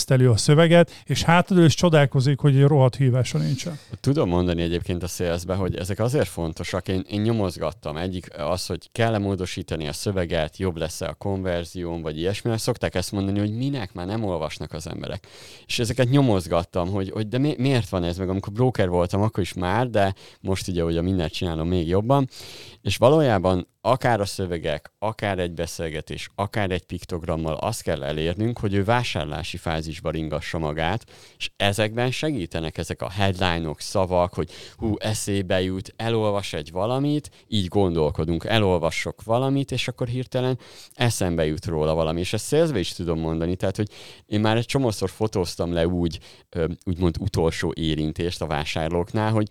[0.09, 3.79] becopy a szöveget, és hátadől is csodálkozik, hogy egy rohadt hívása nincsen.
[3.99, 6.87] Tudom mondani egyébként a salesbe, hogy ezek azért fontosak.
[6.87, 7.97] Én, én nyomozgattam.
[7.97, 12.57] Egyik az, hogy kell-e módosítani a szöveget, jobb lesz-e a konverzión, vagy ilyesmi.
[12.57, 15.27] Szokták ezt mondani, hogy minek már nem olvasnak az emberek.
[15.65, 19.43] És ezeket nyomozgattam, hogy, hogy de mi, miért van ez, meg amikor broker voltam, akkor
[19.43, 22.29] is már, de most ugye ugye mindent csinálom még jobban.
[22.81, 28.73] És valójában akár a szövegek, akár egy beszélgetés, akár egy piktogrammal azt kell elérnünk, hogy
[28.73, 29.57] ő vásárlási
[29.99, 31.05] fázisba ringassa magát,
[31.37, 37.67] és ezekben segítenek ezek a headline-ok, szavak, hogy hú, eszébe jut, elolvas egy valamit, így
[37.67, 40.59] gondolkodunk, elolvassok valamit, és akkor hirtelen
[40.93, 43.89] eszembe jut róla valami, és ezt szélzve is tudom mondani, tehát, hogy
[44.25, 46.19] én már egy csomószor fotóztam le úgy,
[46.85, 49.47] úgymond utolsó érintést a vásárlóknál, hogy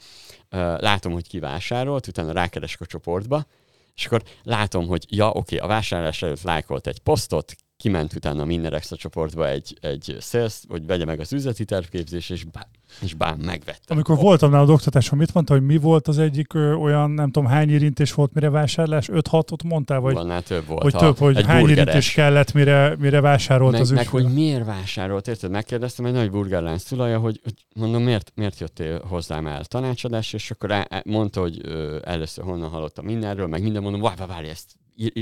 [0.80, 3.46] látom, hogy ki vásárolt, utána rákeresek a csoportba,
[3.94, 8.74] és akkor látom, hogy ja, oké, a vásárlás előtt lájkolt egy posztot, kiment utána minden
[8.74, 12.66] extra csoportba egy, egy sales, hogy vegye meg az üzleti tervképzés, és, bá,
[13.00, 13.96] és bám, megvettem.
[13.96, 17.48] Amikor voltam nálad oktatáson, mit mondta, hogy mi volt az egyik ö, olyan, nem tudom,
[17.48, 19.08] hány érintés volt, mire vásárlás?
[19.12, 20.82] 5-6-ot mondtál, vagy Annál több volt.
[20.82, 21.86] hogy több, hogy hány burgeres.
[21.86, 24.22] érintés kellett, mire, mire vásárolt meg, az meg ügyfél?
[24.22, 25.50] hogy miért vásárolt, érted?
[25.50, 30.50] Megkérdeztem egy nagy burgerlánc tulaja, hogy, hogy mondom, miért, miért jöttél hozzám el tanácsadás, és
[30.50, 34.77] akkor á- mondta, hogy ö, először honnan hallottam mindenről, meg minden mondom, várj, várj, ezt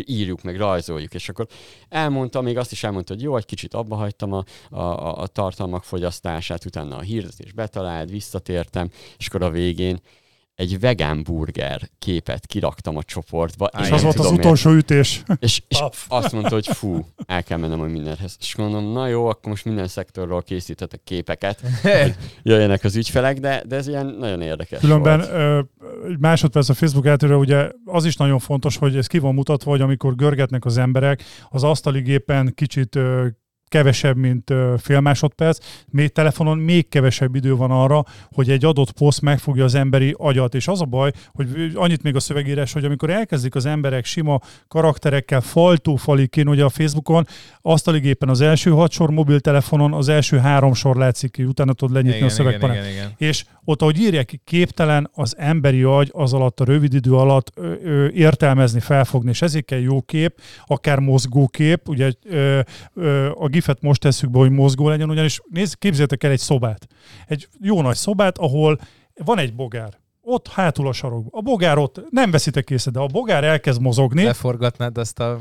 [0.06, 1.46] írjuk, meg rajzoljuk, és akkor
[1.88, 5.84] elmondta, még azt is elmondta, hogy jó, egy kicsit abba hagytam a, a, a, tartalmak
[5.84, 10.00] fogyasztását, utána a hirdetés betalált, visszatértem, és akkor a végén
[10.56, 13.68] egy vegán burger képet kiraktam a csoportba.
[13.72, 14.38] Á, És az volt az miért.
[14.44, 15.22] utolsó ütés.
[15.38, 15.78] És, és
[16.08, 18.36] azt mondta, hogy fú, el kell mennem a mindenhez.
[18.40, 23.62] És mondom, na jó, akkor most minden szektorról készíthetek képeket, hogy jöjjenek az ügyfelek, de,
[23.66, 25.30] de ez ilyen nagyon érdekes Különben volt.
[25.30, 25.60] ö,
[26.08, 29.70] egy másodperc a Facebook eltérő, ugye az is nagyon fontos, hogy ez ki van mutatva,
[29.70, 33.26] hogy amikor görgetnek az emberek, az asztali gépen kicsit ö,
[33.68, 35.58] kevesebb, mint fél másodperc,
[35.90, 40.54] még telefonon még kevesebb idő van arra, hogy egy adott poszt megfogja az emberi agyat.
[40.54, 44.40] És az a baj, hogy annyit még a szövegírás, hogy amikor elkezdik az emberek sima
[44.68, 47.26] karakterekkel faltó-falig kéne, ugye a Facebookon,
[47.62, 51.72] azt alig éppen az első hat sor mobiltelefonon, az első három sor látszik ki, utána
[51.72, 52.76] tudod lenyitni Igen, a szövegpanel.
[52.76, 53.28] igen, igen, igen.
[53.28, 57.52] És ott, ahogy írják, ki, képtelen az emberi agy az alatt, a rövid idő alatt
[57.54, 62.60] ö, ö, értelmezni, felfogni, és ezért kell jó kép, akár mozgó kép, ugye ö,
[62.94, 66.86] ö, a gifet most tesszük be, hogy mozgó legyen, ugyanis nézd, képzeljétek el egy szobát.
[67.26, 68.78] Egy jó nagy szobát, ahol
[69.24, 69.92] van egy bogár.
[70.22, 71.28] Ott hátul a sarokban.
[71.30, 74.24] A bogár ott, nem veszitek észre, de a bogár elkezd mozogni.
[74.24, 75.38] Leforgatnád azt a...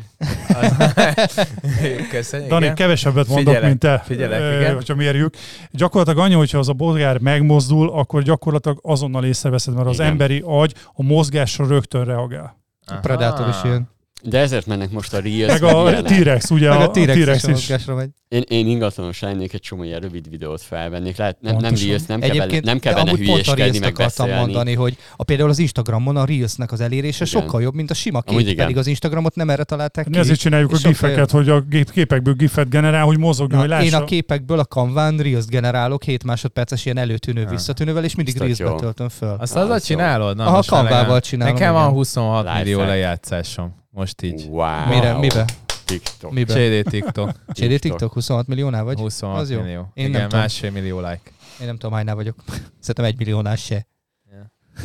[2.11, 2.49] Köszönjük.
[2.49, 2.75] Dani, igen.
[2.75, 4.75] kevesebbet mondok, Figyelek, mint te, figyelek, ö, igen.
[4.75, 5.35] hogyha mérjük.
[5.71, 10.07] Gyakorlatilag annyi, hogyha az a bolgár megmozdul, akkor gyakorlatilag azonnal észreveszed, mert az Igen.
[10.07, 12.57] emberi agy a mozgásra rögtön reagál.
[12.85, 13.94] A Predator is ilyen.
[14.29, 15.59] De ezért mennek most a Reels.
[15.59, 16.01] Meg a.
[16.01, 18.09] T-rex, ugye Meg a, a T-rex, is megy.
[18.27, 21.17] Én, én ingatlanos lennék, egy csomó ilyen rövid videót felvennék.
[21.17, 21.87] Lehet, nem, nem Pontosan.
[21.87, 24.25] Reels, nem kell, benne, Egyébként nem kell benne amúgy pont a hülyéskedni, Reels-t meg akartam
[24.25, 24.45] beszélni.
[24.45, 27.41] mondani, hogy a, például az Instagramon a Reelsnek az elérése Igen.
[27.41, 28.65] sokkal jobb, mint a sima Amúgy kép, igen.
[28.65, 30.17] pedig az Instagramot nem erre találták ki.
[30.17, 33.85] ezért csináljuk a gifeket, hogy a képekből gifet generál, hogy mozogjon, hogy lássa.
[33.85, 38.75] én a képekből a Canván Reels generálok 7 másodperces ilyen előtűnő visszatűnővel, és mindig Reelsbe
[38.75, 39.35] töltöm föl.
[39.39, 40.35] Azt azzal csinálod?
[40.35, 41.93] Na, Aha, Canvával csinálom, Nekem van igen.
[41.93, 42.63] 26 Lifehack.
[42.63, 43.83] millió lejátszásom.
[43.95, 44.45] Most így.
[44.49, 44.87] Wow.
[44.87, 45.45] Mire, mibe?
[45.85, 46.31] TikTok.
[46.31, 46.53] Mibe?
[46.53, 47.31] CD TikTok.
[47.55, 48.99] CD TikTok 26 milliónál vagy?
[48.99, 49.61] 26 Az jó.
[49.61, 49.79] millió.
[49.93, 50.39] Én nem Igen, tudom.
[50.39, 51.21] másfél millió like.
[51.59, 52.35] Én nem tudom, hánynál vagyok.
[52.79, 53.87] Szerintem egy milliónál se.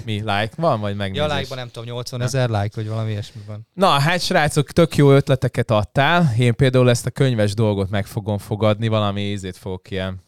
[0.05, 0.15] Mi?
[0.15, 1.28] Like van, vagy megnézés?
[1.28, 3.66] Ja, like-ban nem tudom, 80 ezer like, vagy valami ilyesmi van.
[3.74, 6.35] Na, hát srácok, tök jó ötleteket adtál.
[6.39, 10.23] Én például ezt a könyves dolgot meg fogom fogadni, valami ízét fogok ilyen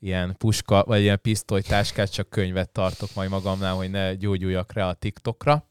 [0.00, 4.94] ilyen puska, vagy ilyen pisztolytáskát, csak könyvet tartok majd magamnál, hogy ne gyógyuljak rá a
[4.94, 5.66] TikTokra.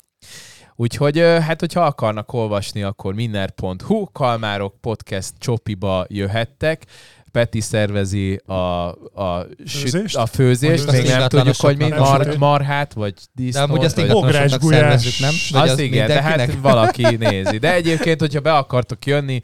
[0.75, 6.83] Úgyhogy, hát, hogyha akarnak olvasni, akkor minner.hu, Kalmárok podcast csopiba jöhettek.
[7.31, 10.15] Peti szervezi a, a, süt, Főzést?
[10.15, 13.95] a főzést, még azt nem tudjuk, hogy mi, mar, marhát, vagy De disznót, amúgy azt
[13.95, 14.61] vagy...
[14.61, 15.33] szervezzük, nem?
[15.51, 17.57] Vagy Az, igen, de hát valaki nézi.
[17.57, 19.41] De egyébként, hogyha be akartok jönni,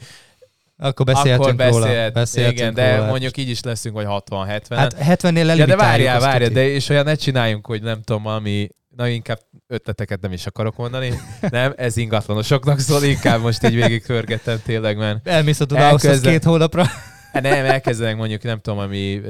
[0.77, 1.85] Akkor akkor beszélhetünk róla.
[1.85, 3.09] beszélt, Beszélhetünk igen, de róla.
[3.09, 4.61] mondjuk így is leszünk, vagy 60-70.
[4.69, 8.25] Hát 70-nél ja, de várjál, azt várjál, de és olyan ne csináljunk, hogy nem tudom,
[8.27, 8.69] ami,
[9.01, 11.13] na inkább ötleteket nem is akarok mondani.
[11.49, 16.31] Nem, ez ingatlanosoknak szól, inkább most így végig körgetem tényleg, mert Elmész a Dunához Elkezdem-
[16.31, 16.85] két hónapra.
[17.41, 19.21] Nem, elkezdenek mondjuk, nem tudom, ami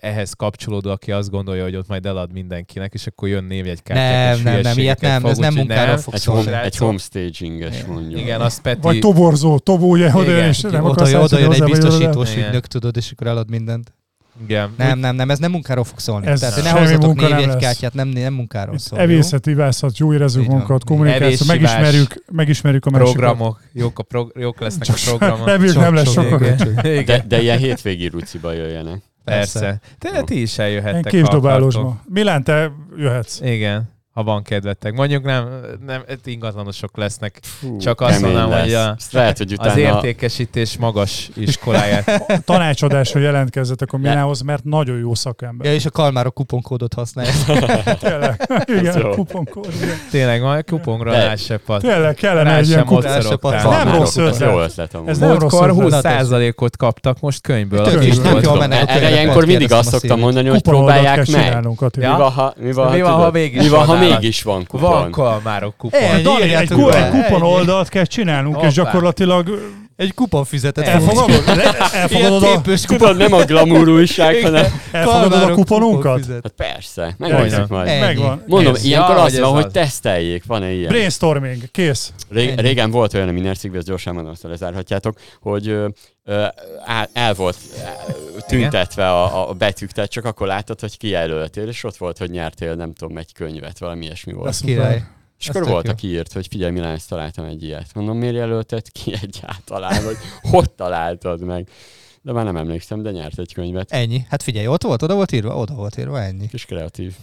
[0.00, 4.34] ehhez kapcsolódó, aki azt gondolja, hogy ott majd elad mindenkinek, és akkor jön névjegykártyák.
[4.34, 8.20] Nem, nem, nem, ilyet nem, fog, ez nem munkára fog Egy, home, egy homestaginges mondjuk.
[8.20, 8.80] Igen, azt Peti...
[8.80, 12.96] Vagy toborzó, tobó, ugye, oda és nem Oda, akarsz oda jön egy biztosítós ügynök, tudod,
[12.96, 13.94] és akkor elad mindent.
[14.42, 14.74] Igen.
[14.76, 16.26] Nem, nem, nem, ez nem munkáról fog szólni.
[16.26, 18.98] Ez Tehát, ne semmi hozzatok munka nem névjegykártyát, nem, nem munkáról szól.
[18.98, 19.04] jó?
[19.04, 20.12] Evészet, ivászat, jó
[20.46, 20.46] van.
[20.46, 23.12] magunkat, kommunikáció, megismerjük, megismerjük a másikat.
[23.12, 23.60] Programok.
[23.72, 25.46] Jók, a prog- jók lesznek Csak a programok.
[25.46, 26.46] reméljük Sok- nem lesz sok sokkal.
[26.46, 26.84] igen.
[26.84, 27.04] Igen.
[27.04, 29.02] De, de ilyen hétvégi ruciba jöjjenek.
[29.24, 29.80] Persze.
[29.98, 31.80] De ti is eljöhettek, ha képsdobálósba.
[31.80, 32.12] akartok.
[32.12, 33.40] Milán, te jöhetsz.
[33.40, 34.92] Igen, ha van kedvetek.
[34.94, 35.48] Mondjuk nem,
[35.86, 37.38] nem ingatlanosok lesznek.
[37.42, 38.62] Fú, Csak azt mondanám, lesz.
[38.62, 39.70] hogy a- lehet, hogy utána...
[39.70, 42.42] Az értékesítés magas iskoláját.
[42.44, 45.66] Tanácsadásra jelentkezzetek a Milához, mert nagyon jó szakember.
[45.66, 47.34] Ja, és a kalmárok kuponkódot használják.
[48.00, 48.48] Tényleg.
[48.66, 49.68] Igen, kuponkód.
[49.82, 49.96] igen.
[50.10, 51.80] Tényleg, majd kupongra De- rásepad.
[51.80, 53.02] Tényleg kellene Rá egy ilyen sem kupon.
[53.12, 53.72] mocorogtál.
[53.78, 54.32] Ez nem rossz ötlet.
[54.34, 55.08] Ez jó ötlet amúgy.
[55.08, 56.16] Ez nem rossz Múltkor ötlet.
[56.28, 57.84] 20%-ot kaptak most könyvből.
[57.84, 58.44] Tök is, volt.
[58.44, 61.64] jól Erre ilyenkor mindig azt szoktam mondani, hogy próbálják meg.
[61.64, 64.90] Mi van, ha, mi mégis van, kupon?
[64.90, 66.00] Van kalmárok kupon.
[66.00, 66.58] Egy, be.
[66.58, 66.68] egy
[67.10, 68.70] kupon oldalt kell csinálnunk, és Hoppá.
[68.70, 69.60] gyakorlatilag
[69.96, 70.86] Egy kuponfüzetet.
[70.86, 74.80] elfogadod, le- Ilyen elfogadod, a, tépős Tudod, nem a glamour újság, hanem...
[74.92, 76.26] elfogadod a kuponunkat?
[76.26, 78.00] Hát persze, megnézzük majd.
[78.00, 78.42] Megvan.
[78.46, 80.88] Mondom, Ez- ilyenkor ja, az hogy van, ez hogy teszteljék, van-e ilyen.
[80.88, 82.12] Brainstorming, kész.
[82.28, 85.76] Ré- régen volt olyan a Miner cikkben, ezt gyorsan mondom, azt lezárhatjátok, hogy
[87.12, 87.56] el, volt
[88.46, 92.74] tüntetve a, a betűk, tehát csak akkor láttad, hogy kijelöltél, és ott volt, hogy nyertél,
[92.74, 94.46] nem tudom, egy könyvet, valami ilyesmi volt.
[94.46, 95.02] Lesz Király.
[95.38, 95.92] És ez akkor volt, jó.
[95.92, 97.94] aki írt, hogy figyelj, Milán, ezt találtam egy ilyet.
[97.94, 101.68] Mondom, miért jelölted ki egyáltalán, vagy hogy találtad meg?
[102.22, 103.92] De már nem emlékszem, de nyert egy könyvet.
[103.92, 104.26] Ennyi.
[104.28, 106.48] Hát figyelj, ott volt, oda volt írva, oda volt írva, ennyi.
[106.48, 107.14] Kis kreatív.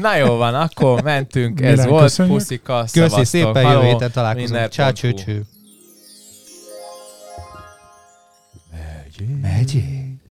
[0.00, 1.60] Na jó van, akkor mentünk.
[1.60, 2.02] Ez Milyen, volt.
[2.02, 2.36] köszönjük.
[2.36, 3.24] Puszika, Köszi szevasztok.
[3.26, 4.68] szépen, jövő héten találkozunk.
[4.68, 5.44] Csá, cső, cső.
[9.42, 10.05] Megyél.